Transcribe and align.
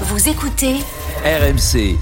Vous 0.00 0.28
écoutez 0.28 0.74
RMC. 1.24 1.96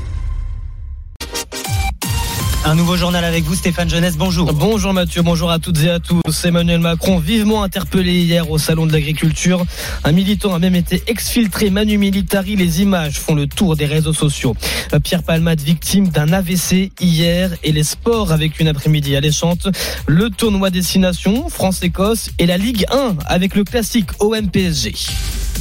Un 2.65 2.74
nouveau 2.74 2.96
journal 2.96 3.22
avec 3.22 3.44
vous, 3.44 3.54
Stéphane 3.54 3.90
Jeunesse. 3.90 4.16
Bonjour. 4.16 4.50
Bonjour 4.54 4.95
Mathieu, 4.95 5.21
bonjour 5.21 5.50
à 5.50 5.58
toutes 5.58 5.82
et 5.82 5.90
à 5.90 5.98
tous. 5.98 6.22
Emmanuel 6.46 6.80
Macron, 6.80 7.18
vivement 7.18 7.62
interpellé 7.62 8.14
hier 8.14 8.50
au 8.50 8.56
Salon 8.56 8.86
de 8.86 8.92
l'Agriculture. 8.92 9.66
Un 10.04 10.12
militant 10.12 10.54
a 10.54 10.58
même 10.58 10.74
été 10.74 11.02
exfiltré 11.06 11.68
Manu 11.68 11.98
Militari. 11.98 12.56
Les 12.56 12.80
images 12.80 13.18
font 13.18 13.35
le 13.35 13.47
tour 13.47 13.76
des 13.76 13.85
réseaux 13.85 14.15
sociaux. 14.15 14.56
Pierre 15.04 15.22
Palmade, 15.22 15.61
victime 15.61 16.09
d'un 16.09 16.33
AVC 16.33 16.93
hier. 16.99 17.51
Et 17.63 17.73
les 17.73 17.85
sports 17.85 18.33
avec 18.33 18.59
une 18.59 18.69
après-midi 18.69 19.17
alléchante. 19.17 19.69
Le 20.07 20.31
tournoi 20.31 20.71
Destination, 20.71 21.51
France-Écosse. 21.51 22.31
Et 22.39 22.47
la 22.47 22.57
Ligue 22.57 22.87
1 22.91 23.17
avec 23.27 23.55
le 23.55 23.65
classique 23.65 24.09
OM-PSG. 24.19 24.95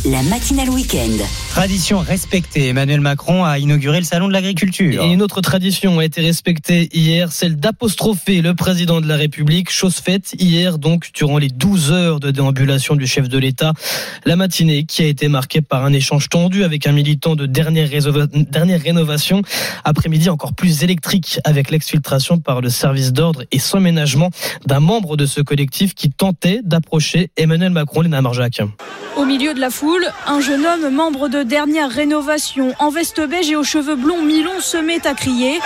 La 0.06 0.24
matinale 0.24 0.70
week-end. 0.70 1.24
Tradition 1.52 2.00
respectée. 2.00 2.70
Emmanuel 2.70 3.02
Macron 3.02 3.44
a 3.44 3.60
inauguré 3.60 4.00
le 4.00 4.06
salon 4.06 4.28
de 4.28 4.34
l'agriculture. 4.34 5.04
Et 5.04 5.12
une 5.12 5.22
autre 5.22 5.42
tradition 5.42 6.00
a 6.00 6.06
été 6.06 6.22
respectée 6.22 6.90
hier, 6.92 7.32
celle 7.32 7.58
d'apostropher 7.58 8.42
le 8.42 8.56
président 8.56 9.00
de 9.00 9.08
la 9.08 9.16
République. 9.16 9.70
Chose 9.70 9.98
faite 9.98 10.34
hier, 10.40 10.80
donc, 10.80 11.12
durant 11.14 11.38
les 11.38 11.50
12 11.50 11.92
heures 11.92 12.20
de 12.20 12.32
déambulation 12.32 12.96
du 12.96 13.06
chef 13.06 13.30
de 13.30 13.38
l'État. 13.38 13.74
La 14.26 14.36
matinée 14.36 14.86
qui 14.86 15.04
a 15.04 15.06
été 15.06 15.28
marquée 15.28 15.62
par 15.62 15.86
un 15.86 15.94
échange 15.94 16.30
tendu 16.30 16.64
avec 16.64 16.88
un 16.88 16.94
militant 16.94 17.36
de 17.36 17.46
dernière, 17.46 17.90
dernière 18.34 18.82
rénovation. 18.82 19.44
Après-midi 19.84 20.30
encore 20.30 20.54
plus 20.54 20.84
électrique 20.84 21.40
avec 21.44 21.70
l'exfiltration 21.70 22.40
par 22.40 22.62
le 22.62 22.70
service 22.70 23.14
d'ordre 23.14 23.44
et 23.52 23.60
son 23.60 23.80
ménagement 23.80 24.32
d'un 24.66 24.80
membre 24.80 25.16
de 25.16 25.28
ce 25.28 25.42
collectif 25.42 25.94
qui 25.94 26.10
tentait 26.10 26.62
d'approcher 26.64 27.30
Emmanuel 27.38 27.72
Macron, 27.72 28.02
Léna 28.02 28.22
Marjac. 28.22 28.62
Au 29.18 29.26
milieu 29.26 29.54
de 29.54 29.60
la 29.60 29.70
foule, 29.70 29.91
un 30.28 30.40
jeune 30.40 30.66
homme 30.66 30.90
membre 30.94 31.28
de 31.28 31.44
dernière 31.44 31.90
rénovation 31.90 32.74
en 32.80 32.90
veste 32.90 33.20
beige 33.28 33.50
et 33.52 33.56
aux 33.56 33.64
cheveux 33.64 33.96
blonds 33.96 34.22
mi-longs 34.22 34.60
se 34.62 34.78
met 34.78 35.06
à 35.06 35.14
crier. 35.14 35.60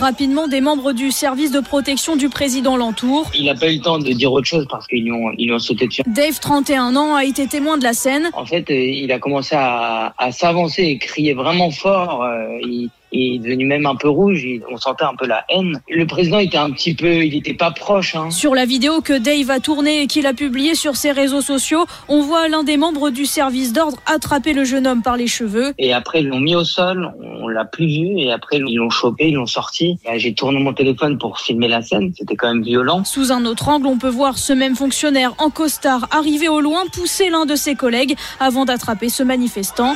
Rapidement, 0.00 0.48
des 0.48 0.60
membres 0.60 0.92
du 0.92 1.10
service 1.10 1.50
de 1.50 1.60
protection 1.60 2.16
du 2.16 2.28
président 2.28 2.76
l'entourent. 2.76 3.30
Il 3.34 3.46
n'a 3.46 3.54
pas 3.54 3.70
eu 3.70 3.76
le 3.76 3.82
temps 3.82 3.98
de 3.98 4.10
dire 4.12 4.32
autre 4.32 4.46
chose 4.46 4.66
parce 4.70 4.86
qu'ils 4.86 5.04
lui 5.04 5.12
ont, 5.12 5.30
ils 5.38 5.52
ont 5.52 5.58
sauté 5.58 5.86
dessus. 5.86 6.02
Dave, 6.06 6.38
31 6.40 6.96
ans, 6.96 7.14
a 7.14 7.24
été 7.24 7.46
témoin 7.46 7.76
de 7.78 7.84
la 7.84 7.92
scène. 7.92 8.30
En 8.32 8.46
fait, 8.46 8.70
euh, 8.70 8.74
il 8.74 9.10
a 9.12 9.18
commencé 9.18 9.54
à, 9.56 10.14
à 10.18 10.32
s'avancer 10.32 10.82
et 10.82 10.98
crier 10.98 11.34
vraiment 11.34 11.70
fort. 11.70 12.22
euh, 12.24 12.58
Il, 12.62 12.90
il 13.16 13.34
est 13.36 13.38
devenu 13.38 13.66
même 13.66 13.86
un 13.86 13.96
peu 13.96 14.08
rouge. 14.08 14.46
On 14.70 14.76
sentait 14.76 15.04
un 15.04 15.14
peu 15.16 15.26
la 15.26 15.44
haine. 15.48 15.80
Le 15.88 16.06
président 16.06 16.38
était 16.38 16.58
un 16.58 16.70
petit 16.70 16.94
peu, 16.94 17.24
il 17.24 17.34
n'était 17.34 17.54
pas 17.54 17.70
proche. 17.70 18.14
Hein. 18.14 18.30
Sur 18.30 18.54
la 18.54 18.64
vidéo 18.64 19.00
que 19.00 19.18
Dave 19.18 19.50
a 19.50 19.60
tournée 19.60 20.02
et 20.02 20.06
qu'il 20.06 20.26
a 20.26 20.32
publiée 20.32 20.74
sur 20.74 20.96
ses 20.96 21.12
réseaux 21.12 21.40
sociaux, 21.40 21.86
on 22.08 22.20
voit 22.20 22.48
l'un 22.48 22.64
des 22.64 22.76
membres 22.76 23.10
du 23.10 23.26
service 23.26 23.72
d'ordre 23.72 23.98
attraper 24.06 24.52
le 24.52 24.64
jeune 24.64 24.86
homme 24.86 25.02
par 25.02 25.16
les 25.16 25.26
cheveux. 25.26 25.72
Et 25.78 25.92
après, 25.92 26.20
ils 26.20 26.28
l'ont 26.28 26.40
mis 26.40 26.54
au 26.54 26.64
sol. 26.64 27.12
On 27.40 27.48
l'a 27.48 27.64
plus 27.64 27.86
vu. 27.86 28.18
Et 28.18 28.32
après, 28.32 28.58
ils 28.58 28.76
l'ont 28.76 28.90
chopé, 28.90 29.28
ils 29.28 29.34
l'ont 29.34 29.46
sorti. 29.46 29.98
J'ai 30.16 30.34
tourné 30.34 30.58
mon 30.58 30.72
téléphone 30.72 31.18
pour 31.18 31.38
filmer 31.38 31.68
la 31.68 31.82
scène. 31.82 32.12
C'était 32.16 32.36
quand 32.36 32.48
même 32.48 32.62
violent. 32.62 33.04
Sous 33.04 33.32
un 33.32 33.44
autre 33.44 33.68
angle, 33.68 33.86
on 33.86 33.98
peut 33.98 34.08
voir 34.08 34.38
ce 34.38 34.52
même 34.52 34.76
fonctionnaire 34.76 35.34
en 35.38 35.50
costard 35.50 36.08
arriver 36.10 36.48
au 36.48 36.60
loin 36.60 36.84
pousser 36.92 37.30
l'un 37.30 37.46
de 37.46 37.56
ses 37.56 37.74
collègues 37.74 38.16
avant 38.40 38.64
d'attraper 38.64 39.08
ce 39.08 39.22
manifestant. 39.22 39.94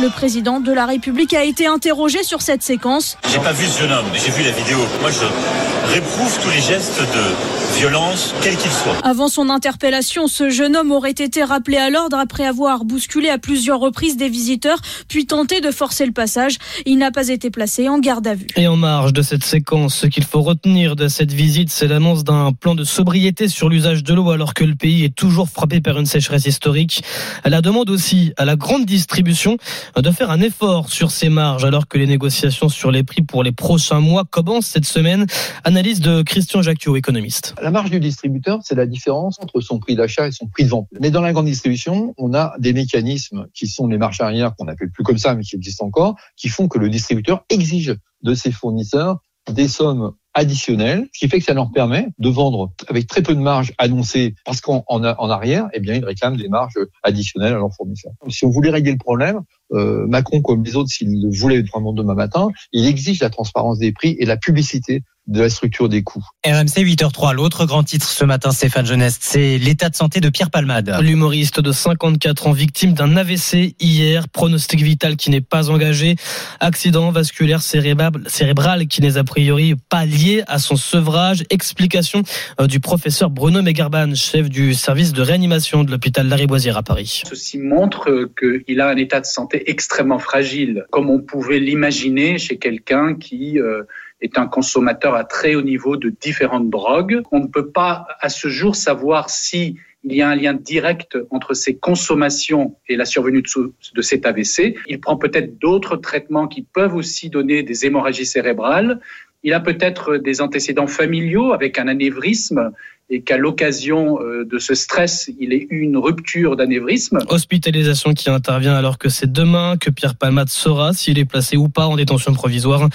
Le 0.00 0.10
président 0.10 0.60
de 0.60 0.72
la 0.72 0.86
République 0.86 1.34
a 1.34 1.42
été 1.42 1.66
interrogé 1.66 2.22
sur 2.22 2.40
cette 2.40 2.62
séquence. 2.62 3.18
J'ai 3.32 3.40
pas 3.40 3.52
vu 3.52 3.66
ce 3.66 3.80
jeune 3.80 3.90
homme, 3.90 4.06
mais 4.12 4.18
j'ai 4.20 4.30
vu 4.30 4.44
la 4.44 4.52
vidéo. 4.52 4.78
Moi, 5.00 5.10
je 5.10 5.92
réprouve 5.92 6.38
tous 6.40 6.50
les 6.50 6.60
gestes 6.60 7.00
de 7.00 7.57
violence, 7.76 8.34
quels 8.42 8.56
qu'ils 8.56 8.70
soient. 8.70 8.96
Avant 9.04 9.28
son 9.28 9.50
interpellation, 9.50 10.26
ce 10.26 10.50
jeune 10.50 10.76
homme 10.76 10.90
aurait 10.90 11.10
été 11.10 11.42
rappelé 11.44 11.76
à 11.76 11.90
l'ordre 11.90 12.16
après 12.16 12.44
avoir 12.46 12.84
bousculé 12.84 13.28
à 13.28 13.38
plusieurs 13.38 13.80
reprises 13.80 14.16
des 14.16 14.28
visiteurs, 14.28 14.78
puis 15.08 15.26
tenté 15.26 15.60
de 15.60 15.70
forcer 15.70 16.06
le 16.06 16.12
passage. 16.12 16.58
Il 16.86 16.98
n'a 16.98 17.10
pas 17.10 17.28
été 17.28 17.50
placé 17.50 17.88
en 17.88 17.98
garde 17.98 18.26
à 18.26 18.34
vue. 18.34 18.46
Et 18.56 18.66
en 18.66 18.76
marge 18.76 19.12
de 19.12 19.22
cette 19.22 19.44
séquence, 19.44 19.94
ce 19.94 20.06
qu'il 20.06 20.24
faut 20.24 20.42
retenir 20.42 20.96
de 20.96 21.08
cette 21.08 21.32
visite, 21.32 21.70
c'est 21.70 21.88
l'annonce 21.88 22.24
d'un 22.24 22.52
plan 22.52 22.74
de 22.74 22.84
sobriété 22.84 23.48
sur 23.48 23.68
l'usage 23.68 24.02
de 24.02 24.14
l'eau 24.14 24.30
alors 24.30 24.54
que 24.54 24.64
le 24.64 24.74
pays 24.74 25.04
est 25.04 25.14
toujours 25.14 25.48
frappé 25.48 25.80
par 25.80 25.98
une 25.98 26.06
sécheresse 26.06 26.46
historique. 26.46 27.02
La 27.44 27.60
demande 27.60 27.90
aussi 27.90 28.32
à 28.36 28.44
la 28.44 28.56
grande 28.56 28.86
distribution 28.86 29.56
de 29.96 30.10
faire 30.10 30.30
un 30.30 30.40
effort 30.40 30.90
sur 30.90 31.10
ses 31.10 31.28
marges 31.28 31.64
alors 31.64 31.88
que 31.88 31.98
les 31.98 32.06
négociations 32.06 32.68
sur 32.68 32.90
les 32.90 33.04
prix 33.04 33.22
pour 33.22 33.42
les 33.42 33.52
prochains 33.52 34.00
mois 34.00 34.24
commencent 34.24 34.66
cette 34.66 34.86
semaine. 34.86 35.26
Analyse 35.64 36.00
de 36.00 36.22
Christian 36.22 36.62
Jacquiot, 36.62 36.96
économiste. 36.96 37.54
La 37.62 37.70
marge 37.70 37.90
du 37.90 38.00
distributeur, 38.00 38.60
c'est 38.62 38.74
la 38.74 38.86
différence 38.86 39.38
entre 39.40 39.60
son 39.60 39.78
prix 39.78 39.96
d'achat 39.96 40.28
et 40.28 40.32
son 40.32 40.46
prix 40.46 40.64
de 40.64 40.68
vente. 40.68 40.88
Mais 41.00 41.10
dans 41.10 41.20
la 41.20 41.32
grande 41.32 41.46
distribution, 41.46 42.14
on 42.16 42.34
a 42.34 42.54
des 42.58 42.72
mécanismes 42.72 43.46
qui 43.54 43.66
sont 43.66 43.86
les 43.86 43.98
marges 43.98 44.20
arrière, 44.20 44.54
qu'on 44.56 44.66
n'appelle 44.66 44.90
plus 44.90 45.04
comme 45.04 45.18
ça, 45.18 45.34
mais 45.34 45.42
qui 45.42 45.56
existent 45.56 45.86
encore, 45.86 46.16
qui 46.36 46.48
font 46.48 46.68
que 46.68 46.78
le 46.78 46.88
distributeur 46.88 47.44
exige 47.48 47.96
de 48.22 48.34
ses 48.34 48.52
fournisseurs 48.52 49.18
des 49.52 49.68
sommes 49.68 50.12
additionnelles, 50.34 51.08
ce 51.12 51.18
qui 51.18 51.28
fait 51.28 51.38
que 51.38 51.44
ça 51.44 51.54
leur 51.54 51.70
permet 51.72 52.08
de 52.18 52.28
vendre 52.28 52.72
avec 52.88 53.06
très 53.06 53.22
peu 53.22 53.34
de 53.34 53.40
marge 53.40 53.72
annoncée, 53.78 54.34
parce 54.44 54.60
qu'en 54.60 54.84
en, 54.86 55.04
en 55.04 55.30
arrière, 55.30 55.68
eh 55.72 55.80
bien, 55.80 55.94
ils 55.94 56.04
réclament 56.04 56.36
des 56.36 56.48
marges 56.48 56.78
additionnelles 57.02 57.54
à 57.54 57.56
leurs 57.56 57.74
fournisseurs. 57.74 58.12
Si 58.28 58.44
on 58.44 58.50
voulait 58.50 58.70
régler 58.70 58.92
le 58.92 58.98
problème, 58.98 59.40
euh, 59.72 60.06
Macron, 60.06 60.40
comme 60.40 60.64
les 60.64 60.76
autres, 60.76 60.90
s'il 60.90 61.22
le 61.22 61.36
voulait 61.36 61.62
vraiment 61.62 61.92
demain 61.92 62.14
matin, 62.14 62.48
il 62.72 62.86
exige 62.86 63.20
la 63.20 63.30
transparence 63.30 63.78
des 63.78 63.92
prix 63.92 64.16
et 64.18 64.26
la 64.26 64.36
publicité 64.36 65.02
de 65.28 65.42
la 65.42 65.50
structure 65.50 65.88
des 65.90 66.02
coûts. 66.02 66.24
RMC 66.46 66.82
8h03, 66.84 67.34
l'autre 67.34 67.66
grand 67.66 67.82
titre 67.82 68.08
ce 68.08 68.24
matin, 68.24 68.50
Stéphane 68.50 68.86
Jeunesse, 68.86 69.18
c'est 69.20 69.58
l'état 69.58 69.90
de 69.90 69.94
santé 69.94 70.20
de 70.20 70.30
Pierre 70.30 70.50
Palmade. 70.50 70.96
L'humoriste 71.02 71.60
de 71.60 71.70
54 71.70 72.46
ans, 72.46 72.52
victime 72.52 72.94
d'un 72.94 73.14
AVC 73.14 73.76
hier, 73.78 74.26
pronostic 74.28 74.80
vital 74.80 75.16
qui 75.16 75.28
n'est 75.28 75.42
pas 75.42 75.68
engagé, 75.68 76.16
accident 76.60 77.10
vasculaire 77.10 77.60
cérébral, 77.60 78.10
cérébral 78.26 78.86
qui 78.88 79.02
n'est 79.02 79.18
a 79.18 79.24
priori 79.24 79.74
pas 79.90 80.06
lié 80.06 80.17
à 80.46 80.58
son 80.58 80.76
sevrage. 80.76 81.44
Explication 81.50 82.22
euh, 82.60 82.66
du 82.66 82.80
professeur 82.80 83.30
Bruno 83.30 83.62
Megarban, 83.62 84.14
chef 84.14 84.48
du 84.48 84.74
service 84.74 85.12
de 85.12 85.22
réanimation 85.22 85.84
de 85.84 85.90
l'hôpital 85.90 86.28
Lariboisière 86.28 86.76
à 86.76 86.82
Paris. 86.82 87.22
Ceci 87.28 87.58
montre 87.58 88.28
qu'il 88.38 88.80
a 88.80 88.88
un 88.88 88.96
état 88.96 89.20
de 89.20 89.26
santé 89.26 89.70
extrêmement 89.70 90.18
fragile, 90.18 90.86
comme 90.90 91.08
on 91.10 91.20
pouvait 91.20 91.60
l'imaginer 91.60 92.38
chez 92.38 92.58
quelqu'un 92.58 93.14
qui 93.14 93.60
euh, 93.60 93.84
est 94.20 94.38
un 94.38 94.46
consommateur 94.46 95.14
à 95.14 95.24
très 95.24 95.54
haut 95.54 95.62
niveau 95.62 95.96
de 95.96 96.12
différentes 96.20 96.68
drogues. 96.68 97.22
On 97.30 97.40
ne 97.40 97.46
peut 97.46 97.70
pas 97.70 98.06
à 98.20 98.28
ce 98.28 98.48
jour 98.48 98.74
savoir 98.74 99.30
si 99.30 99.76
il 100.04 100.14
y 100.14 100.22
a 100.22 100.28
un 100.28 100.36
lien 100.36 100.54
direct 100.54 101.18
entre 101.30 101.54
ses 101.54 101.76
consommations 101.76 102.76
et 102.88 102.96
la 102.96 103.04
survenue 103.04 103.42
de 103.42 104.02
cet 104.02 104.26
AVC. 104.26 104.76
Il 104.86 105.00
prend 105.00 105.16
peut-être 105.16 105.58
d'autres 105.58 105.96
traitements 105.96 106.46
qui 106.46 106.62
peuvent 106.62 106.94
aussi 106.94 107.30
donner 107.30 107.62
des 107.62 107.84
hémorragies 107.84 108.26
cérébrales. 108.26 109.00
Il 109.42 109.54
a 109.54 109.60
peut-être 109.60 110.16
des 110.16 110.40
antécédents 110.40 110.86
familiaux 110.86 111.52
avec 111.52 111.78
un 111.78 111.88
anévrisme 111.88 112.72
et 113.10 113.22
qu'à 113.22 113.36
l'occasion 113.36 114.18
de 114.20 114.58
ce 114.58 114.74
stress, 114.74 115.30
il 115.38 115.52
ait 115.52 115.66
eu 115.70 115.80
une 115.80 115.96
rupture 115.96 116.56
d'anévrisme. 116.56 117.18
Hospitalisation 117.28 118.12
qui 118.12 118.28
intervient 118.28 118.74
alors 118.74 118.98
que 118.98 119.08
c'est 119.08 119.32
demain 119.32 119.76
que 119.78 119.90
Pierre 119.90 120.14
Palmade 120.14 120.48
saura 120.50 120.92
s'il 120.92 121.18
est 121.18 121.24
placé 121.24 121.56
ou 121.56 121.68
pas 121.68 121.86
en 121.86 121.96
détention 121.96 122.34
provisoire. 122.34 122.88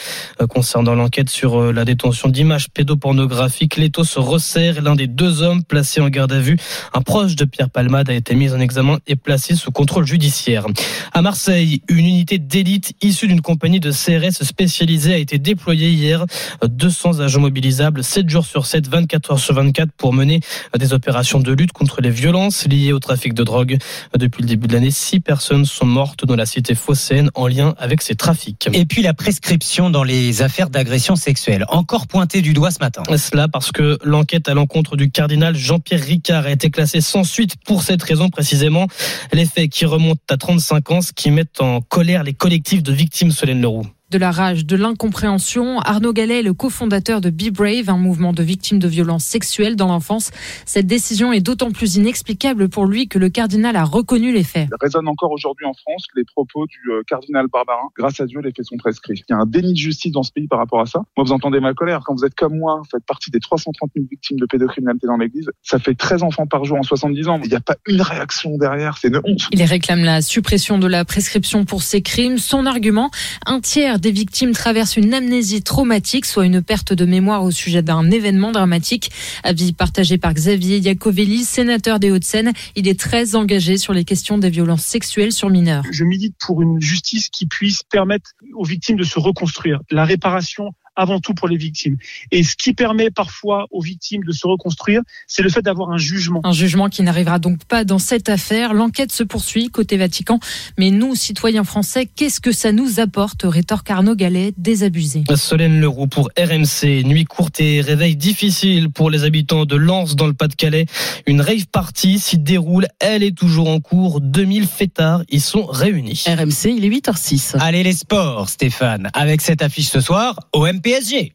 Concernant 0.49 0.93
l'enquête 0.93 1.29
sur 1.29 1.73
la 1.73 1.85
détention 1.85 2.29
d'images 2.29 2.69
pédopornographiques, 2.69 3.77
l'étau 3.77 4.03
se 4.03 4.19
resserre. 4.19 4.81
L'un 4.81 4.95
des 4.95 5.07
deux 5.07 5.41
hommes 5.41 5.63
placés 5.63 6.01
en 6.01 6.09
garde 6.09 6.31
à 6.31 6.39
vue, 6.39 6.57
un 6.93 7.01
proche 7.01 7.35
de 7.35 7.45
Pierre 7.45 7.69
Palmade, 7.69 8.09
a 8.09 8.13
été 8.13 8.35
mis 8.35 8.51
en 8.51 8.59
examen 8.59 8.99
et 9.07 9.15
placé 9.15 9.55
sous 9.55 9.71
contrôle 9.71 10.05
judiciaire. 10.05 10.65
À 11.11 11.21
Marseille, 11.21 11.81
une 11.89 12.05
unité 12.05 12.37
d'élite 12.37 12.93
issue 13.01 13.27
d'une 13.27 13.41
compagnie 13.41 13.79
de 13.79 13.91
CRS 13.91 14.43
spécialisée 14.43 15.13
a 15.13 15.17
été 15.17 15.39
déployée 15.39 15.89
hier. 15.89 16.25
200 16.63 17.19
agents 17.19 17.41
mobilisables, 17.41 18.03
7 18.03 18.29
jours 18.29 18.45
sur 18.45 18.65
7, 18.65 18.87
24 18.87 19.31
heures 19.31 19.39
sur 19.39 19.55
24 19.55 19.91
pour 20.03 20.11
mener 20.11 20.41
des 20.77 20.91
opérations 20.91 21.39
de 21.39 21.53
lutte 21.53 21.71
contre 21.71 22.01
les 22.01 22.09
violences 22.09 22.67
liées 22.67 22.91
au 22.91 22.99
trafic 22.99 23.33
de 23.33 23.41
drogue. 23.41 23.77
Depuis 24.17 24.41
le 24.41 24.49
début 24.49 24.67
de 24.67 24.73
l'année, 24.73 24.91
six 24.91 25.21
personnes 25.21 25.63
sont 25.63 25.85
mortes 25.85 26.25
dans 26.25 26.35
la 26.35 26.45
cité 26.45 26.75
phocéenne 26.75 27.31
en 27.35 27.47
lien 27.47 27.73
avec 27.77 28.01
ces 28.01 28.13
trafics. 28.13 28.67
Et 28.73 28.83
puis 28.83 29.01
la 29.01 29.13
prescription 29.13 29.89
dans 29.89 30.03
les 30.03 30.41
affaires 30.41 30.69
d'agression 30.69 31.15
sexuelle, 31.15 31.63
encore 31.69 32.07
pointée 32.07 32.41
du 32.41 32.51
doigt 32.51 32.71
ce 32.71 32.79
matin. 32.79 33.03
Cela 33.15 33.47
parce 33.47 33.71
que 33.71 33.97
l'enquête 34.03 34.49
à 34.49 34.53
l'encontre 34.53 34.97
du 34.97 35.09
cardinal 35.09 35.55
Jean-Pierre 35.55 36.03
Ricard 36.03 36.47
a 36.47 36.51
été 36.51 36.69
classée 36.69 36.99
sans 36.99 37.23
suite 37.23 37.55
pour 37.65 37.81
cette 37.81 38.03
raison 38.03 38.27
précisément? 38.27 38.87
Les 39.31 39.45
faits 39.45 39.69
qui 39.69 39.85
remontent 39.85 40.19
à 40.29 40.35
35 40.35 40.91
ans, 40.91 41.01
ce 41.01 41.13
qui 41.13 41.31
mettent 41.31 41.61
en 41.61 41.79
colère 41.79 42.23
les 42.23 42.33
collectifs 42.33 42.83
de 42.83 42.91
victimes 42.91 43.31
Solène 43.31 43.61
Leroux. 43.61 43.87
De 44.13 44.19
la 44.19 44.29
rage, 44.29 44.67
de 44.67 44.75
l'incompréhension, 44.75 45.79
Arnaud 45.79 46.13
Gallet 46.13 46.41
est 46.41 46.43
le 46.43 46.53
cofondateur 46.53 47.19
de 47.19 47.31
Be 47.31 47.49
Brave, 47.49 47.89
un 47.89 47.97
mouvement 47.97 48.31
de 48.31 48.43
victimes 48.43 48.77
de 48.77 48.87
violences 48.87 49.23
sexuelles 49.23 49.75
dans 49.75 49.87
l'enfance. 49.87 50.29
Cette 50.67 50.85
décision 50.85 51.33
est 51.33 51.41
d'autant 51.41 51.71
plus 51.71 51.95
inexplicable 51.95 52.69
pour 52.69 52.85
lui 52.85 53.07
que 53.07 53.17
le 53.17 53.29
cardinal 53.29 53.75
a 53.75 53.83
reconnu 53.83 54.31
les 54.31 54.43
faits. 54.43 54.67
Il 54.69 54.75
résonne 54.79 55.07
encore 55.07 55.31
aujourd'hui 55.31 55.65
en 55.65 55.73
France 55.73 56.05
les 56.15 56.25
propos 56.25 56.67
du 56.67 56.91
euh, 56.91 57.01
cardinal 57.07 57.47
Barbarin. 57.51 57.87
Grâce 57.97 58.19
à 58.19 58.27
Dieu, 58.27 58.39
les 58.41 58.51
faits 58.51 58.67
sont 58.67 58.77
prescrits. 58.77 59.23
Il 59.27 59.31
y 59.31 59.33
a 59.33 59.39
un 59.39 59.47
déni 59.47 59.73
de 59.73 59.79
justice 59.79 60.11
dans 60.11 60.21
ce 60.21 60.31
pays 60.31 60.47
par 60.47 60.59
rapport 60.59 60.81
à 60.81 60.85
ça. 60.85 60.99
Moi, 61.17 61.25
vous 61.25 61.31
entendez 61.31 61.59
ma 61.59 61.73
colère. 61.73 62.01
Quand 62.05 62.13
vous 62.13 62.23
êtes 62.23 62.35
comme 62.35 62.55
moi, 62.55 62.77
vous 62.77 62.89
faites 62.91 63.05
partie 63.07 63.31
des 63.31 63.39
330 63.39 63.89
000 63.95 64.05
victimes 64.11 64.37
de 64.37 64.45
pédocriminalité 64.45 65.07
dans 65.07 65.17
l'église. 65.17 65.49
Ça 65.63 65.79
fait 65.79 65.95
13 65.95 66.21
enfants 66.21 66.45
par 66.45 66.65
jour 66.65 66.77
en 66.77 66.83
70 66.83 67.29
ans. 67.29 67.39
Il 67.43 67.49
n'y 67.49 67.55
a 67.55 67.61
pas 67.61 67.77
une 67.87 68.03
réaction 68.03 68.59
derrière. 68.59 68.95
C'est 68.99 69.07
une 69.07 69.21
honte. 69.23 69.49
Il 69.51 69.63
réclame 69.63 70.03
la 70.03 70.21
suppression 70.21 70.77
de 70.77 70.85
la 70.85 71.03
prescription 71.03 71.65
pour 71.65 71.81
ces 71.81 72.03
crimes. 72.03 72.37
Son 72.37 72.67
argument, 72.67 73.09
un 73.47 73.59
tiers 73.59 73.97
des 74.03 74.11
victimes 74.11 74.51
traversent 74.51 74.97
une 74.97 75.13
amnésie 75.13 75.63
traumatique, 75.63 76.25
soit 76.25 76.45
une 76.45 76.61
perte 76.61 76.91
de 76.91 77.05
mémoire 77.05 77.41
au 77.45 77.51
sujet 77.51 77.81
d'un 77.81 78.11
événement 78.11 78.51
dramatique. 78.51 79.09
Avis 79.43 79.71
partagé 79.71 80.17
par 80.17 80.33
Xavier 80.33 80.79
Iacovelli, 80.79 81.45
sénateur 81.45 81.99
des 81.99 82.11
Hauts-de-Seine. 82.11 82.51
Il 82.75 82.89
est 82.89 82.99
très 82.99 83.35
engagé 83.35 83.77
sur 83.77 83.93
les 83.93 84.03
questions 84.03 84.37
des 84.37 84.49
violences 84.49 84.83
sexuelles 84.83 85.31
sur 85.31 85.49
mineurs. 85.49 85.85
Je 85.89 86.03
milite 86.03 86.35
pour 86.37 86.61
une 86.61 86.81
justice 86.81 87.29
qui 87.29 87.45
puisse 87.47 87.81
permettre 87.83 88.31
aux 88.53 88.65
victimes 88.65 88.97
de 88.97 89.05
se 89.05 89.19
reconstruire. 89.19 89.79
La 89.89 90.03
réparation 90.03 90.73
avant 90.95 91.19
tout 91.19 91.33
pour 91.33 91.47
les 91.47 91.57
victimes. 91.57 91.97
Et 92.31 92.43
ce 92.43 92.55
qui 92.55 92.73
permet 92.73 93.09
parfois 93.09 93.67
aux 93.71 93.81
victimes 93.81 94.23
de 94.23 94.31
se 94.31 94.45
reconstruire, 94.47 95.01
c'est 95.27 95.41
le 95.41 95.49
fait 95.49 95.61
d'avoir 95.61 95.91
un 95.91 95.97
jugement. 95.97 96.41
Un 96.43 96.53
jugement 96.53 96.89
qui 96.89 97.01
n'arrivera 97.03 97.39
donc 97.39 97.63
pas 97.65 97.83
dans 97.83 97.99
cette 97.99 98.29
affaire. 98.29 98.73
L'enquête 98.73 99.11
se 99.11 99.23
poursuit 99.23 99.69
côté 99.69 99.97
Vatican. 99.97 100.39
Mais 100.77 100.91
nous, 100.91 101.15
citoyens 101.15 101.63
français, 101.63 102.05
qu'est-ce 102.05 102.39
que 102.39 102.51
ça 102.51 102.71
nous 102.71 102.99
apporte 102.99 103.43
rétorque 103.43 103.89
Arnaud 103.89 104.15
Gallet, 104.15 104.53
désabusé. 104.57 105.23
Solène 105.35 105.79
Leroux 105.79 106.07
pour 106.07 106.29
RMC. 106.37 107.03
Nuit 107.03 107.25
courte 107.25 107.59
et 107.59 107.81
réveil 107.81 108.15
difficile 108.15 108.89
pour 108.89 109.09
les 109.09 109.23
habitants 109.23 109.65
de 109.65 109.75
Lens 109.75 110.15
dans 110.15 110.27
le 110.27 110.33
Pas-de-Calais. 110.33 110.85
Une 111.25 111.41
rave 111.41 111.67
party 111.67 112.19
s'y 112.19 112.37
déroule. 112.37 112.87
Elle 112.99 113.23
est 113.23 113.35
toujours 113.37 113.69
en 113.69 113.79
cours. 113.79 114.21
2000 114.21 114.67
fêtards 114.67 115.23
y 115.29 115.39
sont 115.39 115.65
réunis. 115.65 116.23
RMC, 116.27 116.75
il 116.77 116.85
est 116.85 116.89
8h06. 116.89 117.57
Allez 117.59 117.83
les 117.83 117.93
sports, 117.93 118.49
Stéphane. 118.49 119.09
Avec 119.13 119.41
cette 119.41 119.61
affiche 119.61 119.89
ce 119.89 119.99
soir, 119.99 120.39
OM 120.53 120.81
PSG. 120.83 121.33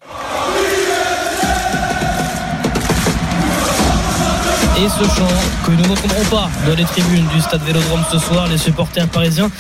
Et 4.81 4.89
ce 4.89 5.05
chant 5.17 5.27
que 5.65 5.71
nous 5.73 5.89
n'entendrons 5.89 6.25
pas 6.31 6.51
dans 6.67 6.77
les 6.77 6.85
tribunes 6.85 7.27
du 7.35 7.41
stade 7.41 7.63
Vélodrome 7.63 8.05
ce 8.13 8.19
soir, 8.19 8.47
les 8.47 8.59
supporters 8.59 9.09
parisiens 9.09 9.51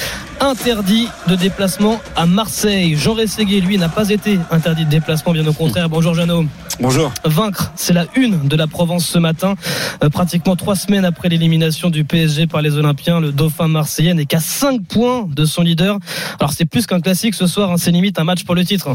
interdits 0.41 1.09
de 1.27 1.35
déplacement 1.35 2.01
à 2.15 2.27
Marseille. 2.27 2.95
Jean 2.97 3.15
Rességuier, 3.15 3.61
lui, 3.61 3.79
n'a 3.79 3.89
pas 3.89 4.11
été 4.11 4.39
interdit 4.51 4.85
de 4.85 4.91
déplacement, 4.91 5.33
bien 5.33 5.47
au 5.47 5.53
contraire. 5.53 5.89
Bonjour 5.89 6.15
Jeannot. 6.15 6.45
Bonjour. 6.81 7.11
Vaincre, 7.25 7.73
c'est 7.75 7.95
la 7.95 8.07
une 8.15 8.47
de 8.47 8.57
la 8.57 8.69
Provence 8.69 9.07
ce 9.07 9.19
matin. 9.19 9.57
Euh, 10.05 10.11
pratiquement 10.11 10.55
trois 10.55 10.77
semaines 10.77 11.05
après 11.05 11.29
l'élimination 11.29 11.91
du 11.91 12.05
PSG 12.05 12.47
par 12.47 12.63
les 12.63 12.77
Olympiens, 12.77 13.19
le 13.19 13.33
Dauphin 13.33 13.67
marseillais 13.67 14.15
n'est 14.15 14.27
qu'à 14.27 14.39
5 14.39 14.85
points 14.85 15.27
de 15.29 15.45
son 15.45 15.63
leader. 15.63 15.99
Alors 16.39 16.53
c'est 16.53 16.67
plus 16.67 16.87
qu'un 16.87 17.01
classique 17.01 17.35
ce 17.35 17.49
soir, 17.49 17.73
hein, 17.73 17.77
c'est 17.79 17.91
limite 17.91 18.19
un 18.21 18.25
match 18.25 18.45
pour 18.45 18.55
le 18.55 18.65
titre. 18.65 18.91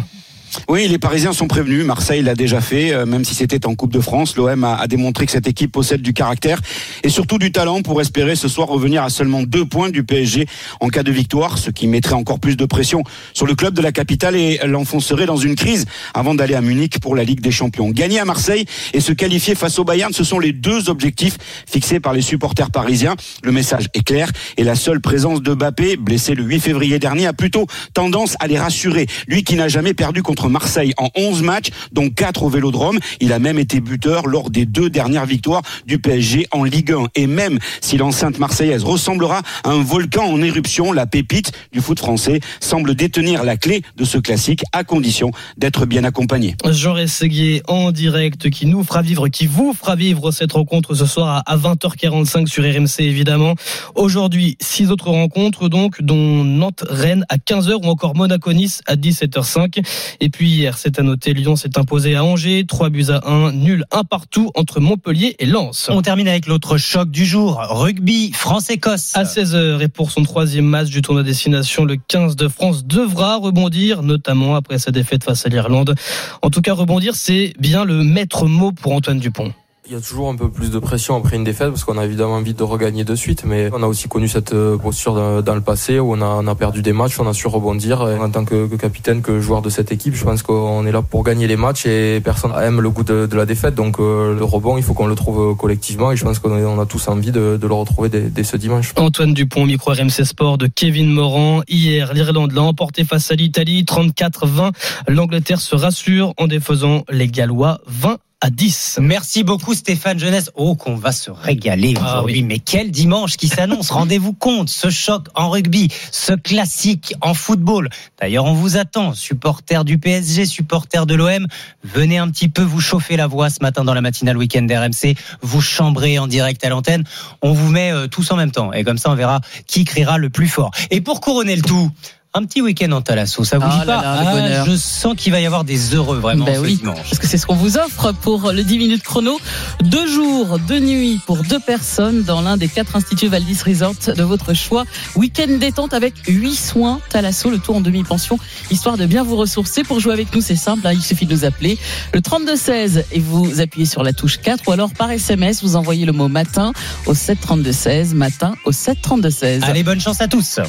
Oui, 0.68 0.88
les 0.88 0.98
Parisiens 0.98 1.34
sont 1.34 1.48
prévenus. 1.48 1.86
Marseille 1.86 2.22
l'a 2.22 2.36
déjà 2.36 2.62
fait, 2.62 2.94
euh, 2.94 3.06
même 3.06 3.26
si 3.26 3.36
c'était 3.36 3.66
en 3.66 3.76
Coupe 3.76 3.92
de 3.94 4.00
France. 4.00 4.36
L'OM 4.36 4.64
a, 4.64 4.76
a, 4.76 4.88
démontré 4.88 5.26
que 5.26 5.32
cette 5.32 5.48
équipe 5.48 5.72
possède 5.72 6.02
du 6.02 6.14
caractère 6.14 6.60
et 7.04 7.10
surtout 7.10 7.38
du 7.38 7.52
talent 7.52 7.82
pour 7.82 8.02
espérer 8.02 8.36
ce 8.36 8.48
soir 8.48 8.68
revenir 8.68 9.04
à 9.04 9.10
seulement 9.10 9.44
deux 9.44 9.66
points 9.66 9.90
du 9.90 10.04
PSG 10.04 10.46
en 10.80 10.90
cas 10.90 11.04
de 11.04 11.12
victoire, 11.12 11.58
ce 11.58 11.70
qui 11.70 11.88
mettrait 11.88 12.16
encore 12.16 12.40
plus 12.40 12.56
de 12.56 12.66
pression 12.66 13.04
sur 13.34 13.46
le 13.46 13.56
club 13.56 13.74
de 13.74 13.82
la 13.82 13.92
capitale 13.92 14.36
et 14.36 14.60
l'enfoncerait 14.66 15.26
dans 15.26 15.38
une 15.38 15.56
crise 15.56 15.86
avant 16.14 16.36
d'aller 16.36 16.56
à 16.56 16.62
Munich 16.62 17.00
pour 17.00 17.16
la 17.16 17.24
Ligue 17.24 17.42
des 17.42 17.52
Champions. 17.52 17.90
Gagner 17.90 18.20
à 18.20 18.26
Marseille 18.26 18.66
et 18.94 19.00
se 19.00 19.12
qualifier 19.12 19.56
face 19.56 19.80
au 19.80 19.84
Bayern, 19.84 20.14
ce 20.14 20.24
sont 20.24 20.40
les 20.40 20.54
deux 20.54 20.90
objectifs 20.90 21.38
fixés 21.68 22.00
par 22.00 22.14
les 22.14 22.22
supporters 22.22 22.72
parisiens. 22.72 23.16
Le 23.44 23.52
message 23.52 23.88
est 23.94 24.04
clair 24.04 24.32
et 24.58 24.64
la 24.64 24.76
seule 24.76 25.02
présence 25.02 25.42
de 25.42 25.54
Bappé, 25.54 25.98
blessé 25.98 26.36
le 26.36 26.44
8 26.44 26.60
février 26.60 27.00
dernier, 27.00 27.28
a 27.28 27.34
plutôt 27.34 27.68
tendance 27.94 28.36
à 28.40 28.48
les 28.48 28.60
rassurer. 28.60 29.08
Lui 29.28 29.44
qui 29.44 29.56
n'a 29.56 29.68
jamais 29.68 29.94
perdu 29.94 30.22
contre 30.24 30.43
Marseille 30.50 30.94
en 30.98 31.10
11 31.16 31.42
matchs, 31.42 31.70
dont 31.92 32.10
4 32.10 32.44
au 32.44 32.50
Vélodrome. 32.50 33.00
Il 33.20 33.34
a 33.34 33.40
même 33.40 33.60
été 33.60 33.80
buteur 33.80 34.28
lors 34.28 34.50
des 34.50 34.66
deux 34.66 34.90
dernières 34.90 35.26
victoires 35.26 35.62
du 35.86 36.00
PSG 36.00 36.48
en 36.52 36.64
Ligue 36.64 36.92
1. 36.92 37.08
Et 37.16 37.28
même 37.28 37.60
si 37.82 37.98
l'enceinte 37.98 38.40
marseillaise 38.40 38.84
ressemblera 38.84 39.42
à 39.64 39.70
un 39.70 39.84
volcan 39.84 40.26
en 40.26 40.42
éruption, 40.42 40.92
la 40.92 41.06
pépite 41.06 41.52
du 41.72 41.82
foot 41.82 42.00
français 42.00 42.40
semble 42.60 42.96
détenir 42.96 43.44
la 43.44 43.58
clé 43.58 43.82
de 43.98 44.06
ce 44.06 44.18
classique 44.18 44.64
à 44.72 44.84
condition 44.84 45.32
d'être 45.58 45.86
bien 45.86 46.04
accompagné. 46.04 46.56
Jean 46.70 46.94
Rességuier 46.94 47.62
en 47.68 47.92
direct 47.92 48.50
qui 48.50 48.66
nous 48.66 48.84
fera 48.84 49.02
vivre, 49.02 49.28
qui 49.28 49.48
vous 49.48 49.74
fera 49.74 49.96
vivre 49.96 50.32
cette 50.32 50.52
rencontre 50.52 50.96
ce 50.96 51.06
soir 51.06 51.44
à 51.46 51.58
20h45 51.58 52.48
sur 52.48 52.64
RMC 52.64 53.00
évidemment. 53.00 53.56
Aujourd'hui, 53.96 54.58
six 54.62 54.92
autres 54.92 55.10
rencontres 55.10 55.70
donc, 55.70 56.02
dont 56.02 56.44
Nantes-Rennes 56.44 57.26
à 57.30 57.38
15h 57.38 57.86
ou 57.86 57.90
encore 57.90 58.16
Monaco-Nice 58.16 58.82
à 58.86 58.96
17h05. 58.96 59.84
Et 60.20 60.30
puis 60.34 60.50
hier, 60.50 60.80
c'est 60.80 61.00
à 61.00 61.04
noter, 61.04 61.34
Lyon 61.34 61.56
s'est 61.56 61.78
imposé 61.78 62.16
à 62.16 62.26
Angers, 62.26 62.66
3 62.68 62.90
buts 62.90 63.06
à 63.10 63.30
1, 63.30 63.52
nul 63.52 63.86
un 63.92 64.04
partout 64.04 64.50
entre 64.56 64.80
Montpellier 64.80 65.36
et 65.38 65.46
Lens. 65.46 65.90
On 65.92 66.02
termine 66.02 66.28
avec 66.28 66.48
l'autre 66.48 66.78
choc 66.78 67.12
du 67.12 67.24
jour, 67.24 67.62
rugby 67.70 68.32
France-Écosse. 68.34 69.16
À 69.16 69.24
16h 69.24 69.80
et 69.80 69.88
pour 69.88 70.10
son 70.12 70.24
troisième 70.24 70.66
match 70.66 70.90
du 70.90 71.04
tournoi 71.04 71.22
destination, 71.22 71.86
le 71.86 71.98
15 71.98 72.36
de 72.36 72.48
France 72.48 72.84
devra 72.86 73.38
rebondir, 73.38 74.02
notamment 74.02 74.56
après 74.56 74.80
sa 74.80 74.90
défaite 74.90 75.24
face 75.24 75.46
à 75.46 75.50
l'Irlande. 75.50 75.94
En 76.42 76.50
tout 76.50 76.62
cas, 76.62 76.74
rebondir, 76.74 77.14
c'est 77.16 77.54
bien 77.60 77.86
le 77.86 78.04
maître 78.04 78.48
mot 78.48 78.72
pour 78.72 78.94
Antoine 78.94 79.20
Dupont. 79.20 79.54
Il 79.86 79.92
y 79.92 79.96
a 79.98 80.00
toujours 80.00 80.30
un 80.30 80.36
peu 80.38 80.50
plus 80.50 80.72
de 80.72 80.80
pression 80.80 81.18
après 81.18 81.36
une 81.36 81.44
défaite 81.44 81.68
parce 81.68 81.84
qu'on 81.84 81.98
a 81.98 82.06
évidemment 82.06 82.36
envie 82.36 82.54
de 82.54 82.64
regagner 82.64 83.04
de 83.04 83.16
suite, 83.16 83.44
mais 83.46 83.70
on 83.74 83.84
a 83.84 83.86
aussi 83.86 84.08
connu 84.08 84.30
cette 84.30 84.56
posture 84.82 85.44
dans 85.44 85.56
le 85.56 85.62
passé 85.62 86.00
où 86.00 86.14
on 86.16 86.48
a, 86.48 86.56
perdu 86.56 86.82
des 86.82 86.94
matchs, 86.94 87.20
on 87.20 87.28
a 87.28 87.34
su 87.34 87.48
rebondir. 87.48 88.00
En 88.00 88.30
tant 88.30 88.46
que, 88.46 88.74
capitaine, 88.78 89.22
que 89.22 89.42
joueur 89.42 89.62
de 89.62 89.70
cette 89.70 89.92
équipe, 89.92 90.16
je 90.16 90.24
pense 90.24 90.42
qu'on 90.42 90.86
est 90.86 90.94
là 90.94 91.02
pour 91.02 91.26
gagner 91.26 91.48
les 91.48 91.58
matchs 91.58 91.86
et 91.86 92.22
personne 92.24 92.54
aime 92.62 92.80
le 92.80 92.90
goût 92.92 93.04
de, 93.04 93.28
la 93.36 93.46
défaite. 93.46 93.76
Donc 93.76 94.00
euh, 94.00 94.34
le 94.34 94.46
rebond, 94.46 94.78
il 94.78 94.84
faut 94.84 94.94
qu'on 94.94 95.08
le 95.08 95.16
trouve 95.16 95.58
collectivement 95.58 96.14
et 96.14 96.16
je 96.16 96.24
pense 96.24 96.40
qu'on 96.40 96.80
a 96.80 96.86
tous 96.86 97.10
envie 97.10 97.32
de, 97.32 97.60
le 97.62 97.74
retrouver 97.74 98.08
dès, 98.08 98.22
dès, 98.22 98.46
ce 98.46 98.56
dimanche. 98.56 98.94
Antoine 98.96 99.34
Dupont, 99.34 99.66
micro 99.66 99.92
RMC 99.92 100.24
Sport 100.24 100.60
de 100.60 100.68
Kevin 100.68 101.12
Morand. 101.12 101.62
Hier, 101.68 102.14
l'Irlande 102.14 102.54
l'a 102.54 102.62
emporté 102.62 103.04
face 103.04 103.32
à 103.32 103.36
l'Italie 103.36 103.84
34-20. 103.84 104.72
L'Angleterre 105.10 105.60
se 105.60 105.76
rassure 105.76 106.34
en 106.38 106.48
défaisant 106.48 107.04
les 107.10 107.28
Gallois 107.28 107.82
20 107.88 108.18
à 108.44 108.50
10. 108.50 109.00
Merci 109.02 109.46
beaucoup 109.46 109.74
Stéphane 109.74 110.20
Jeunesse. 110.20 110.52
Oh 110.56 110.76
qu'on 110.76 110.96
va 110.96 111.14
se 111.14 111.32
régaler 111.32 111.94
aujourd'hui. 111.96 112.04
Ah 112.06 112.24
oui. 112.24 112.44
Mais 112.44 112.60
quel 112.60 112.92
dimanche 112.92 113.38
qui 113.38 113.48
s'annonce. 113.48 113.90
Rendez-vous 113.92 114.34
compte, 114.34 114.68
ce 114.68 114.90
choc 114.90 115.28
en 115.34 115.50
rugby, 115.50 115.88
ce 116.12 116.34
classique 116.34 117.14
en 117.22 117.34
football. 117.34 117.88
D'ailleurs, 118.20 118.44
on 118.44 118.54
vous 118.54 118.76
attend, 118.76 119.14
supporters 119.14 119.86
du 119.86 119.98
PSG, 119.98 120.46
supporters 120.46 121.06
de 121.06 121.16
l'OM. 121.16 121.48
Venez 121.86 122.18
un 122.18 122.30
petit 122.30 122.50
peu 122.50 122.64
vous 122.64 122.82
chauffer 122.82 123.16
la 123.16 123.28
voix 123.28 123.50
ce 123.50 123.60
matin 123.62 123.86
dans 123.86 123.94
la 123.94 124.02
matinale 124.02 124.36
week-end 124.36 124.64
d'RMC. 124.64 125.16
Vous 125.42 125.62
chambrez 125.62 126.20
en 126.20 126.28
direct 126.28 126.66
à 126.66 126.70
l'antenne. 126.70 127.06
On 127.42 127.54
vous 127.54 127.70
met 127.70 127.94
euh, 127.94 128.08
tous 128.08 128.30
en 128.32 128.36
même 128.36 128.52
temps. 128.52 128.74
Et 128.74 128.84
comme 128.84 128.98
ça, 128.98 129.10
on 129.10 129.16
verra 129.16 129.40
qui 129.68 129.86
criera 129.86 130.18
le 130.18 130.30
plus 130.30 130.50
fort. 130.50 130.72
Et 130.92 131.00
pour 131.00 131.22
couronner 131.22 131.56
le 131.56 131.62
tout, 131.62 131.90
un 132.36 132.46
petit 132.46 132.62
week-end 132.62 132.92
en 132.92 133.02
Talasso, 133.02 133.44
ça 133.44 133.60
vous 133.60 133.66
ah 133.68 133.80
dit 133.80 133.86
pas 133.86 134.02
là 134.02 134.02
ah, 134.04 134.66
Je 134.66 134.76
sens 134.76 135.14
qu'il 135.16 135.32
va 135.32 135.40
y 135.40 135.46
avoir 135.46 135.64
des 135.64 135.94
heureux 135.94 136.18
vraiment 136.18 136.46
ben 136.46 136.56
ce 136.56 136.60
oui, 136.62 136.76
dimanche. 136.78 137.10
Parce 137.10 137.20
que 137.20 137.28
c'est 137.28 137.38
ce 137.38 137.46
qu'on 137.46 137.56
vous 137.56 137.78
offre 137.78 138.12
pour 138.12 138.52
le 138.52 138.64
10 138.64 138.78
minutes 138.80 139.04
chrono. 139.04 139.40
Deux 139.84 140.08
jours, 140.08 140.58
deux 140.68 140.80
nuits 140.80 141.20
pour 141.28 141.44
deux 141.44 141.60
personnes 141.60 142.24
dans 142.24 142.42
l'un 142.42 142.58
des 142.58 142.68
quatre 142.68 142.96
instituts 142.96 143.28
Valdis 143.28 143.60
Resort 143.64 144.16
de 144.16 144.24
votre 144.24 144.56
choix. 144.56 144.86
Week-end 145.16 145.58
détente 145.60 145.94
avec 145.94 146.16
huit 146.28 146.56
soins 146.56 147.00
Talasso, 147.10 147.52
le 147.52 147.60
tout 147.60 147.74
en 147.74 147.82
demi-pension, 147.82 148.40
histoire 148.72 148.98
de 148.98 149.06
bien 149.06 149.24
vous 149.24 149.36
ressourcer. 149.36 149.84
Pour 149.84 150.00
jouer 150.00 150.14
avec 150.14 150.34
nous, 150.34 150.42
c'est 150.42 150.56
simple, 150.56 150.88
hein, 150.88 150.94
il 150.94 151.02
suffit 151.02 151.28
de 151.28 151.34
nous 151.34 151.46
appeler 151.46 151.78
le 152.14 152.22
3216 152.22 153.06
et 153.12 153.20
vous 153.20 153.62
appuyez 153.62 153.86
sur 153.86 154.02
la 154.02 154.14
touche 154.14 154.40
4 154.40 154.68
ou 154.68 154.72
alors 154.72 154.92
par 154.92 155.12
SMS, 155.12 155.62
vous 155.62 155.76
envoyez 155.76 156.06
le 156.06 156.14
mot 156.14 156.30
matin 156.30 156.74
au 157.06 157.14
73216, 157.14 158.16
matin 158.16 158.56
au 158.66 158.72
73216. 158.72 159.64
Allez, 159.66 159.84
bonne 159.84 160.00
chance 160.00 160.20
à 160.20 160.28
tous. 160.28 160.60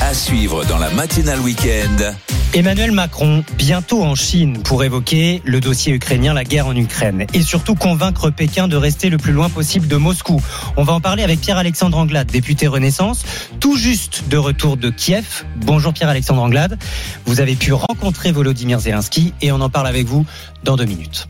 À 0.00 0.14
suivre 0.14 0.64
dans 0.64 0.78
la 0.78 0.90
matinale 1.12 1.40
week-end. 1.40 2.14
Emmanuel 2.54 2.90
Macron, 2.90 3.44
bientôt 3.58 4.02
en 4.02 4.14
Chine 4.14 4.62
pour 4.62 4.82
évoquer 4.82 5.42
le 5.44 5.60
dossier 5.60 5.92
ukrainien, 5.92 6.32
la 6.32 6.42
guerre 6.42 6.68
en 6.68 6.74
Ukraine, 6.74 7.26
et 7.34 7.42
surtout 7.42 7.74
convaincre 7.74 8.30
Pékin 8.30 8.66
de 8.66 8.76
rester 8.76 9.10
le 9.10 9.18
plus 9.18 9.32
loin 9.32 9.50
possible 9.50 9.86
de 9.88 9.96
Moscou. 9.96 10.40
On 10.78 10.84
va 10.84 10.94
en 10.94 11.02
parler 11.02 11.22
avec 11.22 11.38
Pierre-Alexandre 11.38 11.98
Anglade, 11.98 12.28
député 12.28 12.66
Renaissance, 12.66 13.24
tout 13.60 13.76
juste 13.76 14.24
de 14.30 14.38
retour 14.38 14.78
de 14.78 14.88
Kiev. 14.88 15.44
Bonjour 15.56 15.92
Pierre-Alexandre 15.92 16.40
Anglade. 16.40 16.78
Vous 17.26 17.40
avez 17.40 17.56
pu 17.56 17.74
rencontrer 17.74 18.32
Volodymyr 18.32 18.80
Zelensky 18.80 19.34
et 19.42 19.52
on 19.52 19.60
en 19.60 19.68
parle 19.68 19.88
avec 19.88 20.06
vous 20.06 20.24
dans 20.64 20.76
deux 20.76 20.86
minutes. 20.86 21.28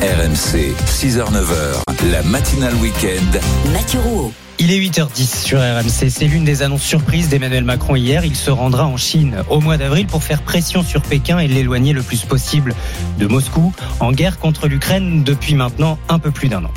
RMC, 0.00 0.72
6h-9h, 0.86 2.10
la 2.10 2.22
matinale 2.22 2.74
week-end. 2.76 3.38
Mathieu 3.70 4.00
Rouault. 4.00 4.32
Il 4.58 4.72
est 4.72 4.78
8h10 4.78 5.44
sur 5.44 5.58
RMC. 5.58 6.08
C'est 6.08 6.24
l'une 6.24 6.42
des 6.42 6.62
annonces 6.62 6.84
surprises 6.84 7.28
d'Emmanuel 7.28 7.64
Macron 7.64 7.96
hier. 7.96 8.24
Il 8.24 8.34
se 8.34 8.50
rendra 8.50 8.86
en 8.86 8.96
Chine 8.96 9.42
au 9.50 9.60
mois 9.60 9.76
d'avril 9.76 10.06
pour 10.06 10.22
faire 10.22 10.40
pression 10.40 10.82
sur 10.82 11.02
Pékin 11.02 11.38
et 11.38 11.48
l'éloigner 11.48 11.92
le 11.92 12.00
plus 12.00 12.24
possible 12.24 12.74
de 13.18 13.26
Moscou, 13.26 13.74
en 14.00 14.10
guerre 14.12 14.38
contre 14.38 14.68
l'Ukraine 14.68 15.22
depuis 15.22 15.54
maintenant 15.54 15.98
un 16.08 16.18
peu 16.18 16.30
plus 16.30 16.48
d'un 16.48 16.64
an. 16.64 16.72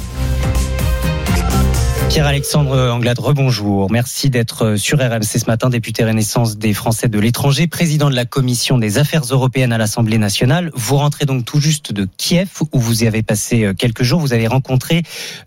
Pierre-Alexandre 2.13 2.91
Anglade, 2.91 3.17
rebonjour. 3.17 3.89
Merci 3.89 4.29
d'être 4.29 4.75
sur 4.75 4.99
RMC 4.99 5.23
ce 5.23 5.47
matin, 5.47 5.71
député 5.71 6.05
Renaissance 6.05 6.59
des 6.59 6.71
Français 6.71 7.07
de 7.07 7.17
l'étranger, 7.17 7.65
président 7.65 8.07
de 8.07 8.15
la 8.15 8.25
Commission 8.25 8.77
des 8.77 8.99
Affaires 8.99 9.23
européennes 9.31 9.73
à 9.73 9.79
l'Assemblée 9.79 10.19
nationale. 10.19 10.69
Vous 10.75 10.97
rentrez 10.97 11.25
donc 11.25 11.43
tout 11.43 11.59
juste 11.59 11.91
de 11.91 12.07
Kiev, 12.17 12.49
où 12.71 12.79
vous 12.79 13.03
y 13.03 13.07
avez 13.07 13.23
passé 13.23 13.71
quelques 13.79 14.03
jours. 14.03 14.19
Vous 14.19 14.31
avez 14.31 14.45
rencontré 14.45 15.01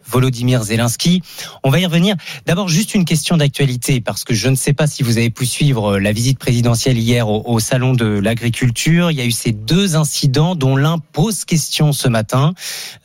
Volodymyr 0.09 0.65
Zelensky. 0.65 1.23
On 1.63 1.71
va 1.71 1.79
y 1.79 1.87
revenir. 1.87 2.17
D'abord, 2.47 2.69
juste 2.69 2.97
une 2.97 3.05
question 3.05 3.37
d'actualité, 3.37 4.01
parce 4.01 4.25
que 4.25 4.35
je 4.35 4.49
ne 4.49 4.57
sais 4.57 4.73
pas 4.73 4.89
si 4.89 5.05
vous 5.05 5.19
avez 5.19 5.31
pu 5.31 5.47
suivre 5.47 6.01
la 6.01 6.11
visite 6.11 6.41
présidentielle 6.41 6.99
hier 6.99 7.29
au, 7.29 7.45
au 7.47 7.61
Salon 7.61 7.93
de 7.93 8.07
l'Agriculture. 8.07 9.13
Il 9.13 9.17
y 9.17 9.21
a 9.21 9.25
eu 9.25 9.31
ces 9.31 9.53
deux 9.53 9.95
incidents, 9.95 10.57
dont 10.57 10.75
l'un 10.75 10.99
pose 10.99 11.45
question 11.45 11.93
ce 11.93 12.09
matin, 12.09 12.55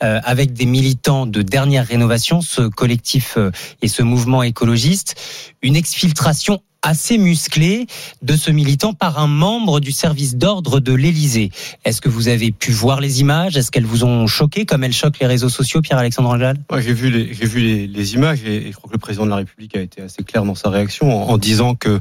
euh, 0.01 0.19
avec 0.23 0.53
des 0.53 0.65
militants 0.65 1.27
de 1.27 1.43
dernière 1.43 1.85
rénovation, 1.85 2.41
ce 2.41 2.61
collectif 2.61 3.35
euh, 3.37 3.50
et 3.81 3.87
ce 3.87 4.03
mouvement 4.03 4.43
écologiste, 4.43 5.15
une 5.61 5.75
exfiltration 5.75 6.61
assez 6.81 7.17
musclée 7.17 7.85
de 8.21 8.35
ce 8.35 8.49
militant 8.49 8.93
par 8.93 9.19
un 9.19 9.27
membre 9.27 9.79
du 9.79 9.91
service 9.91 10.35
d'ordre 10.35 10.79
de 10.79 10.93
l'Élysée. 10.93 11.51
Est-ce 11.85 12.01
que 12.01 12.09
vous 12.09 12.27
avez 12.27 12.51
pu 12.51 12.71
voir 12.71 13.01
les 13.01 13.21
images? 13.21 13.55
Est-ce 13.55 13.69
qu'elles 13.69 13.85
vous 13.85 14.03
ont 14.03 14.25
choqué 14.25 14.65
comme 14.65 14.83
elles 14.83 14.93
choquent 14.93 15.19
les 15.19 15.27
réseaux 15.27 15.49
sociaux, 15.49 15.81
Pierre-Alexandre 15.81 16.29
Anglade? 16.29 16.59
J'ai 16.79 16.93
vu 16.93 17.11
les, 17.11 17.33
j'ai 17.33 17.45
vu 17.45 17.85
les, 17.85 18.13
images 18.15 18.43
et, 18.43 18.67
et, 18.67 18.71
je 18.71 18.75
crois 18.75 18.87
que 18.89 18.93
le 18.95 18.99
président 18.99 19.25
de 19.25 19.29
la 19.29 19.37
République 19.37 19.75
a 19.75 19.81
été 19.81 20.01
assez 20.01 20.23
clair 20.23 20.43
dans 20.43 20.55
sa 20.55 20.69
réaction 20.69 21.11
en, 21.11 21.29
en 21.29 21.37
disant 21.37 21.75
que 21.75 21.99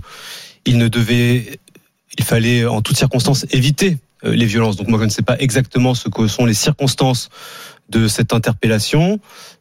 il 0.64 0.78
ne 0.78 0.88
devait, 0.88 1.58
il 2.18 2.24
fallait 2.24 2.64
en 2.66 2.82
toutes 2.82 2.96
circonstances 2.96 3.46
éviter 3.50 3.98
euh, 4.24 4.34
les 4.34 4.44
violences. 4.44 4.76
Donc 4.76 4.88
moi, 4.88 4.98
je 4.98 5.04
ne 5.04 5.10
sais 5.10 5.22
pas 5.22 5.38
exactement 5.38 5.94
ce 5.94 6.08
que 6.08 6.26
sont 6.26 6.44
les 6.44 6.54
circonstances 6.54 7.30
de 7.90 8.08
cette 8.08 8.32
interpellation, 8.32 9.18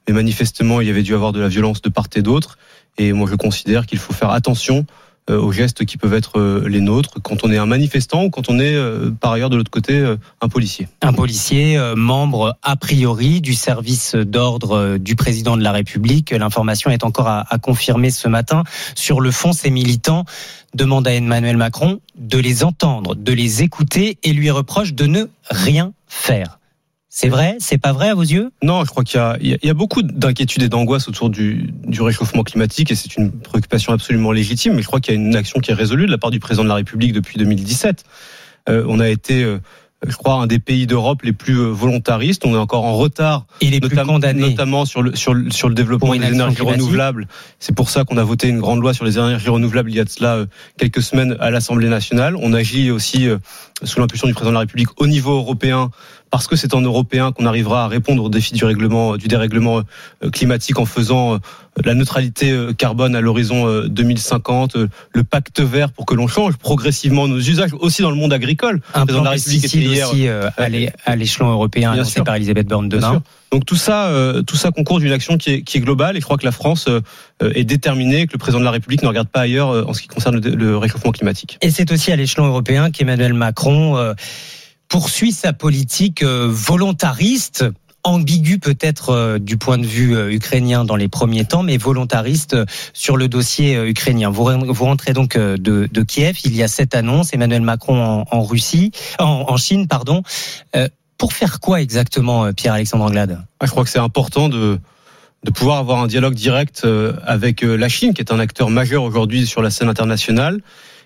mais 0.08 0.14
manifestement, 0.14 0.82
il 0.82 0.88
y 0.88 0.90
avait 0.90 1.04
dû 1.04 1.14
avoir 1.14 1.32
de 1.32 1.40
la 1.40 1.48
violence 1.48 1.82
de 1.82 1.90
part 1.90 2.08
et 2.16 2.22
d'autre. 2.22 2.58
Et 2.98 3.14
moi, 3.14 3.28
je 3.30 3.36
considère 3.36 3.86
qu'il 3.86 4.00
faut 4.00 4.14
faire 4.14 4.32
attention 4.32 4.86
euh, 5.30 5.40
aux 5.40 5.52
gestes 5.52 5.86
qui 5.86 5.98
peuvent 5.98 6.14
être 6.14 6.40
euh, 6.40 6.68
les 6.68 6.82
nôtres 6.82 7.22
quand 7.22 7.44
on 7.44 7.52
est 7.52 7.58
un 7.58 7.66
manifestant 7.66 8.24
ou 8.26 8.30
quand 8.30 8.50
on 8.50 8.60
est 8.60 8.76
par 9.20 9.34
ailleurs 9.34 9.50
de 9.50 9.58
l'autre 9.58 9.72
côté 9.72 10.16
un 10.42 10.50
policier. 10.50 10.88
Un 11.02 11.14
policier, 11.14 11.80
membre 11.96 12.58
a 12.64 12.76
priori 12.76 13.42
du 13.42 13.54
service 13.54 14.16
d'ordre 14.16 14.98
du 14.98 15.16
président 15.16 15.56
de 15.56 15.64
la 15.64 15.72
République. 15.72 16.32
L'information 16.32 16.90
est 16.90 17.04
encore 17.04 17.28
à, 17.28 17.46
à 17.50 17.58
confirmer 17.58 18.10
ce 18.10 18.28
matin. 18.28 18.64
Sur 18.96 19.22
le 19.22 19.32
fond, 19.32 19.54
ces 19.54 19.70
militants 19.70 20.26
demandent 20.74 21.08
à 21.08 21.14
Emmanuel 21.14 21.58
Macron 21.58 22.00
de 22.18 22.38
les 22.38 22.64
entendre, 22.64 23.16
de 23.16 23.34
les 23.34 23.64
écouter 23.64 24.18
et 24.24 24.34
lui 24.34 24.52
reprochent 24.52 24.94
de 24.94 25.06
ne 25.06 25.26
rien 25.50 25.94
faire. 26.08 26.59
C'est 27.12 27.28
vrai? 27.28 27.58
C'est 27.60 27.80
pas 27.80 27.92
vrai 27.92 28.10
à 28.10 28.13
vos 28.13 28.22
yeux? 28.22 28.51
Non, 28.62 28.86
je 28.86 28.89
crois 28.92 29.04
qu'il 29.04 29.20
y, 29.42 29.70
a, 29.70 29.74
beaucoup 29.74 30.04
d'inquiétudes 30.04 30.62
et 30.62 30.70
d'angoisse 30.70 31.08
autour 31.08 31.32
du, 31.32 31.74
du, 31.84 32.04
réchauffement 32.04 32.44
climatique 32.44 32.92
et 32.92 32.96
c'est 32.96 33.18
une 33.18 33.32
préoccupation 33.32 33.94
absolument 33.94 34.32
légitime. 34.32 34.75
Mais 34.75 34.84
je 34.84 34.88
crois 34.88 35.00
qu'il 35.00 35.16
y 35.16 35.18
a 35.18 35.20
une 35.20 35.36
action 35.36 35.60
qui 35.60 35.72
est 35.72 35.74
résolue 35.74 36.06
de 36.06 36.12
la 36.12 36.20
part 36.20 36.30
du 36.30 36.39
président 36.39 36.63
de 36.63 36.70
la 36.70 36.75
République 36.75 37.13
depuis 37.13 37.39
2017. 37.39 38.04
Euh, 38.70 38.86
on 38.88 39.00
a 39.00 39.10
été 39.10 39.44
euh, 39.44 39.58
je 40.08 40.16
crois, 40.16 40.36
un 40.36 40.46
des 40.46 40.60
pays 40.60 40.86
d'Europe 40.86 41.24
les 41.24 41.34
plus 41.34 41.56
volontaristes. 41.56 42.46
On 42.46 42.54
est 42.54 42.60
encore 42.60 42.86
en 42.86 42.96
retard, 42.96 43.48
et 43.60 43.72
les 43.72 43.80
notamment, 43.80 44.20
notamment 44.20 44.86
sur 44.86 45.01
le 45.01 45.16
sur 45.16 45.34
le, 45.34 45.50
sur 45.50 45.68
le 45.68 45.75
développement 45.75 46.12
des 46.12 46.18
énergies 46.18 46.56
climatique. 46.56 46.82
renouvelables. 46.82 47.28
C'est 47.58 47.75
pour 47.75 47.89
ça 47.89 48.04
qu'on 48.06 48.18
a 48.18 48.24
voté 48.24 48.48
une 48.48 48.60
grande 48.60 48.82
loi 48.82 48.94
sur 48.94 49.04
les 49.04 49.18
énergies 49.18 49.50
renouvelables 49.50 49.89
il 49.89 49.98
y 49.98 50.00
a 50.00 50.06
de 50.06 50.10
cela 50.10 50.46
quelques 50.78 51.01
semaines 51.01 51.36
à 51.39 51.50
l'Assemblée 51.50 51.89
nationale. 51.89 52.36
On 52.38 52.54
agit 52.54 52.92
aussi 52.92 53.28
sous 53.84 54.00
l'impulsion 54.00 54.28
du 54.28 54.34
président 54.34 54.51
de 54.51 54.56
la 54.56 54.62
République 54.62 54.89
au 55.01 55.08
niveau 55.08 55.36
européen 55.36 55.89
parce 56.30 56.48
que 56.48 56.56
c'est 56.56 56.74
en 56.74 56.82
européen 56.82 57.32
qu'on 57.32 57.46
arrivera 57.46 57.86
à 57.86 57.88
répondre 57.88 58.24
aux 58.24 58.30
défis 58.30 58.54
du 58.54 58.66
règlement 58.66 59.18
du 59.18 59.28
dérèglement 59.28 59.82
climatique 60.32 60.80
en 60.80 60.86
faisant 60.86 61.40
la 61.84 61.94
neutralité 61.94 62.56
carbone 62.78 63.16
à 63.16 63.22
l'horizon 63.22 63.86
2050, 63.88 64.76
le 64.76 65.24
pacte 65.24 65.62
vert 65.62 65.92
pour 65.92 66.06
que 66.06 66.14
l'on 66.16 66.28
change 66.28 66.58
progressivement 66.58 67.28
nos 67.28 67.40
usages 67.40 67.74
aussi 67.80 68.02
dans 68.02 68.10
le 68.10 68.16
monde 68.16 68.34
agricole. 68.34 68.82
Un 68.94 69.06
plan 69.06 69.24
la 69.24 69.34
aussi 69.34 70.28
euh, 70.28 70.50
à 71.06 71.16
l'échelon 71.16 71.50
européen 71.52 71.92
annoncé 71.92 72.12
sûr. 72.12 72.24
par 72.24 72.36
Elisabeth 72.36 72.68
Borne 72.68 72.90
demain. 72.90 73.22
Donc 73.52 73.66
tout 73.66 73.76
ça, 73.76 74.08
euh, 74.08 74.44
tout 74.44 74.56
ça 74.56 74.72
concourt 74.72 75.00
d'une 75.00 75.12
action 75.12 75.38
qui 75.38 75.52
est, 75.52 75.62
qui 75.64 75.78
est, 75.78 75.82
globale 75.82 76.16
et 76.16 76.20
je 76.20 76.26
crois 76.26 76.38
que 76.38 76.46
la 76.46 76.52
France 76.52 76.88
euh, 76.88 77.02
est 77.42 77.64
déterminée, 77.64 78.28
que 78.28 78.34
le 78.34 78.38
président 78.38 78.60
de 78.60 78.66
la 78.66 78.72
République 78.72 79.02
ne 79.02 79.08
regarde 79.08 79.28
pas 79.28 79.42
ailleurs 79.42 79.72
euh, 79.72 79.86
en 79.88 79.94
ce 79.94 80.02
qui 80.02 80.08
concerne 80.08 80.40
le, 80.40 80.52
le 80.52 80.78
réchauffement 80.78 81.12
climatique. 81.12 81.58
Et 81.62 81.72
c'est 81.72 81.92
aussi 81.92 82.12
à 82.12 82.16
l'échelon 82.16 82.46
européen 82.46 82.92
qu'Emmanuel 82.92 83.34
Macron 83.34 83.98
euh, 83.98 84.14
poursuit 84.89 85.31
sa 85.31 85.53
politique 85.53 86.24
euh, 86.24 86.48
volontariste 86.50 87.65
ambigu 88.03 88.60
peut-être 88.60 89.10
euh, 89.10 89.39
du 89.39 89.58
point 89.58 89.77
de 89.77 89.86
vue 89.86 90.15
euh, 90.15 90.31
ukrainien 90.31 90.86
dans 90.86 90.96
les 90.96 91.08
premiers 91.08 91.46
temps, 91.46 91.63
mais 91.63 91.77
volontariste 91.77 92.53
euh, 92.53 92.65
sur 92.93 93.17
le 93.17 93.27
dossier 93.27 93.75
ukrainien. 93.75 94.29
Vous, 94.29 94.46
vous 94.46 94.86
rentrez 94.86 95.13
donc 95.13 95.38
de, 95.38 95.58
de, 95.91 96.03
Kiev. 96.03 96.38
Il 96.46 96.55
y 96.55 96.63
a 96.63 96.67
cette 96.67 96.96
annonce, 96.96 97.34
Emmanuel 97.34 97.62
Macron 97.62 98.01
en, 98.01 98.25
en 98.31 98.43
Russie, 98.43 98.91
en, 99.19 99.46
en, 99.48 99.58
Chine, 99.58 99.88
pardon. 99.88 100.24
pour 101.17 101.34
faire 101.34 101.60
quoi 101.60 101.81
exactement, 101.81 102.51
Pierre-Alexandre 102.53 103.05
Anglade? 103.05 103.43
Ah, 103.60 103.65
Je 103.65 103.72
crois 103.72 103.84
que 103.84 103.89
c'est 103.89 104.00
important 104.00 104.50
de 104.50 104.79
de 105.46 105.51
pouvoir 105.51 105.77
avoir 105.77 106.00
un 106.00 106.08
dialogue 106.08 106.34
direct 106.34 106.86
avec 107.25 107.62
la 107.62 107.88
Chine, 107.88 108.13
qui 108.13 108.22
est 108.22 108.34
un 108.34 108.39
acteur 108.39 108.69
majeur 108.69 109.03
aujourd'hui 109.03 109.48
sur 109.48 109.62
la 109.62 109.69
scène 109.69 109.88
internationale, 109.88 110.60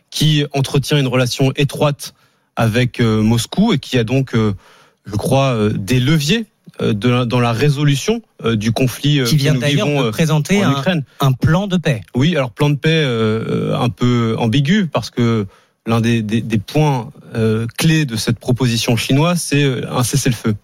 qui 0.09 0.43
entretient 0.53 0.97
une 0.97 1.05
relation 1.05 1.51
étroite 1.55 2.15
avec 2.55 3.00
Moscou 3.00 3.74
et 3.74 3.79
qui 3.79 3.98
a 3.98 4.03
donc, 4.03 4.33
je 4.36 5.15
crois, 5.15 5.69
des 5.74 6.00
leviers 6.00 6.45
de 6.81 7.10
la, 7.10 7.25
dans 7.25 7.39
la 7.39 7.51
résolution 7.51 8.22
euh, 8.43 8.55
du 8.55 8.72
conflit 8.72 9.22
qui 9.25 9.36
vient 9.38 9.53
d'ailleurs 9.53 9.88
de 9.88 10.10
présenter 10.10 10.65
en 10.65 10.69
un, 10.69 10.72
Ukraine. 10.72 11.03
un 11.19 11.31
plan 11.31 11.67
de 11.67 11.77
paix. 11.77 12.01
Oui, 12.15 12.36
alors 12.36 12.51
plan 12.51 12.69
de 12.69 12.75
paix 12.75 12.89
euh, 13.05 13.77
un 13.77 13.89
peu 13.89 14.36
ambigu 14.39 14.88
parce 14.88 15.10
que 15.10 15.45
l'un 15.86 16.01
des, 16.01 16.22
des, 16.22 16.41
des, 16.41 16.57
points 16.57 17.12
euh, 17.36 17.67
clés 17.77 18.05
de 18.05 18.15
cette 18.15 18.39
proposition 18.39 18.95
chinoise, 18.95 19.41
c'est 19.41 19.86
un 19.88 20.03
cessez-le-feu. 20.03 20.55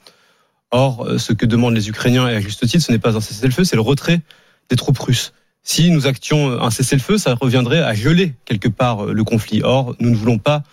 Or, 0.71 1.07
ce 1.17 1.33
que 1.33 1.45
demandent 1.45 1.73
les 1.73 1.89
Ukrainiens, 1.89 2.29
et 2.29 2.35
à 2.35 2.39
juste 2.39 2.65
titre, 2.67 2.85
ce 2.85 2.91
n'est 2.91 2.99
pas 2.99 3.17
un 3.17 3.21
cessez-le-feu, 3.21 3.63
c'est 3.63 3.75
le 3.75 3.81
retrait 3.81 4.21
des 4.69 4.75
troupes 4.75 4.99
russes. 4.99 5.33
Si 5.63 5.89
nous 5.89 6.07
actions 6.07 6.61
un 6.61 6.69
cessez-le-feu, 6.69 7.17
ça 7.17 7.35
reviendrait 7.35 7.81
à 7.81 7.93
geler 7.93 8.33
quelque 8.45 8.69
part 8.69 9.05
le 9.05 9.23
conflit. 9.23 9.61
Or, 9.63 9.95
nous 9.99 10.11
ne 10.11 10.15
voulons 10.15 10.37
pas 10.37 10.63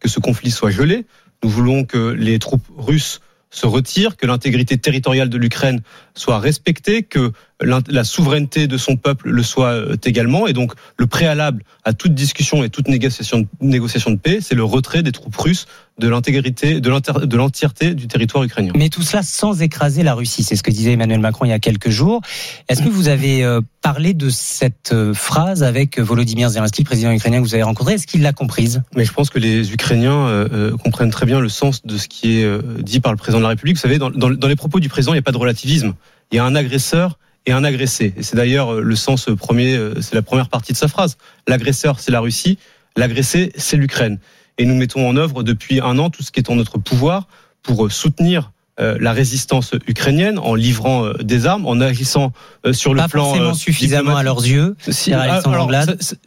que 0.00 0.08
ce 0.08 0.20
conflit 0.20 0.50
soit 0.50 0.70
gelé. 0.70 1.06
Nous 1.42 1.50
voulons 1.50 1.84
que 1.84 2.10
les 2.10 2.38
troupes 2.38 2.66
russes 2.76 3.20
se 3.50 3.66
retire, 3.66 4.16
que 4.16 4.26
l'intégrité 4.26 4.78
territoriale 4.78 5.28
de 5.28 5.36
l'Ukraine 5.36 5.82
soit 6.14 6.38
respectée, 6.38 7.02
que 7.02 7.32
la 7.64 8.02
souveraineté 8.02 8.66
de 8.66 8.76
son 8.76 8.96
peuple 8.96 9.30
le 9.30 9.42
soit 9.44 9.84
également. 10.04 10.48
Et 10.48 10.52
donc, 10.52 10.72
le 10.96 11.06
préalable 11.06 11.62
à 11.84 11.92
toute 11.92 12.12
discussion 12.12 12.64
et 12.64 12.70
toute 12.70 12.88
négociation, 12.88 13.46
négociation 13.60 14.10
de 14.10 14.16
paix, 14.16 14.38
c'est 14.40 14.56
le 14.56 14.64
retrait 14.64 15.04
des 15.04 15.12
troupes 15.12 15.36
russes 15.36 15.66
de 15.98 16.08
l'intégrité, 16.08 16.80
de 16.80 17.36
l'entièreté 17.36 17.94
du 17.94 18.08
territoire 18.08 18.42
ukrainien. 18.42 18.72
Mais 18.74 18.88
tout 18.88 19.02
cela 19.02 19.22
sans 19.22 19.62
écraser 19.62 20.02
la 20.02 20.14
Russie. 20.14 20.42
C'est 20.42 20.56
ce 20.56 20.64
que 20.64 20.72
disait 20.72 20.92
Emmanuel 20.92 21.20
Macron 21.20 21.44
il 21.44 21.50
y 21.50 21.52
a 21.52 21.60
quelques 21.60 21.90
jours. 21.90 22.20
Est-ce 22.68 22.82
que 22.82 22.88
vous 22.88 23.06
avez 23.06 23.46
parlé 23.80 24.12
de 24.12 24.28
cette 24.28 24.94
phrase 25.12 25.62
avec 25.62 26.00
Volodymyr 26.00 26.48
Zelensky, 26.48 26.82
président 26.82 27.12
ukrainien 27.12 27.38
que 27.38 27.44
vous 27.44 27.54
avez 27.54 27.62
rencontré? 27.62 27.94
Est-ce 27.94 28.08
qu'il 28.08 28.22
l'a 28.22 28.32
comprise? 28.32 28.82
Mais 28.96 29.04
je 29.04 29.12
pense 29.12 29.30
que 29.30 29.38
les 29.38 29.72
Ukrainiens 29.72 30.26
euh, 30.26 30.76
comprennent 30.78 31.10
très 31.10 31.26
bien 31.26 31.38
le 31.38 31.48
sens 31.48 31.86
de 31.86 31.96
ce 31.96 32.08
qui 32.08 32.38
est 32.38 32.82
dit 32.82 32.98
par 32.98 33.12
le 33.12 33.18
président 33.18 33.38
de 33.38 33.44
la 33.44 33.50
République. 33.50 33.76
Vous 33.76 33.82
savez, 33.82 33.98
dans, 33.98 34.10
dans, 34.10 34.30
dans 34.30 34.48
les 34.48 34.56
propos 34.56 34.80
du 34.80 34.88
président, 34.88 35.12
il 35.12 35.16
n'y 35.16 35.20
a 35.20 35.22
pas 35.22 35.30
de 35.30 35.38
relativisme. 35.38 35.94
Il 36.30 36.36
y 36.36 36.38
a 36.38 36.44
un 36.44 36.54
agresseur 36.54 37.18
et 37.46 37.52
un 37.52 37.64
agressé. 37.64 38.14
Et 38.16 38.22
c'est 38.22 38.36
d'ailleurs 38.36 38.74
le 38.74 38.96
sens 38.96 39.26
premier, 39.38 39.78
c'est 40.00 40.14
la 40.14 40.22
première 40.22 40.48
partie 40.48 40.72
de 40.72 40.78
sa 40.78 40.88
phrase. 40.88 41.18
L'agresseur, 41.48 41.98
c'est 41.98 42.12
la 42.12 42.20
Russie. 42.20 42.58
L'agressé, 42.96 43.52
c'est 43.56 43.76
l'Ukraine. 43.76 44.18
Et 44.58 44.64
nous 44.64 44.74
mettons 44.74 45.08
en 45.08 45.16
œuvre 45.16 45.42
depuis 45.42 45.80
un 45.80 45.98
an 45.98 46.10
tout 46.10 46.22
ce 46.22 46.30
qui 46.30 46.40
est 46.40 46.50
en 46.50 46.56
notre 46.56 46.78
pouvoir 46.78 47.26
pour 47.62 47.90
soutenir 47.90 48.52
la 49.00 49.12
résistance 49.12 49.72
ukrainienne 49.86 50.38
en 50.38 50.54
livrant 50.54 51.12
des 51.20 51.46
armes, 51.46 51.66
en 51.66 51.80
agissant 51.80 52.32
sur 52.72 52.94
le 52.94 52.98
Pas 52.98 53.08
plan 53.08 53.24
forcément 53.24 53.54
suffisamment 53.54 54.16
à 54.16 54.22
leurs 54.22 54.44
yeux. 54.46 54.76
Si, 54.88 55.12
alors, 55.12 55.70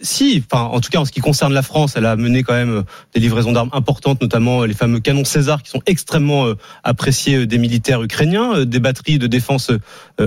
si, 0.01 0.43
enfin, 0.51 0.63
en 0.63 0.79
tout 0.79 0.89
cas 0.89 0.99
en 0.99 1.05
ce 1.05 1.11
qui 1.11 1.21
concerne 1.21 1.53
la 1.53 1.61
France, 1.61 1.93
elle 1.95 2.05
a 2.05 2.15
mené 2.15 2.43
quand 2.43 2.53
même 2.53 2.83
des 3.13 3.19
livraisons 3.19 3.51
d'armes 3.51 3.69
importantes, 3.73 4.21
notamment 4.21 4.65
les 4.65 4.73
fameux 4.73 4.99
canons 4.99 5.25
César 5.25 5.63
qui 5.63 5.69
sont 5.69 5.81
extrêmement 5.85 6.53
appréciés 6.83 7.45
des 7.45 7.57
militaires 7.57 8.01
ukrainiens, 8.03 8.65
des 8.65 8.79
batteries 8.79 9.19
de 9.19 9.27
défense 9.27 9.71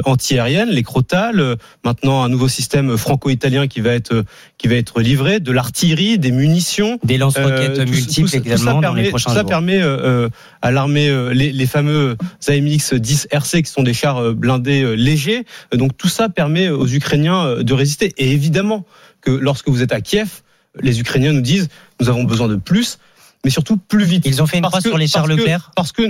antiaérienne, 0.04 0.68
les 0.71 0.83
Crotales, 0.83 1.57
maintenant 1.85 2.23
un 2.23 2.28
nouveau 2.28 2.49
système 2.49 2.97
franco-italien 2.97 3.66
qui 3.66 3.80
va 3.80 3.92
être 3.92 4.25
qui 4.59 4.68
va 4.68 4.75
être 4.75 5.00
livré, 5.00 5.40
de 5.40 5.52
l'artillerie, 5.52 6.18
des 6.18 6.30
munitions, 6.33 6.99
des 7.04 7.18
lance-roquettes 7.18 7.78
euh, 7.78 7.87
multiples 7.87 8.28
tout, 8.28 8.37
également 8.37 8.59
tout 8.59 8.64
ça 8.64 8.73
dans 8.73 8.80
permet, 8.80 9.02
les 9.02 9.09
prochains 9.11 9.30
ça 9.30 9.40
jours. 9.40 9.49
permet 9.49 9.80
euh, 9.80 10.28
à 10.62 10.71
l'armée 10.71 11.11
les, 11.33 11.52
les 11.52 11.66
fameux 11.66 12.16
AMX 12.49 12.95
10 12.95 13.28
RC 13.30 13.62
qui 13.62 13.71
sont 13.71 13.83
des 13.83 13.95
chars 13.95 14.18
euh, 14.18 14.35
blindés 14.35 14.83
euh, 14.83 14.95
légers. 14.95 15.45
Donc 15.73 15.97
tout 15.97 16.09
ça 16.09 16.28
permet 16.28 16.68
aux 16.68 16.87
Ukrainiens 16.87 17.47
euh, 17.47 17.62
de 17.62 17.73
résister. 17.75 18.12
Et 18.16 18.33
évidemment 18.33 18.85
que 19.21 19.30
lorsque 19.30 19.68
vous 19.68 19.83
êtes 19.83 19.92
à 19.92 20.00
Kiev, 20.00 20.42
les 20.80 21.00
Ukrainiens 21.00 21.33
nous 21.33 21.40
disent 21.40 21.68
nous 22.00 22.09
avons 22.09 22.25
besoin 22.25 22.49
de 22.49 22.57
plus 22.57 22.99
mais 23.45 23.50
surtout 23.50 23.76
plus 23.76 24.04
vite. 24.04 24.25
Ils 24.26 24.42
ont 24.42 24.47
fait 24.47 24.59
une 24.59 24.64
croix 24.64 24.80
sur 24.80 24.99
les 24.99 25.07
chars 25.07 25.26
Leclerc 25.26 25.71
Parce 25.76 25.92
que 25.92 26.02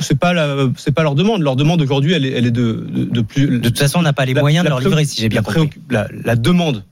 c'est 0.00 0.18
pas 0.18 0.34
c'est 0.76 0.92
pas 0.92 1.02
leur 1.02 1.14
demande. 1.14 1.42
Leur 1.42 1.56
demande 1.56 1.80
aujourd'hui, 1.80 2.12
elle 2.12 2.26
est, 2.26 2.32
elle 2.32 2.46
est 2.46 2.50
de, 2.50 2.86
de, 2.88 3.04
de, 3.04 3.20
plus. 3.20 3.46
De 3.60 3.68
toute 3.68 3.78
façon, 3.78 4.00
on 4.00 4.02
n'a 4.02 4.12
pas 4.12 4.24
les 4.24 4.34
moyens 4.34 4.64
de 4.64 4.68
leur 4.68 4.80
livrer, 4.80 5.04
si 5.04 5.20
j'ai 5.20 5.28
bien 5.28 5.42
compris. 5.42 5.70
La, 5.90 6.08
la, 6.24 6.36
demande 6.36 6.84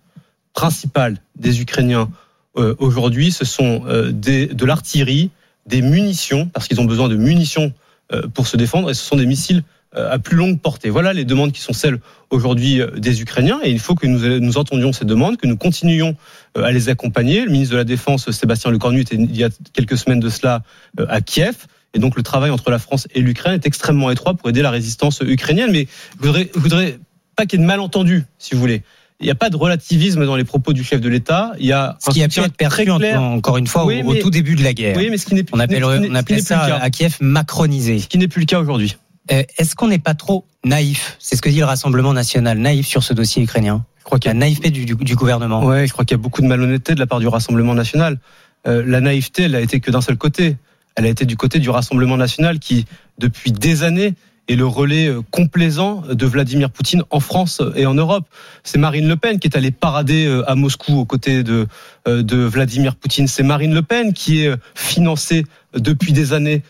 principale 0.53 1.19
des 1.37 1.61
Ukrainiens 1.61 2.09
euh, 2.57 2.75
aujourd'hui, 2.79 3.31
ce 3.31 3.45
sont 3.45 3.83
euh, 3.87 4.11
des, 4.11 4.47
de 4.47 4.65
l'artillerie, 4.65 5.31
des 5.67 5.83
munitions, 5.83 6.47
parce 6.47 6.69
qu'ils 6.69 6.81
ont 6.81 6.85
besoin 6.85 7.09
de 7.09 7.17
munitions 7.17 7.73
euh, 8.13 8.27
pour 8.29 8.47
se 8.47 8.57
défendre, 8.57 8.91
et 8.91 8.95
ce 8.95 9.05
sont 9.05 9.17
des 9.17 9.27
missiles 9.27 9.63
à 9.95 10.19
plus 10.19 10.37
longue 10.37 10.61
portée. 10.61 10.91
Voilà 10.91 11.13
les 11.13 11.25
demandes 11.25 11.53
qui 11.53 11.61
sont 11.61 11.73
celles 11.73 11.99
aujourd'hui 12.31 12.81
euh, 12.81 12.91
des 12.97 13.23
Ukrainiens 13.23 13.59
et 13.63 13.71
il 13.71 13.81
faut 13.81 13.95
que 13.95 14.07
nous, 14.07 14.39
nous 14.39 14.59
entendions 14.59 14.93
ces 14.93 15.05
demandes, 15.05 15.37
que 15.37 15.47
nous 15.47 15.57
continuions 15.57 16.17
euh, 16.57 16.63
à 16.63 16.71
les 16.71 16.89
accompagner. 16.89 17.45
Le 17.45 17.51
ministre 17.51 17.73
de 17.73 17.79
la 17.79 17.85
Défense, 17.85 18.31
Sébastien 18.31 18.71
Lecornu, 18.71 19.01
était 19.01 19.17
il 19.17 19.37
y 19.37 19.45
a 19.45 19.49
quelques 19.73 19.99
semaines 19.99 20.21
de 20.21 20.29
cela 20.29 20.63
à 21.09 21.21
Kiev. 21.21 21.67
Et 21.93 21.99
donc 21.99 22.17
le 22.17 22.23
travail 22.23 22.51
entre 22.51 22.71
la 22.71 22.79
France 22.79 23.09
et 23.15 23.21
l'Ukraine 23.21 23.55
est 23.55 23.67
extrêmement 23.67 24.11
étroit 24.11 24.35
pour 24.35 24.49
aider 24.49 24.63
la 24.63 24.71
résistance 24.71 25.21
ukrainienne. 25.23 25.73
Mais 25.73 25.89
je 26.21 26.27
voudrais, 26.27 26.51
je 26.55 26.61
voudrais 26.61 26.99
pas 27.35 27.47
qu'il 27.47 27.59
y 27.59 27.63
ait 27.63 27.65
de 27.65 27.69
malentendus, 27.69 28.25
si 28.39 28.55
vous 28.55 28.61
voulez. 28.61 28.83
Il 29.19 29.25
n'y 29.25 29.31
a 29.31 29.35
pas 29.35 29.51
de 29.51 29.57
relativisme 29.57 30.25
dans 30.25 30.37
les 30.37 30.45
propos 30.45 30.73
du 30.73 30.83
chef 30.83 31.01
de 31.01 31.09
l'État. 31.09 31.53
Il 31.59 31.67
y 31.67 31.73
a 31.73 31.97
ce 31.99 32.11
qui 32.11 32.23
a 32.23 32.29
pu 32.29 32.41
être 32.41 32.57
perçu 32.57 32.85
clair. 32.85 33.21
encore 33.21 33.59
une 33.59 33.67
fois 33.67 33.85
oui, 33.85 34.03
au, 34.03 34.13
au, 34.13 34.15
tout 34.15 34.31
début 34.31 34.55
de 34.55 34.63
la 34.63 34.73
guerre. 34.73 34.97
Oui, 34.97 35.09
mais 35.11 35.19
ce 35.19 35.27
qui 35.27 35.35
n'est 35.35 35.45
on 35.53 35.59
appelle, 35.59 35.85
on 35.85 36.15
appelait 36.15 36.41
ça 36.41 36.77
à 36.77 36.91
Kiev 36.91 37.17
macronisé. 37.21 37.99
Ce 37.99 38.07
qui 38.07 38.19
n'est 38.19 38.29
plus 38.29 38.41
le 38.41 38.47
cas 38.47 38.61
aujourd'hui. 38.61 38.97
Euh, 39.33 39.43
est-ce 39.59 39.75
qu'on 39.75 39.89
n'est 39.89 39.99
pas 39.99 40.15
trop 40.15 40.45
naïf? 40.65 41.17
C'est 41.19 41.37
ce 41.37 41.43
que 41.43 41.49
dit 41.49 41.59
le 41.59 41.65
Rassemblement 41.65 42.13
national, 42.13 42.59
naïf 42.59 42.87
sur 42.87 43.03
ce 43.03 43.15
dossier 43.15 43.43
ukrainien. 43.43 43.85
Je 43.99 44.05
crois 44.05 44.19
qu'il 44.19 44.29
y 44.29 44.33
a 44.33 44.35
naïveté 44.35 44.71
du, 44.71 44.85
du, 44.85 44.97
du 44.97 45.15
gouvernement. 45.15 45.65
Ouais, 45.65 45.87
je 45.87 45.93
crois 45.93 46.05
qu'il 46.05 46.17
y 46.17 46.21
a 46.21 46.23
beaucoup 46.23 46.43
de 46.43 46.47
malhonnêteté 46.47 46.95
de 46.95 47.01
la 47.01 47.07
part 47.07 47.21
du 47.21 47.29
Rassemblement 47.29 47.75
national. 47.75 48.19
Euh, 48.67 48.83
la 48.85 49.01
naïveté, 49.01 49.45
elle 49.45 49.55
a 49.55 49.61
été 49.61 49.79
que 49.81 49.91
d'un 49.91 50.01
seul 50.01 50.17
côté. 50.17 50.57
Elle 50.97 51.07
a 51.07 51.09
été 51.09 51.25
du 51.25 51.37
côté 51.37 51.61
du 51.61 51.71
Rassemblement 51.71 52.17
national 52.17 52.59
qui, 52.59 52.87
depuis 53.19 53.53
des 53.53 53.85
années, 53.85 54.15
est 54.49 54.57
le 54.57 54.67
relais 54.67 55.07
euh, 55.07 55.21
complaisant 55.31 56.03
de 56.11 56.27
Vladimir 56.27 56.71
Poutine 56.71 57.05
en 57.11 57.21
France 57.21 57.63
et 57.77 57.87
en 57.87 57.95
Europe. 57.95 58.27
C'est 58.65 58.79
Marine 58.79 59.07
Le 59.07 59.15
Pen 59.15 59.39
qui 59.39 59.47
est 59.47 59.57
allée 59.57 59.71
parader 59.71 60.43
à 60.49 60.57
Moscou 60.57 60.99
aux 60.99 61.05
côtés 61.05 61.45
de, 61.45 61.69
de 62.07 62.37
Vladimir 62.37 62.97
Poutine. 62.97 63.29
C'est 63.29 63.45
Marine 63.45 63.75
Le 63.75 63.83
Pen 63.83 64.13
qui 64.13 64.45
est 64.45 64.53
financée 64.75 65.47
depuis 65.75 66.13
des 66.13 66.33
années 66.33 66.63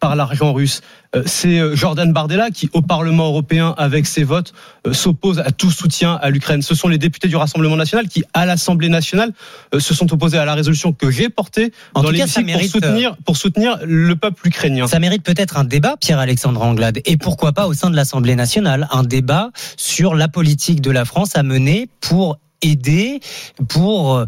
par 0.00 0.16
l'argent 0.16 0.52
russe. 0.52 0.80
C'est 1.24 1.74
Jordan 1.74 2.12
Bardella 2.12 2.50
qui, 2.50 2.68
au 2.72 2.82
Parlement 2.82 3.28
européen, 3.28 3.74
avec 3.78 4.06
ses 4.06 4.24
votes, 4.24 4.52
s'oppose 4.92 5.38
à 5.38 5.50
tout 5.50 5.70
soutien 5.70 6.18
à 6.20 6.30
l'Ukraine. 6.30 6.62
Ce 6.62 6.74
sont 6.74 6.88
les 6.88 6.98
députés 6.98 7.28
du 7.28 7.36
Rassemblement 7.36 7.76
national 7.76 8.08
qui, 8.08 8.24
à 8.34 8.44
l'Assemblée 8.44 8.88
nationale, 8.88 9.32
se 9.78 9.94
sont 9.94 10.12
opposés 10.12 10.38
à 10.38 10.44
la 10.44 10.54
résolution 10.54 10.92
que 10.92 11.10
j'ai 11.10 11.28
portée 11.28 11.72
en 11.94 12.02
dans 12.02 12.10
l'hémicycle 12.10 12.52
pour 12.52 12.62
soutenir, 12.62 13.16
pour 13.24 13.36
soutenir 13.36 13.78
le 13.84 14.14
peuple 14.16 14.48
ukrainien. 14.48 14.86
Ça 14.86 14.98
mérite 14.98 15.22
peut-être 15.22 15.56
un 15.56 15.64
débat, 15.64 15.96
Pierre-Alexandre 15.96 16.62
Anglade, 16.62 17.00
et 17.04 17.16
pourquoi 17.16 17.52
pas 17.52 17.66
au 17.66 17.74
sein 17.74 17.90
de 17.90 17.96
l'Assemblée 17.96 18.36
nationale, 18.36 18.88
un 18.90 19.02
débat 19.02 19.50
sur 19.76 20.14
la 20.14 20.28
politique 20.28 20.80
de 20.80 20.90
la 20.90 21.04
France 21.04 21.36
à 21.36 21.42
mener 21.42 21.88
pour 22.00 22.38
aider, 22.62 23.20
pour 23.68 24.24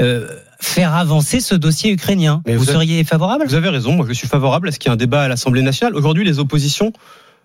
euh, 0.00 0.28
faire 0.62 0.94
avancer 0.94 1.40
ce 1.40 1.54
dossier 1.54 1.92
ukrainien. 1.92 2.42
Mais 2.46 2.54
vous, 2.54 2.64
vous 2.64 2.70
seriez 2.70 3.02
favorable? 3.04 3.44
Vous 3.46 3.54
avez 3.54 3.68
raison, 3.68 3.92
moi 3.92 4.06
je 4.08 4.12
suis 4.12 4.28
favorable 4.28 4.68
à 4.68 4.72
ce 4.72 4.78
qu'il 4.78 4.88
y 4.88 4.92
ait 4.92 4.94
un 4.94 4.96
débat 4.96 5.22
à 5.22 5.28
l'Assemblée 5.28 5.62
nationale. 5.62 5.96
Aujourd'hui, 5.96 6.24
les 6.24 6.38
oppositions 6.38 6.92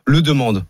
le 0.05 0.21
demandent. 0.21 0.63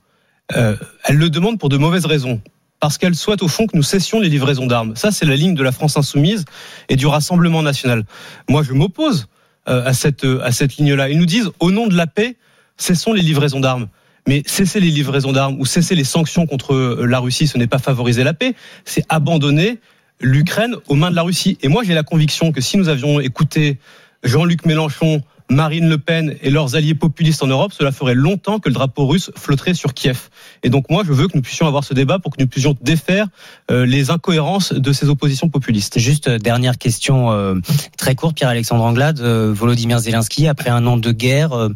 Euh, 0.55 0.75
elles 1.03 1.17
le 1.17 1.29
demandent 1.29 1.59
pour 1.59 1.69
de 1.69 1.77
mauvaises 1.77 2.05
raisons. 2.05 2.41
Parce 2.79 2.97
qu'elles 2.97 3.15
souhaitent 3.15 3.41
au 3.41 3.47
fond 3.47 3.65
que 3.65 3.75
nous 3.75 3.83
cessions 3.83 4.19
les 4.19 4.29
livraisons 4.29 4.67
d'armes. 4.67 4.95
Ça, 4.95 5.11
c'est 5.11 5.25
la 5.25 5.35
ligne 5.35 5.55
de 5.55 5.63
la 5.63 5.71
France 5.71 5.97
insoumise 5.97 6.45
et 6.89 6.95
du 6.95 7.07
Rassemblement 7.07 7.63
national. 7.63 8.03
Moi, 8.47 8.61
je 8.61 8.73
m'oppose 8.73 9.27
euh, 9.67 9.83
à 9.83 9.93
cette, 9.93 10.25
à 10.43 10.51
cette 10.51 10.77
ligne-là. 10.77 11.09
Ils 11.09 11.17
nous 11.17 11.25
disent, 11.25 11.49
au 11.59 11.71
nom 11.71 11.87
de 11.87 11.95
la 11.95 12.05
paix, 12.05 12.37
cessons 12.77 13.13
les 13.13 13.23
livraisons 13.23 13.59
d'armes. 13.59 13.87
Mais 14.27 14.43
cesser 14.45 14.79
les 14.79 14.91
livraisons 14.91 15.31
d'armes 15.31 15.59
ou 15.59 15.65
cesser 15.65 15.95
les 15.95 16.03
sanctions 16.03 16.45
contre 16.45 16.75
la 17.03 17.19
Russie, 17.19 17.47
ce 17.47 17.57
n'est 17.57 17.67
pas 17.67 17.79
favoriser 17.79 18.23
la 18.23 18.33
paix, 18.33 18.53
c'est 18.85 19.03
abandonner 19.09 19.79
l'Ukraine 20.21 20.75
aux 20.87 20.95
mains 20.95 21.11
de 21.11 21.15
la 21.15 21.23
Russie. 21.23 21.57
Et 21.61 21.67
moi, 21.67 21.83
j'ai 21.83 21.93
la 21.93 22.03
conviction 22.03 22.51
que 22.51 22.61
si 22.61 22.77
nous 22.77 22.89
avions 22.89 23.19
écouté 23.19 23.77
Jean-Luc 24.23 24.65
Mélenchon, 24.65 25.21
Marine 25.49 25.87
Le 25.87 25.97
Pen 25.97 26.35
et 26.41 26.49
leurs 26.49 26.75
alliés 26.75 26.95
populistes 26.95 27.41
en 27.41 27.47
Europe, 27.47 27.71
cela 27.71 27.91
ferait 27.91 28.15
longtemps 28.15 28.59
que 28.59 28.67
le 28.67 28.73
drapeau 28.73 29.07
russe 29.07 29.31
flotterait 29.35 29.73
sur 29.73 29.93
Kiev. 29.93 30.29
Et 30.63 30.69
donc 30.69 30.89
moi, 30.89 31.03
je 31.05 31.13
veux 31.13 31.27
que 31.27 31.37
nous 31.37 31.41
puissions 31.41 31.67
avoir 31.67 31.83
ce 31.83 31.93
débat 31.93 32.19
pour 32.19 32.35
que 32.35 32.41
nous 32.41 32.47
puissions 32.47 32.75
défaire 32.81 33.27
euh, 33.71 33.85
les 33.85 34.11
incohérences 34.11 34.73
de 34.73 34.91
ces 34.91 35.07
oppositions 35.07 35.49
populistes. 35.49 35.99
Juste 35.99 36.27
euh, 36.27 36.37
dernière 36.37 36.77
question 36.77 37.31
euh, 37.31 37.55
très 37.97 38.15
courte, 38.15 38.35
Pierre-Alexandre 38.35 38.83
Anglade. 38.83 39.19
Volodymyr 39.19 39.99
Zelensky, 39.99 40.47
après 40.47 40.69
un 40.69 40.85
an 40.85 40.97
de 40.97 41.11
guerre, 41.11 41.69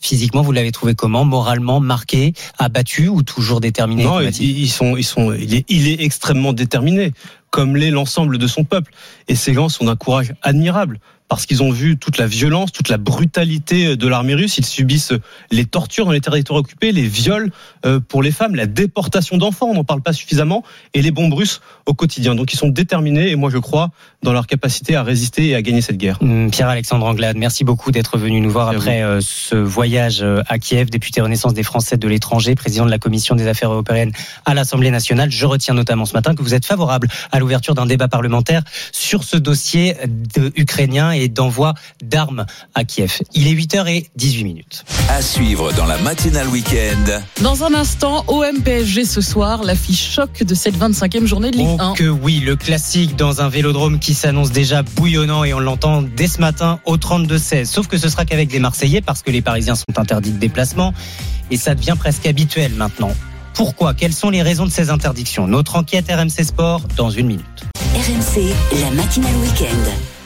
physiquement, 0.00 0.42
vous 0.42 0.52
l'avez 0.52 0.72
trouvé 0.72 0.94
comment 0.94 1.24
Moralement 1.24 1.80
marqué, 1.80 2.32
abattu 2.58 3.08
ou 3.08 3.22
toujours 3.22 3.60
déterminé 3.60 4.04
Non, 4.04 4.20
ils 4.20 4.68
sont, 4.68 4.96
ils 4.96 5.04
sont, 5.04 5.32
il 5.32 5.54
est, 5.54 5.64
il 5.68 5.88
est 5.88 6.02
extrêmement 6.02 6.52
déterminé, 6.52 7.12
comme 7.50 7.76
l'est 7.76 7.90
l'ensemble 7.90 8.38
de 8.38 8.46
son 8.46 8.64
peuple. 8.64 8.92
Et 9.28 9.34
ces 9.34 9.54
gens 9.54 9.68
sont 9.68 9.84
d'un 9.84 9.96
courage 9.96 10.34
admirable 10.42 11.00
parce 11.28 11.46
qu'ils 11.46 11.62
ont 11.62 11.70
vu 11.70 11.98
toute 11.98 12.18
la 12.18 12.26
violence, 12.26 12.72
toute 12.72 12.88
la 12.88 12.98
brutalité 12.98 13.96
de 13.96 14.08
l'armée 14.08 14.34
russe. 14.34 14.58
Ils 14.58 14.66
subissent 14.66 15.12
les 15.50 15.64
tortures 15.64 16.06
dans 16.06 16.12
les 16.12 16.20
territoires 16.20 16.58
occupés, 16.58 16.92
les 16.92 17.06
viols 17.06 17.50
pour 18.08 18.22
les 18.22 18.30
femmes, 18.30 18.54
la 18.54 18.66
déportation 18.66 19.36
d'enfants, 19.36 19.66
on 19.66 19.74
n'en 19.74 19.84
parle 19.84 20.02
pas 20.02 20.12
suffisamment, 20.12 20.64
et 20.94 21.02
les 21.02 21.10
bombes 21.10 21.34
russes 21.34 21.60
au 21.86 21.94
quotidien. 21.94 22.34
Donc 22.34 22.52
ils 22.52 22.56
sont 22.56 22.68
déterminés, 22.68 23.30
et 23.30 23.36
moi 23.36 23.50
je 23.50 23.58
crois 23.58 23.90
dans 24.22 24.32
leur 24.32 24.46
capacité 24.46 24.96
à 24.96 25.02
résister 25.02 25.48
et 25.48 25.54
à 25.54 25.62
gagner 25.62 25.80
cette 25.80 25.96
guerre. 25.96 26.18
Pierre-Alexandre 26.50 27.06
Anglade, 27.06 27.36
merci 27.36 27.64
beaucoup 27.64 27.92
d'être 27.92 28.18
venu 28.18 28.40
nous 28.40 28.50
voir 28.50 28.68
après 28.68 29.02
euh, 29.02 29.20
ce 29.20 29.54
voyage 29.54 30.24
à 30.46 30.58
Kiev, 30.58 30.90
député 30.90 31.20
Renaissance 31.20 31.54
des 31.54 31.62
Français 31.62 31.96
de 31.96 32.08
l'étranger, 32.08 32.54
président 32.54 32.86
de 32.86 32.90
la 32.90 32.98
Commission 32.98 33.34
des 33.34 33.46
affaires 33.46 33.70
européennes 33.70 34.12
à 34.44 34.54
l'Assemblée 34.54 34.90
nationale. 34.90 35.30
Je 35.30 35.46
retiens 35.46 35.74
notamment 35.74 36.04
ce 36.04 36.14
matin 36.14 36.34
que 36.34 36.42
vous 36.42 36.54
êtes 36.54 36.64
favorable 36.66 37.08
à 37.30 37.38
l'ouverture 37.38 37.74
d'un 37.74 37.86
débat 37.86 38.08
parlementaire 38.08 38.62
sur 38.92 39.24
ce 39.24 39.36
dossier 39.36 39.94
de 40.34 40.52
ukrainien 40.56 41.12
et 41.22 41.28
d'envoi 41.28 41.74
d'armes 42.02 42.46
à 42.74 42.84
Kiev. 42.84 43.18
Il 43.34 43.46
est 43.46 43.54
8h18 43.54 44.44
minutes. 44.44 44.84
À 45.08 45.22
suivre 45.22 45.72
dans 45.72 45.86
la 45.86 45.98
matinale 45.98 46.48
week-end. 46.48 47.20
Dans 47.42 47.64
un 47.64 47.74
instant, 47.74 48.24
OM 48.28 48.60
PSG 48.62 49.04
ce 49.04 49.20
soir, 49.20 49.62
l'affiche 49.62 50.14
choc 50.14 50.42
de 50.42 50.54
cette 50.54 50.76
25e 50.76 51.26
journée 51.26 51.50
de 51.50 51.56
Ligue 51.56 51.76
1. 51.78 51.90
Oh 51.90 51.94
que 51.94 52.08
oui, 52.08 52.40
le 52.40 52.56
classique 52.56 53.16
dans 53.16 53.40
un 53.40 53.48
vélodrome 53.48 53.98
qui 53.98 54.14
s'annonce 54.14 54.52
déjà 54.52 54.82
bouillonnant 54.82 55.44
et 55.44 55.54
on 55.54 55.60
l'entend 55.60 56.02
dès 56.02 56.28
ce 56.28 56.40
matin 56.40 56.80
au 56.84 56.96
32-16. 56.96 57.66
Sauf 57.66 57.86
que 57.86 57.98
ce 57.98 58.08
sera 58.08 58.24
qu'avec 58.24 58.48
des 58.48 58.58
Marseillais 58.58 59.00
parce 59.00 59.22
que 59.22 59.30
les 59.30 59.42
Parisiens 59.42 59.74
sont 59.74 59.98
interdits 59.98 60.32
de 60.32 60.38
déplacement 60.38 60.92
et 61.50 61.56
ça 61.56 61.74
devient 61.74 61.94
presque 61.98 62.26
habituel 62.26 62.72
maintenant. 62.74 63.12
Pourquoi? 63.54 63.94
Quelles 63.94 64.12
sont 64.12 64.30
les 64.30 64.42
raisons 64.42 64.66
de 64.66 64.70
ces 64.70 64.90
interdictions? 64.90 65.48
Notre 65.48 65.76
enquête 65.76 66.06
RMC 66.08 66.44
Sport 66.44 66.82
dans 66.96 67.10
une 67.10 67.26
minute. 67.26 67.64
RMC, 67.94 68.54
la 68.80 68.90
matinale 68.92 69.34
week-end. 69.42 70.17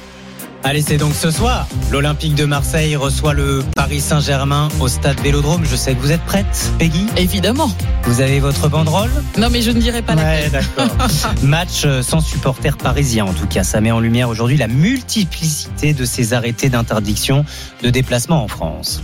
Allez, 0.65 0.83
c'est 0.83 0.97
donc 0.97 1.15
ce 1.15 1.31
soir. 1.31 1.67
L'Olympique 1.91 2.37
de 2.37 2.45
Marseille 2.45 2.95
reçoit 2.95 3.35
le 3.35 3.65
Paris 3.75 4.01
Saint-Germain 4.01 4.69
au 4.79 4.87
stade 4.87 5.21
Vélodrome. 5.21 5.65
Je 5.65 5.75
sais 5.75 5.95
que 5.95 6.01
vous 6.01 6.13
êtes 6.13 6.23
prête, 6.23 6.71
Peggy 6.79 7.07
Évidemment. 7.17 7.71
Vous 8.05 8.21
avez 8.21 8.39
votre 8.39 8.69
banderole 8.69 9.11
Non, 9.39 9.49
mais 9.51 9.61
je 9.61 9.73
ne 9.73 9.81
dirai 9.81 10.03
pas 10.03 10.15
ouais, 10.15 10.51
d'accord. 10.51 10.89
Match 11.43 11.85
sans 12.03 12.21
supporters 12.21 12.77
parisiens, 12.77 13.25
en 13.25 13.33
tout 13.33 13.49
cas. 13.49 13.65
Ça 13.65 13.81
met 13.81 13.91
en 13.91 13.99
lumière 13.99 14.29
aujourd'hui 14.29 14.57
la 14.57 14.69
multiplicité 14.69 15.95
de 15.95 16.05
ces 16.05 16.33
arrêtés 16.33 16.69
d'interdiction 16.69 17.45
de 17.83 17.91
déplacement 17.91 18.45
en 18.45 18.49
France. 18.49 19.03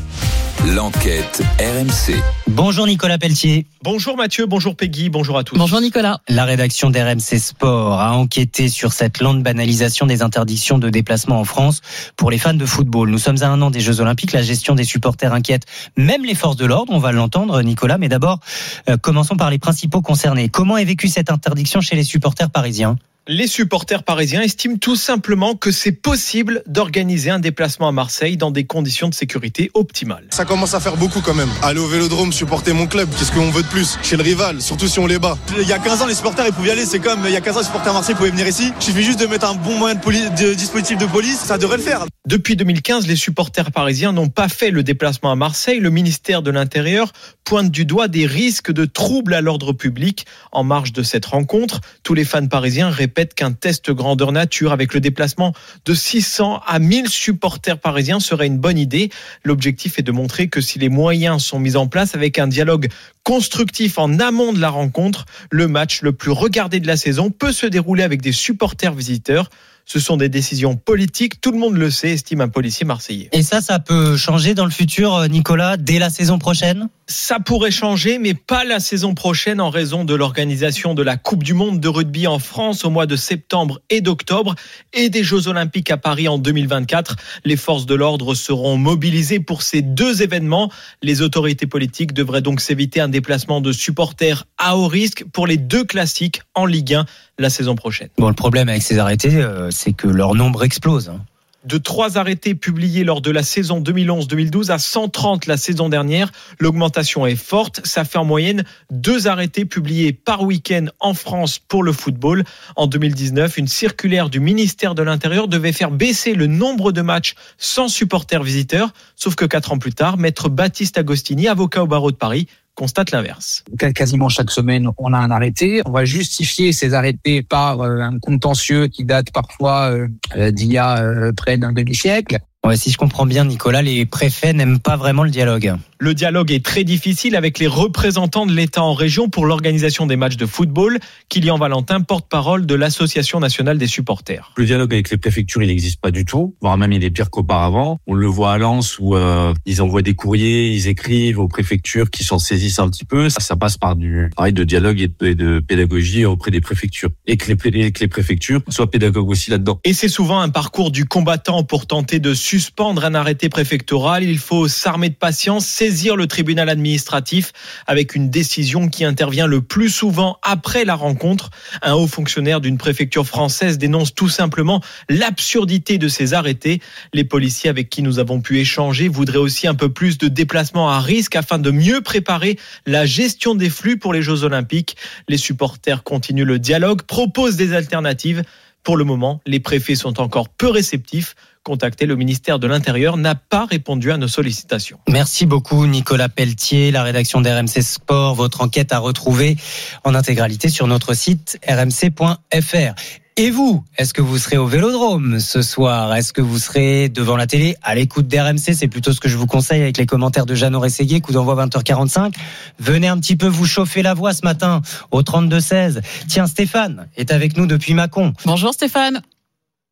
L'enquête 0.67 1.43
RMC. 1.61 2.17
Bonjour 2.49 2.87
Nicolas 2.87 3.17
Pelletier. 3.17 3.67
Bonjour 3.85 4.17
Mathieu, 4.17 4.47
bonjour 4.47 4.75
Peggy, 4.75 5.09
bonjour 5.09 5.39
à 5.39 5.45
tous. 5.45 5.57
Bonjour 5.57 5.81
Nicolas. 5.81 6.19
La 6.29 6.45
rédaction 6.45 6.91
d'RMC 6.91 7.39
Sport 7.39 8.01
a 8.01 8.13
enquêté 8.15 8.69
sur 8.69 8.93
cette 8.93 9.21
lente 9.21 9.43
banalisation 9.43 10.05
des 10.05 10.21
interdictions 10.21 10.79
de 10.79 10.91
déplacement 10.91 11.39
en 11.39 11.45
France 11.49 11.81
pour 12.17 12.31
les 12.31 12.39
fans 12.39 12.55
de 12.55 12.67
football. 12.67 13.11
Nous 13.11 13.19
sommes 13.19 13.43
à 13.43 13.49
un 13.49 13.61
an 13.63 13.71
des 13.71 13.81
Jeux 13.81 14.01
Olympiques, 14.01 14.33
la 14.33 14.43
gestion 14.43 14.75
des 14.75 14.85
supporters 14.85 15.33
inquiète 15.33 15.65
même 15.97 16.25
les 16.25 16.35
forces 16.35 16.57
de 16.57 16.67
l'ordre, 16.67 16.93
on 16.93 16.99
va 16.99 17.13
l'entendre 17.13 17.63
Nicolas, 17.63 17.99
mais 17.99 18.09
d'abord 18.09 18.41
euh, 18.89 18.97
commençons 18.97 19.37
par 19.37 19.51
les 19.51 19.59
principaux 19.59 20.03
concernés. 20.03 20.49
Comment 20.49 20.77
est 20.77 20.85
vécue 20.85 21.09
cette 21.09 21.31
interdiction 21.31 21.81
chez 21.81 21.97
les 21.97 22.05
supporters 22.05 22.51
parisiens? 22.51 22.97
Les 23.31 23.47
supporters 23.47 24.05
parisiens 24.05 24.41
estiment 24.41 24.79
tout 24.79 24.97
simplement 24.97 25.55
que 25.55 25.71
c'est 25.71 25.93
possible 25.93 26.63
d'organiser 26.67 27.29
un 27.29 27.39
déplacement 27.39 27.87
à 27.87 27.93
Marseille 27.93 28.39
dans 28.39 28.51
des 28.51 28.65
conditions 28.65 29.11
de 29.11 29.15
sécurité 29.15 29.71
optimales. 29.75 30.27
Ça 30.31 30.47
commence 30.47 30.73
à 30.73 30.81
faire 30.81 30.97
beaucoup 30.97 31.21
quand 31.21 31.35
même. 31.35 31.51
Aller 31.63 31.79
au 31.79 31.87
Vélodrome, 31.87 32.33
supporter 32.33 32.73
mon 32.73 32.87
club, 32.87 33.07
qu'est-ce 33.19 33.31
qu'on 33.33 33.51
veut 33.51 33.63
de 33.63 33.69
plus 33.69 33.99
Chez 34.03 34.17
le 34.17 34.23
rival, 34.23 34.63
surtout 34.63 34.89
si 34.89 34.99
on 34.99 35.07
les 35.07 35.19
bat? 35.19 35.37
Il 35.61 35.69
y 35.69 35.75
a 35.75 35.79
15 35.79 36.01
ans, 36.01 36.07
les 36.07 36.15
supporters 36.15 36.47
ils 36.47 36.55
pouvaient 36.55 36.69
y 36.69 36.73
aller. 36.73 36.87
C'est 36.87 37.01
comme 37.01 37.21
il 37.27 37.31
y 37.33 37.37
a 37.37 37.43
15 37.43 37.57
ans, 37.57 37.61
les 37.61 37.67
supporters 37.67 37.93
Marseille 37.93 38.15
pouvaient 38.15 38.31
venir 38.31 38.49
ici. 38.49 38.73
Il 38.81 38.83
suffit 38.83 39.03
juste 39.05 39.21
de 39.21 39.27
mettre 39.27 39.45
un 39.45 39.55
bon 39.57 39.77
moyen 39.77 39.97
de, 39.97 40.01
poli- 40.01 40.31
de 40.31 40.55
dispositif 40.55 40.97
de 40.97 41.05
police, 41.05 41.39
ça 41.39 41.59
devrait 41.59 41.77
le 41.77 41.83
faire. 41.83 42.07
Depuis 42.27 42.57
2015, 42.57 43.07
les 43.07 43.17
supporters 43.17 43.73
parisiens 43.73 44.13
n'ont 44.13 44.29
pas 44.29 44.49
fait 44.49 44.71
le 44.71 44.83
déplacement 44.83 45.31
à 45.31 45.37
Marseille. 45.37 45.81
Le 45.81 45.91
ministère 45.91 46.41
de 46.41 46.51
l'Intérieur 46.51 47.13
pointe 47.45 47.71
du 47.71 47.85
doigt 47.85 48.09
des 48.09 48.25
risques 48.27 48.73
de 48.73 48.87
troubles 48.87 49.35
à 49.35 49.43
l'ordre 49.43 49.75
public 49.75 50.25
en 50.53 50.65
marge 50.65 50.93
de 50.95 51.03
cette 51.03 51.27
rencontre. 51.27 51.81
Tous 52.03 52.15
les 52.15 52.25
fans 52.25 52.47
parisiens 52.47 52.89
répètent 52.91 53.18
qu'un 53.27 53.53
test 53.53 53.91
grandeur 53.91 54.33
nature 54.33 54.73
avec 54.73 54.95
le 54.95 55.01
déplacement 55.01 55.53
de 55.85 55.95
600 55.95 56.61
à 56.67 56.79
1000 56.79 57.09
supporters 57.09 57.79
parisiens 57.79 58.21
serait 58.21 58.47
une 58.47 58.59
bonne 58.59 58.79
idée. 58.79 59.11
L'objectif 59.45 59.99
est 59.99 60.03
de 60.03 60.13
montrer 60.13 60.49
que 60.49 60.61
si 60.61 60.79
les 60.79 60.89
moyens 60.89 61.43
sont 61.43 61.59
mis 61.59 61.77
en 61.77 61.87
place 61.87 62.15
avec 62.15 62.39
un 62.39 62.47
dialogue 62.47 62.89
constructif 63.25 63.99
en 63.99 64.19
amont 64.19 64.53
de 64.53 64.61
la 64.61 64.71
rencontre, 64.71 65.27
le 65.51 65.69
match 65.69 66.03
le 66.03 66.13
plus 66.13 66.31
regardé 66.31 66.81
de 66.81 66.87
la 66.87 66.97
saison 66.97 67.31
peut 67.31 67.53
se 67.53 67.67
dérouler 67.67 68.03
avec 68.03 68.23
des 68.23 68.33
supporters 68.33 68.95
visiteurs. 68.95 69.51
Ce 69.91 70.01
sont 70.01 70.19
des 70.19 70.29
décisions 70.29 70.77
politiques, 70.77 71.41
tout 71.41 71.51
le 71.51 71.57
monde 71.57 71.75
le 71.75 71.91
sait, 71.91 72.11
estime 72.11 72.43
un 72.43 72.49
policier 72.49 72.85
marseillais. 72.85 73.31
Et 73.33 73.43
ça, 73.43 73.63
ça 73.63 73.79
peut 73.79 74.19
changer 74.19 74.53
dans 74.53 74.67
le 74.67 74.71
futur, 74.71 75.15
euh, 75.15 75.29
Nicolas, 75.29 75.79
dès 75.79 75.99
la 75.99 76.11
saison 76.11 76.39
prochaine? 76.39 76.91
Ça 77.07 77.41
pourrait 77.41 77.71
changer, 77.71 78.19
mais 78.19 78.35
pas 78.35 78.65
la 78.65 78.81
saison 78.81 79.15
prochaine 79.15 79.63
en 79.63 79.71
raison 79.71 80.05
de 80.05 80.15
l'organisation 80.15 80.93
de 80.93 81.03
la 81.03 81.17
Coupe 81.17 81.43
du 81.43 81.55
Monde 81.55 81.81
de 81.81 81.89
rugby 81.89 82.27
en 82.27 82.39
France 82.39 82.85
au 82.85 82.91
mois 82.91 83.07
de 83.07 83.17
septembre 83.17 83.81
et 83.89 84.03
d'octobre 84.03 84.57
et 84.93 85.09
des 85.09 85.25
Jeux 85.25 85.49
Olympiques 85.49 85.91
à 85.91 85.97
Paris 85.97 86.29
en 86.29 86.37
2024. 86.37 87.17
Les 87.47 87.57
forces 87.57 87.87
de 87.87 87.95
l'ordre 87.95 88.35
seront 88.35 88.77
mobilisées 88.77 89.41
pour 89.41 89.63
ces 89.63 89.81
deux 89.81 90.21
événements. 90.21 90.71
Les 91.03 91.23
autorités 91.23 91.67
politiques 91.67 92.13
devraient 92.13 92.43
donc 92.43 92.61
s'éviter 92.61 93.01
un 93.01 93.09
déplacement 93.09 93.63
de 93.63 93.73
supporters 93.73 94.45
à 94.59 94.77
haut 94.77 94.87
risque 94.87 95.25
pour 95.33 95.47
les 95.47 95.57
deux 95.57 95.85
classiques 95.85 96.43
en 96.55 96.67
Ligue 96.67 96.93
1 96.93 97.07
la 97.39 97.51
saison 97.51 97.75
prochaine. 97.75 98.09
Bon, 98.19 98.29
le 98.29 98.35
problème 98.35 98.69
avec 98.69 98.83
ces 98.83 98.99
arrêtés, 98.99 99.37
euh, 99.37 99.71
c'est 99.71 99.93
que 99.93 100.09
leur 100.09 100.35
nombre 100.35 100.65
explose. 100.65 101.09
hein. 101.11 101.21
de 101.65 101.77
trois 101.77 102.17
arrêtés 102.17 102.55
publiés 102.55 103.05
lors 103.05 103.21
de 103.21 103.31
la 103.31 103.43
saison 103.43 103.81
2011-2012 103.83 104.71
à 104.71 104.79
130 104.79 105.47
la 105.47 105.57
saison 105.59 105.89
dernière. 105.91 106.31
L'augmentation 106.61 107.27
est 107.27 107.37
forte. 107.37 107.81
Ça 107.85 108.05
fait 108.05 108.17
en 108.17 108.25
moyenne 108.25 108.65
deux 108.91 109.27
arrêtés 109.29 109.65
publiés 109.67 110.13
par 110.15 110.43
week-end 110.43 110.87
en 110.99 111.13
France 111.15 111.59
pour 111.59 111.83
le 111.83 111.93
football. 111.93 112.45
En 112.77 112.87
2019, 112.87 113.59
une 113.59 113.69
circulaire 113.69 114.31
du 114.31 114.41
ministère 114.41 114.95
de 114.95 115.03
l'Intérieur 115.03 115.47
devait 115.47 115.73
faire 115.73 115.91
baisser 115.91 116.33
le 116.35 116.47
nombre 116.47 116.91
de 116.91 117.03
matchs 117.03 117.35
sans 117.59 117.89
supporters 117.89 118.43
visiteurs. 118.43 118.91
Sauf 119.17 119.35
que 119.35 119.45
quatre 119.45 119.73
ans 119.73 119.79
plus 119.79 119.93
tard, 119.95 120.17
maître 120.17 120.49
Baptiste 120.49 120.97
Agostini, 120.97 121.49
avocat 121.49 121.83
au 121.83 121.87
barreau 121.87 122.13
de 122.13 122.17
Paris, 122.17 122.47
constate 122.79 123.11
l'inverse. 123.11 123.65
Quasiment 123.93 124.29
chaque 124.29 124.53
semaine, 124.53 124.89
on 124.99 125.13
a 125.13 125.19
un 125.19 125.33
arrêté. 125.33 125.83
On 125.85 125.91
va 125.91 126.05
justifier 126.05 126.73
ces 126.73 126.95
arrêtés 126.95 127.43
par 127.43 127.81
euh, 127.81 127.99
un 127.99 128.21
contentieux 128.21 128.87
qui 128.87 129.05
date 129.05 129.33
parfois 129.33 129.91
euh, 129.91 130.07
euh, 130.37 130.53
d'il 130.53 130.73
y 130.73 130.79
a 130.79 131.33
près 131.37 131.59
d'un 131.59 131.73
demi-siècle. 131.73 132.39
Ouais, 132.65 132.77
si 132.77 132.91
je 132.91 132.97
comprends 132.97 133.27
bien, 133.27 133.45
Nicolas, 133.45 133.83
les 133.83 134.07
préfets 134.07 134.53
n'aiment 134.53 134.79
pas 134.79 134.97
vraiment 134.97 135.25
le 135.25 135.31
dialogue. 135.31 135.75
Le 136.01 136.15
dialogue 136.15 136.53
est 136.53 136.65
très 136.65 136.85
difficile 136.85 137.35
avec 137.35 137.59
les 137.59 137.67
représentants 137.67 138.47
de 138.47 138.53
l'État 138.53 138.85
en 138.85 138.95
région 138.95 139.29
pour 139.29 139.47
l'organisation 139.47 140.07
des 140.07 140.15
matchs 140.15 140.37
de 140.37 140.47
football. 140.47 141.01
Kylian 141.29 141.59
Valentin, 141.59 142.03
porte-parole 142.03 142.67
de 142.67 142.75
l'Association 142.77 143.41
nationale 143.41 143.79
des 143.79 143.89
supporters. 143.89 144.53
Le 144.57 144.65
dialogue 144.65 144.93
avec 144.93 145.11
les 145.11 145.17
préfectures, 145.17 145.61
il 145.61 145.67
n'existe 145.67 146.01
pas 146.01 146.13
du 146.13 146.25
tout, 146.25 146.55
voire 146.61 146.79
même 146.79 146.93
il 146.93 147.03
est 147.03 147.11
pire 147.11 147.31
qu'auparavant. 147.31 147.99
On 148.07 148.15
le 148.15 148.29
voit 148.29 148.53
à 148.53 148.59
Lens 148.59 149.01
où 149.01 149.17
euh, 149.17 149.53
ils 149.67 149.83
envoient 149.83 150.03
des 150.03 150.15
courriers, 150.15 150.71
ils 150.71 150.87
écrivent 150.87 151.41
aux 151.41 151.49
préfectures 151.49 152.11
qui 152.11 152.23
s'en 152.23 152.39
saisissent 152.39 152.79
un 152.79 152.89
petit 152.89 153.05
peu. 153.05 153.29
Ça, 153.29 153.41
ça 153.41 153.57
passe 153.57 153.77
par 153.77 153.97
du 153.97 154.31
travail 154.37 154.53
de 154.53 154.63
dialogue 154.63 155.01
et 155.01 155.09
de, 155.09 155.27
et 155.27 155.35
de 155.35 155.59
pédagogie 155.59 156.25
auprès 156.25 156.53
des 156.53 156.61
préfectures. 156.61 157.11
Et 157.27 157.37
que 157.37 157.53
les, 157.53 157.87
et 157.87 157.91
que 157.91 157.99
les 157.99 158.09
préfectures 158.09 158.61
soient 158.69 158.89
pédagogues 158.89 159.31
aussi 159.31 159.51
là-dedans. 159.51 159.81
Et 159.83 159.95
c'est 159.95 160.09
souvent 160.09 160.39
un 160.39 160.49
parcours 160.49 160.93
du 160.93 161.07
combattant 161.07 161.65
pour 161.65 161.89
tenter 161.89 162.21
de 162.21 162.35
suspendre 162.35 163.05
un 163.05 163.17
arrêté 163.17 163.49
préfectoral. 163.49 164.23
Il 164.23 164.39
faut 164.39 164.69
s'armer 164.69 165.09
de 165.09 165.17
patience, 165.17 165.67
le 165.89 166.27
tribunal 166.27 166.69
administratif 166.69 167.53
avec 167.87 168.15
une 168.15 168.31
décision 168.31 168.89
qui 168.89 169.05
intervient 169.05 169.47
le 169.47 169.63
plus 169.63 169.89
souvent 169.89 170.39
après 170.43 170.85
la 170.85 170.95
rencontre. 170.95 171.51
Un 171.83 171.95
haut 171.95 172.07
fonctionnaire 172.07 172.61
d'une 172.61 172.77
préfecture 172.77 173.27
française 173.27 173.79
dénonce 173.79 174.15
tout 174.15 174.29
simplement 174.29 174.83
l'absurdité 175.09 175.99
de 175.99 176.09
ces 176.09 176.35
arrêtés. 176.35 176.81
Les 177.15 177.25
policiers 177.25 177.71
avec 177.71 177.89
qui 177.89 178.03
nous 178.03 178.19
avons 178.19 178.41
pu 178.41 178.59
échanger 178.59 179.09
voudraient 179.09 179.39
aussi 179.39 179.67
un 179.67 179.75
peu 179.75 179.89
plus 179.89 180.19
de 180.19 180.29
déplacements 180.29 180.91
à 180.91 181.01
risque 181.01 181.37
afin 181.37 181.59
de 181.59 181.71
mieux 181.71 182.03
préparer 182.03 182.59
la 182.87 183.07
gestion 183.07 183.55
des 183.55 183.71
flux 183.71 183.97
pour 183.97 184.13
les 184.13 184.23
Jeux 184.23 184.45
Olympiques. 184.45 184.97
Les 185.29 185.39
supporters 185.39 186.03
continuent 186.03 186.45
le 186.45 186.59
dialogue, 186.59 187.03
proposent 187.03 187.57
des 187.57 187.73
alternatives. 187.73 188.43
Pour 188.83 188.97
le 188.97 189.05
moment, 189.05 189.41
les 189.47 189.61
préfets 189.61 189.95
sont 189.95 190.21
encore 190.21 190.49
peu 190.49 190.69
réceptifs. 190.69 191.35
Contacté, 191.69 192.07
le 192.07 192.17
ministère 192.17 192.59
de 192.59 192.67
l'Intérieur 192.67 193.19
n'a 193.19 193.35
pas 193.35 193.67
répondu 193.67 194.11
à 194.11 194.17
nos 194.17 194.27
sollicitations. 194.27 194.99
Merci 195.07 195.45
beaucoup, 195.45 195.87
Nicolas 195.87 196.31
Pelletier, 196.31 196.91
la 196.91 197.03
rédaction 197.03 197.43
d'RMC 197.43 197.83
Sport. 197.83 198.35
Votre 198.37 198.63
enquête 198.63 198.91
à 198.91 198.99
retrouver 198.99 199.59
en 200.03 200.15
intégralité 200.15 200.71
sur 200.71 200.87
notre 200.87 201.13
site 201.13 201.61
rmc.fr. 201.69 202.95
Et 203.37 203.51
vous, 203.51 203.85
est-ce 203.99 204.15
que 204.15 204.23
vous 204.23 204.39
serez 204.39 204.57
au 204.57 204.67
Vélodrome 204.67 205.41
ce 205.41 205.61
soir? 205.61 206.15
Est-ce 206.15 206.33
que 206.33 206.41
vous 206.41 206.59
serez 206.59 207.11
devant 207.11 207.37
la 207.37 207.47
télé 207.47 207.77
à 207.83 207.95
l'écoute 207.95 208.29
d'RMC 208.29 208.73
C'est 208.73 208.89
plutôt 208.89 209.13
ce 209.13 209.21
que 209.21 209.29
je 209.29 209.37
vous 209.37 209.47
conseille 209.47 209.83
avec 209.83 209.99
les 209.99 210.07
commentaires 210.07 210.47
de 210.47 210.55
Jeannot 210.55 210.81
Rességuier, 210.81 211.21
coup 211.21 211.33
d'envoi 211.33 211.55
20h45. 211.67 212.33
Venez 212.79 213.09
un 213.09 213.19
petit 213.19 213.37
peu 213.37 213.47
vous 213.47 213.67
chauffer 213.67 214.01
la 214.01 214.15
voix 214.15 214.33
ce 214.33 214.41
matin 214.43 214.81
au 215.11 215.21
32-16. 215.21 216.01
Tiens, 216.29 216.47
Stéphane 216.47 217.09
est 217.19 217.31
avec 217.31 217.59
nous 217.59 217.67
depuis 217.67 217.93
Mâcon. 217.93 218.33
Bonjour 218.47 218.73
Stéphane. 218.73 219.21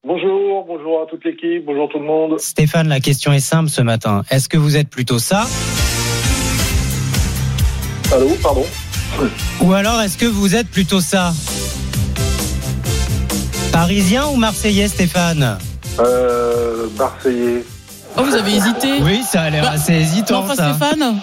Bonjour, 0.06 0.64
bonjour 0.68 1.02
à 1.02 1.06
toute 1.06 1.24
l'équipe, 1.24 1.64
bonjour 1.66 1.88
tout 1.88 1.98
le 1.98 2.04
monde. 2.04 2.38
Stéphane, 2.38 2.86
la 2.86 3.00
question 3.00 3.32
est 3.32 3.40
simple 3.40 3.68
ce 3.68 3.82
matin. 3.82 4.22
Est-ce 4.30 4.48
que 4.48 4.56
vous 4.56 4.76
êtes 4.76 4.88
plutôt 4.88 5.18
ça 5.18 5.46
Allô, 8.12 8.28
pardon 8.40 8.64
Ou 9.62 9.72
alors 9.72 10.00
est-ce 10.00 10.16
que 10.16 10.26
vous 10.26 10.54
êtes 10.54 10.68
plutôt 10.68 11.00
ça 11.00 11.32
Parisien 13.72 14.28
ou 14.28 14.36
Marseillais, 14.36 14.86
Stéphane 14.86 15.58
euh, 15.98 16.86
Marseillais. 16.96 17.64
Oh, 18.16 18.22
vous 18.22 18.34
avez 18.36 18.54
hésité 18.54 19.02
Oui, 19.02 19.22
ça 19.24 19.42
a 19.42 19.50
l'air 19.50 19.64
Bah, 19.64 19.72
assez 19.72 19.92
hésitant. 19.92 20.42
Non, 20.42 20.46
pas 20.46 20.54
ça. 20.54 20.74
Stéphane 20.74 21.20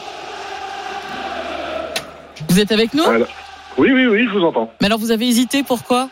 Vous 2.49 2.59
êtes 2.59 2.73
avec 2.73 2.93
nous 2.93 3.03
Oui, 3.77 3.93
oui, 3.93 4.07
oui, 4.07 4.25
je 4.27 4.37
vous 4.37 4.43
entends. 4.43 4.69
Mais 4.81 4.87
alors 4.87 4.99
vous 4.99 5.11
avez 5.11 5.25
hésité, 5.25 5.63
pourquoi 5.63 6.09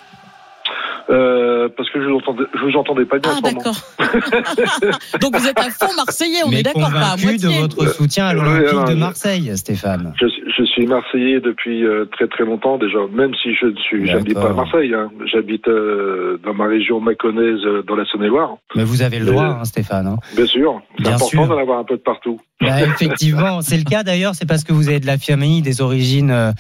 Euh, 1.12 1.68
parce 1.76 1.90
que 1.90 2.02
je 2.02 2.08
vous 2.08 2.16
entendais, 2.16 2.44
je 2.54 2.60
vous 2.66 2.78
entendais 2.78 3.06
pas 3.06 3.20
bien 3.20 3.32
Ah 3.34 3.36
en 3.36 3.38
ce 3.38 3.54
moment. 3.54 3.62
d'accord. 3.64 5.20
Donc 5.20 5.36
vous 5.36 5.46
êtes 5.48 5.60
à 5.60 5.70
fond 5.70 5.94
marseillais, 5.96 6.40
on 6.46 6.50
Mais 6.50 6.62
est 6.62 6.64
d'accord, 6.64 6.90
pas 6.90 7.00
à 7.00 7.16
convaincu 7.18 7.38
de 7.38 7.48
moitié. 7.48 7.60
votre 7.62 7.88
soutien 7.94 8.28
à 8.28 8.34
l'Olympique 8.34 8.80
oui, 8.88 8.94
de 8.94 9.00
Marseille, 9.00 9.58
Stéphane. 9.58 10.14
Je, 10.22 10.28
suis- 10.28 10.44
je 10.58 10.64
suis 10.64 10.88
marseillais 10.88 11.42
depuis 11.42 11.84
euh, 11.86 12.06
très 12.14 12.28
très 12.28 12.46
longtemps 12.46 12.78
déjà, 12.78 13.00
même 13.12 13.34
si 13.44 13.54
je 13.56 13.66
ne 13.66 13.76
suis, 13.76 14.08
j'habite 14.08 14.36
pas 14.36 14.52
à. 14.52 14.54
Marseille. 14.54 14.94
hein. 14.94 15.10
J'habite 15.26 15.68
euh, 15.68 16.40
dans 16.46 16.54
ma 16.54 16.66
région 16.68 17.02
maconnaise, 17.02 17.60
euh, 17.66 17.84
dans 17.86 17.96
la 17.96 18.06
Saône-et-Loire. 18.06 18.56
Mais 18.76 18.86
vous 18.86 19.02
avez 19.02 19.20
le 19.20 19.26
droit, 19.26 19.44
hein, 19.60 19.66
Stéphane. 19.66 20.08
hein. 20.08 20.18
Bien 20.36 20.46
sûr, 20.46 20.82
c'est 20.98 21.04
Bien 21.04 21.12
important 21.16 21.28
sûr. 21.30 21.48
d'en 21.48 21.58
avoir 21.58 21.80
un 21.80 21.84
peu 21.84 21.98
de 21.98 22.02
partout. 22.02 22.40
Bah, 22.62 22.82
effectivement, 22.84 23.62
c'est 23.62 23.78
le 23.78 23.84
cas 23.84 24.04
d'ailleurs. 24.04 24.36
C'est 24.36 24.48
parce 24.48 24.64
que 24.64 24.72
vous 24.72 24.88
avez 24.88 25.02
de 25.02 25.08
la 25.08 25.18
famille, 25.18 25.62
des 25.62 25.82
origines 25.82 26.32
euh, 26.32 26.52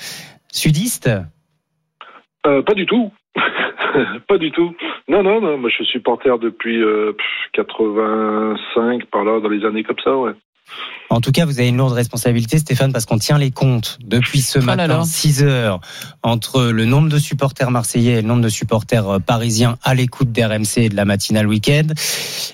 sudistes. 0.52 1.10
Euh, 2.46 2.62
pas 2.64 2.74
du 2.74 2.86
tout. 2.86 3.12
pas 4.27 4.38
du 4.38 4.51
tout. 4.51 4.73
Non, 5.08 5.23
non, 5.23 5.41
non. 5.41 5.58
Moi, 5.58 5.69
je 5.69 5.75
suis 5.75 5.86
supporter 5.86 6.38
depuis 6.39 6.82
euh, 6.82 7.13
pff, 7.13 7.51
85, 7.54 9.06
par 9.06 9.23
là, 9.23 9.39
dans 9.39 9.49
les 9.49 9.65
années 9.65 9.84
comme 9.84 9.99
ça, 10.04 10.15
ouais. 10.17 10.34
En 11.10 11.20
tout 11.20 11.34
cas, 11.34 11.44
vous 11.44 11.60
avez 11.60 11.68
une 11.68 11.76
lourde 11.76 11.92
responsabilité, 11.92 12.58
Stéphane, 12.58 12.94
parce 12.94 13.06
qu'on 13.06 13.18
tient 13.18 13.38
les 13.38 13.52
comptes 13.52 14.00
depuis 14.02 14.40
ce 14.40 14.60
Oh 14.60 14.62
là 14.62 14.78
matin, 14.78 14.88
là. 15.00 15.04
6 15.04 15.44
heures, 15.44 15.82
entre 16.24 16.64
le 16.64 16.86
nombre 16.86 17.10
de 17.10 17.20
supporters 17.20 17.70
marseillais 17.70 18.14
et 18.14 18.22
le 18.22 18.28
nombre 18.30 18.42
de 18.42 18.48
supporters 18.48 19.06
euh, 19.10 19.20
parisiens 19.20 19.78
à 19.84 19.94
l'écoute 19.94 20.32
d'RMC 20.32 20.78
et 20.78 20.88
de 20.90 20.96
la 20.96 21.04
matinale 21.04 21.48
week-end. 21.48 21.88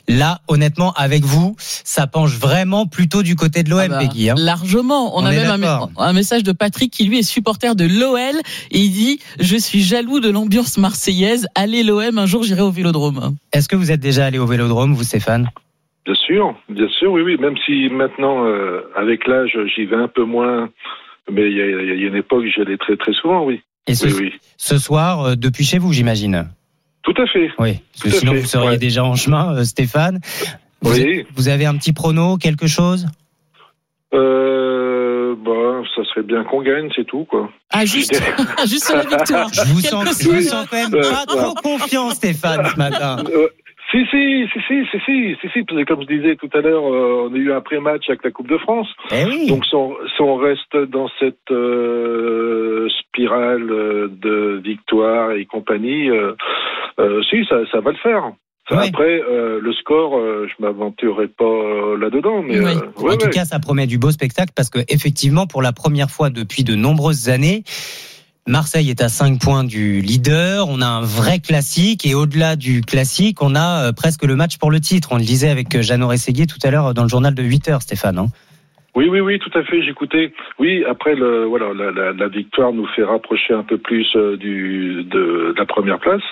Là, 0.08 0.42
honnêtement, 0.48 0.92
avec 0.94 1.24
vous, 1.24 1.56
ça 1.60 2.08
penche 2.08 2.32
vraiment 2.32 2.88
plutôt 2.88 3.22
du 3.22 3.36
côté 3.36 3.62
de 3.62 3.70
l'OM, 3.70 3.80
Ah 3.80 3.88
bah, 3.90 4.00
Peggy. 4.00 4.32
hein. 4.32 4.36
Largement. 4.40 5.16
On, 5.16 5.22
On 5.22 5.26
a 5.26 5.32
même 5.32 5.64
un 5.98 6.14
message 6.14 6.42
de 6.42 6.52
Patrick 6.52 6.92
qui 6.92 7.04
lui 7.04 7.20
est 7.20 7.24
supporter 7.24 7.76
de 7.76 7.86
l'OL 7.86 8.18
et 8.72 8.80
il 8.80 8.92
dit 8.92 9.20
Je 9.40 9.56
suis 9.56 9.84
jaloux 9.84 10.20
de 10.20 10.30
l'ambiance 10.32 10.80
marseillaise. 10.80 11.46
Allez 11.54 11.84
l'OM, 11.84 12.18
un 12.18 12.26
jour 12.26 12.42
j'irai 12.42 12.62
au 12.62 12.72
Vélodrome. 12.72 13.36
Est-ce 13.54 13.68
que 13.70 13.76
vous 13.76 13.92
êtes 13.92 14.00
déjà 14.00 14.26
allé 14.26 14.40
au 14.40 14.48
Vélodrome, 14.48 14.96
vous, 14.96 15.04
Stéphane? 15.04 15.52
Bien 16.08 16.16
sûr, 16.16 16.56
bien 16.70 16.88
sûr, 16.88 17.12
oui, 17.12 17.22
oui. 17.22 17.38
Même 17.38 17.56
si 17.66 17.90
maintenant, 17.90 18.46
euh, 18.46 18.82
avec 18.96 19.28
l'âge, 19.28 19.58
j'y 19.76 19.86
vais 19.86 19.98
un 19.98 20.08
peu 20.08 20.24
moins. 20.24 20.70
Mais 21.30 21.52
il 21.52 21.58
y 21.58 21.62
a, 21.62 21.66
il 21.66 22.02
y 22.02 22.06
a 22.06 22.08
une 22.08 22.16
époque, 22.16 22.46
j'y 22.46 22.62
allais 22.62 22.78
très 22.78 22.96
très 22.96 23.12
souvent, 23.12 23.44
oui. 23.44 23.62
Et 23.88 23.94
ce, 23.94 24.08
Oui, 24.08 24.14
oui. 24.18 24.34
ce 24.56 24.78
soir, 24.78 25.22
euh, 25.26 25.36
depuis 25.36 25.66
chez 25.66 25.80
vous, 25.80 25.92
j'imagine 25.92 26.48
Tout 27.04 27.14
à 27.22 27.28
fait. 27.28 27.50
Oui, 27.60 27.80
parce 27.92 28.04
que 28.04 28.10
Tout 28.10 28.16
à 28.16 28.20
sinon 28.20 28.32
fait, 28.34 28.40
vous 28.40 28.46
seriez 28.48 28.70
ouais. 28.70 28.78
déjà 28.78 29.04
en 29.04 29.16
chemin, 29.16 29.54
euh, 29.58 29.64
Stéphane. 29.66 30.22
Vous, 30.82 30.94
Oui. 30.94 31.26
vous 31.36 31.50
avez 31.50 31.66
un 31.66 31.76
petit 31.76 31.92
prono, 31.92 32.38
quelque 32.38 32.68
chose? 32.68 33.08
Euh, 34.14 35.36
bah, 35.36 35.82
ça 35.96 36.04
serait 36.06 36.24
bien 36.24 36.44
qu'on 36.46 36.62
gagne, 36.62 36.90
c'est 36.96 37.06
tout, 37.06 37.26
quoi. 37.26 37.50
Ah, 37.72 37.84
juste, 37.86 38.14
juste 38.66 38.86
sur 38.86 38.96
la 38.96 39.04
victoire. 39.04 39.50
Je 39.54 39.62
vous 39.74 39.82
sens, 39.82 40.24
je 40.24 40.30
vous 40.30 40.42
sens 40.42 40.66
quand 40.70 40.78
même 40.78 40.92
pas 40.92 41.26
trop 41.26 41.54
confiant, 41.56 42.12
Stéphane, 42.12 42.66
ce 42.74 42.78
matin. 42.78 43.18
Si, 43.92 44.00
si, 44.12 44.46
si, 44.52 44.60
si, 44.68 44.86
si, 44.92 45.00
si, 45.06 45.36
si, 45.40 45.50
si, 45.54 45.86
comme 45.86 46.02
je 46.02 46.08
disais 46.08 46.36
tout 46.36 46.50
à 46.54 46.60
l'heure, 46.60 46.84
euh, 46.84 47.30
on 47.30 47.34
a 47.34 47.38
eu 47.38 47.54
un 47.54 47.62
pré-match 47.62 48.10
avec 48.10 48.22
la 48.24 48.32
Coupe 48.32 48.50
de 48.50 48.58
France. 48.58 48.88
Eh 49.12 49.24
oui. 49.26 49.48
Donc, 49.48 49.66
si 49.66 49.76
on, 49.76 50.36
reste 50.36 50.76
dans 50.90 51.10
cette 51.20 51.52
euh, 51.52 52.90
spirale 53.00 53.72
euh, 53.72 54.08
de 54.10 54.62
victoire 54.62 55.32
et 55.32 55.46
compagnie, 55.46 56.10
euh, 56.10 56.34
si, 57.30 57.46
ça, 57.46 57.60
ça 57.72 57.80
va 57.80 57.92
le 57.92 57.98
faire. 57.98 58.34
Après, 58.70 59.22
le 59.22 59.74
score, 59.74 60.18
euh, 60.18 60.46
je 60.50 60.62
m'aventurerai 60.62 61.30
pas 61.30 61.96
là-dedans. 61.98 62.44
Mais, 62.44 62.60
oui. 62.60 63.14
en 63.14 63.18
tout 63.18 63.30
cas, 63.30 63.46
ça 63.46 63.60
promet 63.60 63.88
du 63.88 63.98
beau 63.98 64.12
spectacle 64.12 64.52
parce 64.54 64.70
que 64.70 64.80
effectivement, 64.90 65.48
pour 65.48 65.62
la 65.62 65.72
première 65.72 66.10
fois 66.10 66.30
depuis 66.30 66.66
de 66.66 66.76
nombreuses 66.76 67.30
années, 67.30 67.64
Marseille 68.48 68.90
est 68.90 69.02
à 69.02 69.10
5 69.10 69.40
points 69.42 69.64
du 69.64 70.00
leader. 70.00 70.68
On 70.70 70.82
a 70.82 70.86
un 70.86 71.02
vrai 71.02 71.40
classique 71.40 72.06
et 72.06 72.16
au-delà 72.16 72.56
du 72.56 72.82
classique, 72.82 73.42
on 73.42 73.56
a 73.56 73.90
euh, 73.90 73.92
presque 73.92 74.24
le 74.24 74.36
match 74.36 74.58
pour 74.58 74.72
le 74.72 74.80
titre. 74.80 75.10
On 75.12 75.18
le 75.18 75.24
disait 75.24 75.50
avec 75.50 75.76
euh, 75.76 75.82
Jeannot 75.82 76.08
Rességuier 76.08 76.48
tout 76.48 76.60
à 76.64 76.72
l'heure 76.72 76.94
dans 76.94 77.04
le 77.04 77.10
journal 77.10 77.36
de 77.36 77.44
8 77.44 77.70
heures, 77.70 77.82
Stéphane. 77.82 78.18
hein. 78.18 78.28
Oui, 78.98 79.10
oui, 79.12 79.20
oui, 79.20 79.38
tout 79.38 79.52
à 79.54 79.64
fait. 79.64 79.84
J'écoutais. 79.84 80.34
Oui, 80.58 80.84
après 80.84 81.14
voilà, 81.14 81.68
la, 82.18 82.28
victoire 82.30 82.74
nous 82.74 82.88
fait 82.96 83.04
rapprocher 83.04 83.54
un 83.54 83.62
peu 83.62 83.78
plus 83.78 84.08
euh, 84.16 84.38
de, 84.38 85.54
la 85.56 85.66
première 85.68 86.00
place. 86.00 86.24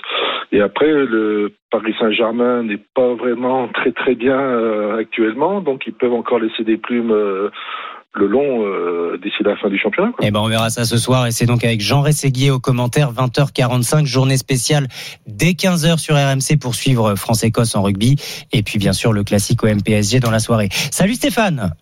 Et 0.51 0.61
après, 0.61 0.87
le 0.87 1.53
Paris 1.69 1.93
Saint-Germain 1.99 2.63
n'est 2.63 2.81
pas 2.95 3.13
vraiment 3.13 3.67
très 3.67 3.91
très 3.91 4.15
bien 4.15 4.39
euh, 4.39 4.97
actuellement, 4.97 5.61
donc 5.61 5.83
ils 5.85 5.93
peuvent 5.93 6.13
encore 6.13 6.39
laisser 6.39 6.63
des 6.63 6.77
plumes. 6.77 7.11
euh, 7.11 7.51
le 8.15 8.27
long 8.27 8.65
euh, 8.65 9.17
d'ici 9.21 9.43
la 9.43 9.55
fin 9.57 9.69
du 9.69 9.77
championnat. 9.77 10.11
Quoi. 10.11 10.25
Eh 10.25 10.31
ben, 10.31 10.39
on 10.39 10.47
verra 10.47 10.69
ça 10.69 10.85
ce 10.85 10.97
soir 10.97 11.27
et 11.27 11.31
c'est 11.31 11.45
donc 11.45 11.63
avec 11.63 11.81
Jean 11.81 12.01
Rességuier 12.01 12.51
au 12.51 12.59
commentaire 12.59 13.11
20h45 13.11 14.05
journée 14.05 14.37
spéciale 14.37 14.87
dès 15.27 15.51
15h 15.51 15.97
sur 15.97 16.15
RMC 16.15 16.57
pour 16.59 16.75
suivre 16.75 17.15
France-Écosse 17.15 17.75
en 17.75 17.83
rugby 17.83 18.15
et 18.53 18.63
puis 18.63 18.79
bien 18.79 18.93
sûr 18.93 19.11
le 19.13 19.23
classique 19.23 19.63
au 19.63 19.67
MPSG 19.67 20.19
dans 20.19 20.31
la 20.31 20.39
soirée. 20.39 20.69
Salut 20.71 21.15
Stéphane. 21.15 21.73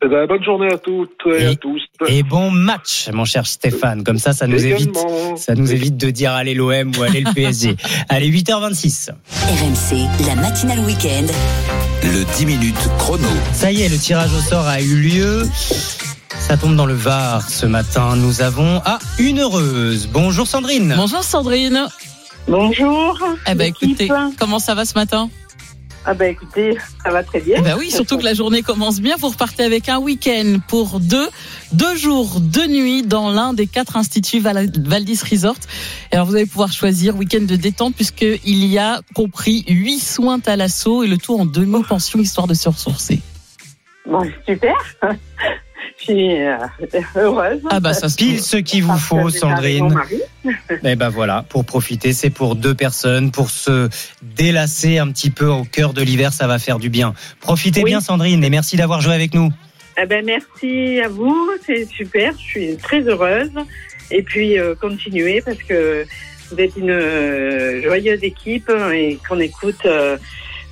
Eh 0.00 0.06
ben, 0.06 0.26
bonne 0.26 0.44
journée 0.44 0.68
à 0.72 0.78
toutes 0.78 1.10
et, 1.26 1.46
à 1.46 1.54
tous. 1.56 1.82
Et 2.06 2.22
bon 2.22 2.52
match, 2.52 3.08
mon 3.12 3.24
cher 3.24 3.46
Stéphane. 3.46 4.04
Comme 4.04 4.18
ça, 4.18 4.32
ça 4.32 4.46
nous 4.46 4.64
évite, 4.64 4.96
ça 5.36 5.56
nous 5.56 5.72
évite 5.72 5.96
de 5.96 6.10
dire 6.10 6.32
allez 6.32 6.54
l'OM 6.54 6.92
ou 6.96 7.02
allez 7.02 7.20
le 7.20 7.34
PSG. 7.34 7.74
allez, 8.08 8.30
8h26. 8.30 9.10
RMC, 9.10 10.26
la 10.28 10.36
matinale 10.36 10.80
week-end. 10.80 11.26
Le 12.02 12.24
10 12.36 12.46
minutes 12.46 12.88
chrono. 12.98 13.28
Ça 13.52 13.72
y 13.72 13.82
est, 13.82 13.88
le 13.88 13.98
tirage 13.98 14.32
au 14.32 14.40
sort 14.40 14.66
a 14.66 14.80
eu 14.80 14.96
lieu. 14.96 15.48
Ça 16.38 16.56
tombe 16.56 16.76
dans 16.76 16.86
le 16.86 16.94
Var 16.94 17.48
ce 17.48 17.66
matin. 17.66 18.16
Nous 18.16 18.40
avons 18.40 18.80
ah 18.84 18.98
une 19.18 19.40
heureuse. 19.40 20.08
Bonjour 20.12 20.46
Sandrine. 20.46 20.94
Bonjour 20.96 21.22
Sandrine. 21.22 21.86
Bonjour. 22.46 23.18
Eh 23.46 23.54
ben 23.54 23.66
écoutez, 23.66 24.08
comment 24.38 24.58
ça 24.58 24.74
va 24.74 24.84
ce 24.84 24.94
matin? 24.94 25.28
Ah 26.04 26.14
ben 26.14 26.30
écoutez, 26.30 26.76
ça 27.04 27.10
va 27.10 27.22
très 27.22 27.40
bien. 27.40 27.56
Eh 27.58 27.62
ben 27.62 27.76
oui, 27.78 27.90
surtout 27.90 28.16
que 28.16 28.24
la 28.24 28.32
journée 28.32 28.62
commence 28.62 29.00
bien. 29.00 29.16
Vous 29.18 29.28
repartez 29.28 29.62
avec 29.62 29.88
un 29.90 29.98
week-end 29.98 30.58
pour 30.66 31.00
deux, 31.00 31.28
deux 31.72 31.96
jours, 31.96 32.40
deux 32.40 32.66
nuits 32.66 33.02
dans 33.02 33.30
l'un 33.30 33.52
des 33.52 33.66
quatre 33.66 33.96
instituts 33.96 34.40
Val- 34.40 34.70
Valdis 34.78 35.20
Resort. 35.30 35.56
Et 36.10 36.14
alors 36.14 36.26
vous 36.26 36.34
allez 36.36 36.46
pouvoir 36.46 36.72
choisir 36.72 37.14
week-end 37.16 37.42
de 37.42 37.56
détente 37.56 37.94
puisqu'il 37.94 38.64
y 38.64 38.78
a 38.78 39.02
compris 39.14 39.64
huit 39.68 39.98
soins 40.00 40.40
à 40.46 40.56
l'assaut 40.56 41.02
et 41.04 41.08
le 41.08 41.18
tout 41.18 41.38
en 41.38 41.44
demi-pension 41.44 42.18
histoire 42.20 42.46
de 42.46 42.54
se 42.54 42.68
ressourcer. 42.70 43.20
Bon, 44.06 44.22
super. 44.46 44.74
Je 45.98 46.04
suis 46.04 46.42
euh, 46.42 46.56
heureuse. 47.16 47.60
Ah 47.70 47.80
bah 47.80 47.92
ça 47.92 48.06
Pile 48.16 48.40
ce 48.40 48.56
qu'il 48.56 48.84
vous 48.84 48.96
faut, 48.98 49.30
Sandrine. 49.30 49.88
mari. 49.92 50.20
Eh 50.84 50.96
ben 50.96 51.08
voilà, 51.08 51.44
pour 51.48 51.64
profiter, 51.64 52.12
c'est 52.12 52.30
pour 52.30 52.54
deux 52.56 52.74
personnes, 52.74 53.30
pour 53.30 53.50
se 53.50 53.88
délasser 54.22 54.98
un 54.98 55.08
petit 55.10 55.30
peu 55.30 55.46
au 55.46 55.64
cœur 55.64 55.92
de 55.92 56.02
l'hiver, 56.02 56.32
ça 56.32 56.46
va 56.46 56.58
faire 56.58 56.78
du 56.78 56.88
bien. 56.88 57.14
Profitez 57.40 57.82
Oui. 57.82 57.90
bien, 57.90 58.00
Sandrine, 58.00 58.42
et 58.44 58.50
merci 58.50 58.76
d'avoir 58.76 59.00
joué 59.00 59.14
avec 59.14 59.34
nous. 59.34 59.52
Eh 60.00 60.06
ben 60.06 60.24
merci 60.24 61.00
à 61.04 61.08
vous, 61.08 61.50
c'est 61.66 61.84
super. 61.86 62.32
Je 62.38 62.42
suis 62.44 62.76
très 62.76 63.00
heureuse. 63.02 63.50
Et 64.10 64.22
puis 64.22 64.58
euh, 64.58 64.74
continuez 64.80 65.42
parce 65.44 65.58
que 65.64 66.06
vous 66.50 66.58
êtes 66.60 66.76
une 66.76 66.90
euh, 66.90 67.82
joyeuse 67.82 68.22
équipe 68.22 68.70
et 68.94 69.18
qu'on 69.28 69.38
écoute 69.40 69.84
euh, 69.84 70.16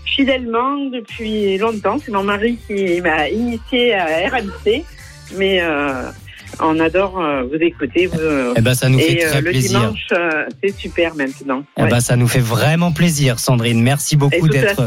fidèlement 0.07 0.77
depuis 0.87 1.59
longtemps. 1.59 1.99
C'est 2.03 2.13
mon 2.13 2.23
mari 2.23 2.57
qui 2.67 3.01
m'a 3.03 3.29
initié 3.29 3.95
à 3.95 4.07
RMC, 4.31 4.85
mais 5.35 5.61
euh, 5.63 6.11
on 6.61 6.79
adore 6.81 7.19
euh, 7.21 7.43
vous 7.43 7.57
écouter. 7.61 8.07
Vous, 8.07 8.19
Eh 8.57 8.61
ben, 8.61 8.75
ça 8.75 8.89
nous 8.89 8.99
fait 8.99 9.13
et, 9.21 9.25
euh, 9.27 9.31
très 9.31 9.41
le 9.43 9.51
plaisir. 9.51 9.81
dimanche, 9.81 10.07
euh, 10.13 10.45
c'est 10.63 10.79
super 10.79 11.15
maintenant. 11.15 11.63
Eh 11.77 11.83
Ouais. 11.83 11.89
ben, 11.91 12.01
ça 12.01 12.17
nous 12.17 12.29
fait 12.29 12.41
vraiment 12.41 12.93
plaisir, 12.93 13.39
Sandrine. 13.39 13.83
Merci 13.83 14.17
beaucoup 14.17 14.49
d'être 14.49 14.85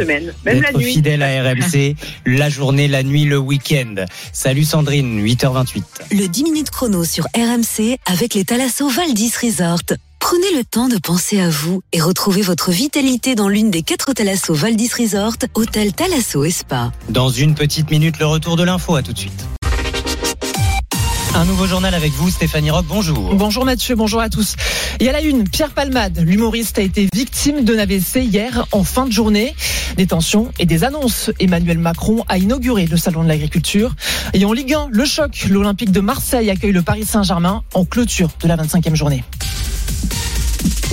fidèle 0.80 1.22
à 1.24 1.44
RMC, 1.44 1.96
la 2.26 2.50
journée, 2.50 2.88
la 2.88 3.04
nuit, 3.04 3.26
le 3.26 3.38
week-end. 3.38 3.96
Salut 4.34 4.64
Sandrine, 4.64 5.24
8h28. 5.26 5.84
Le 6.12 6.28
10 6.28 6.44
minutes 6.44 6.70
chrono 6.72 7.04
sur 7.04 7.26
RMC 7.36 7.98
avec 8.06 8.34
les 8.34 8.46
Thalasso 8.46 8.88
Valdis 8.90 9.34
Resort. 9.42 9.80
Prenez 10.20 10.58
le 10.58 10.66
temps 10.66 10.90
de 10.90 10.98
penser 10.98 11.40
à 11.40 11.50
vous 11.50 11.82
et 11.94 12.02
retrouvez 12.02 12.42
votre 12.42 12.72
vitalité 12.72 13.36
dans 13.36 13.48
l'une 13.48 13.72
des 13.72 13.84
quatre 13.84 14.12
Thalasso 14.14 14.54
Valdis 14.54 14.92
Resort, 15.00 15.36
hôtel 15.54 15.94
Thalasso 15.94 16.44
et 16.44 16.52
Spa. 16.52 16.92
Dans 17.10 17.30
une 17.30 17.56
petite 17.56 17.90
minute, 17.90 18.20
le 18.20 18.26
retour 18.26 18.56
de 18.58 18.64
l'info. 18.64 18.96
À 18.96 19.02
tout 19.02 19.14
de 19.14 19.18
suite. 19.18 19.46
Un 21.36 21.46
nouveau 21.46 21.68
journal 21.68 21.94
avec 21.94 22.12
vous, 22.14 22.30
Stéphanie 22.30 22.72
Rock. 22.72 22.86
Bonjour. 22.88 23.34
Bonjour 23.36 23.64
Mathieu, 23.64 23.96
bonjour 23.96 24.20
à 24.20 24.30
tous. 24.30 24.56
Il 25.00 25.06
y 25.06 25.10
a 25.10 25.12
la 25.12 25.22
une, 25.22 25.48
Pierre 25.48 25.72
Palmade, 25.72 26.20
l'humoriste 26.20 26.80
a 26.80 26.82
été 26.82 27.08
victime 27.14 27.64
d'un 27.64 27.78
AVC 27.78 28.24
hier 28.24 28.66
en 28.72 28.84
fin 28.84 29.06
de 29.06 29.12
journée. 29.12 29.56
Des 29.96 30.08
tensions 30.08 30.52
et 30.60 30.66
des 30.66 30.84
annonces. 30.84 31.32
Emmanuel 31.40 31.78
Macron 31.78 32.24
a 32.28 32.38
inauguré 32.38 32.88
le 32.88 32.98
salon 32.98 33.24
de 33.24 33.28
l'agriculture. 33.28 33.96
Et 34.34 34.44
en 34.46 34.54
Ligue 34.54 34.74
1, 34.74 34.88
le 34.92 35.06
choc, 35.06 35.46
l'Olympique 35.50 35.92
de 35.92 36.02
Marseille 36.02 36.50
accueille 36.50 36.72
le 36.72 36.82
Paris 36.82 37.06
Saint-Germain 37.06 37.64
en 37.74 37.86
clôture 37.86 38.30
de 38.42 38.48
la 38.48 38.58
25e 38.58 38.96
journée. 38.96 39.24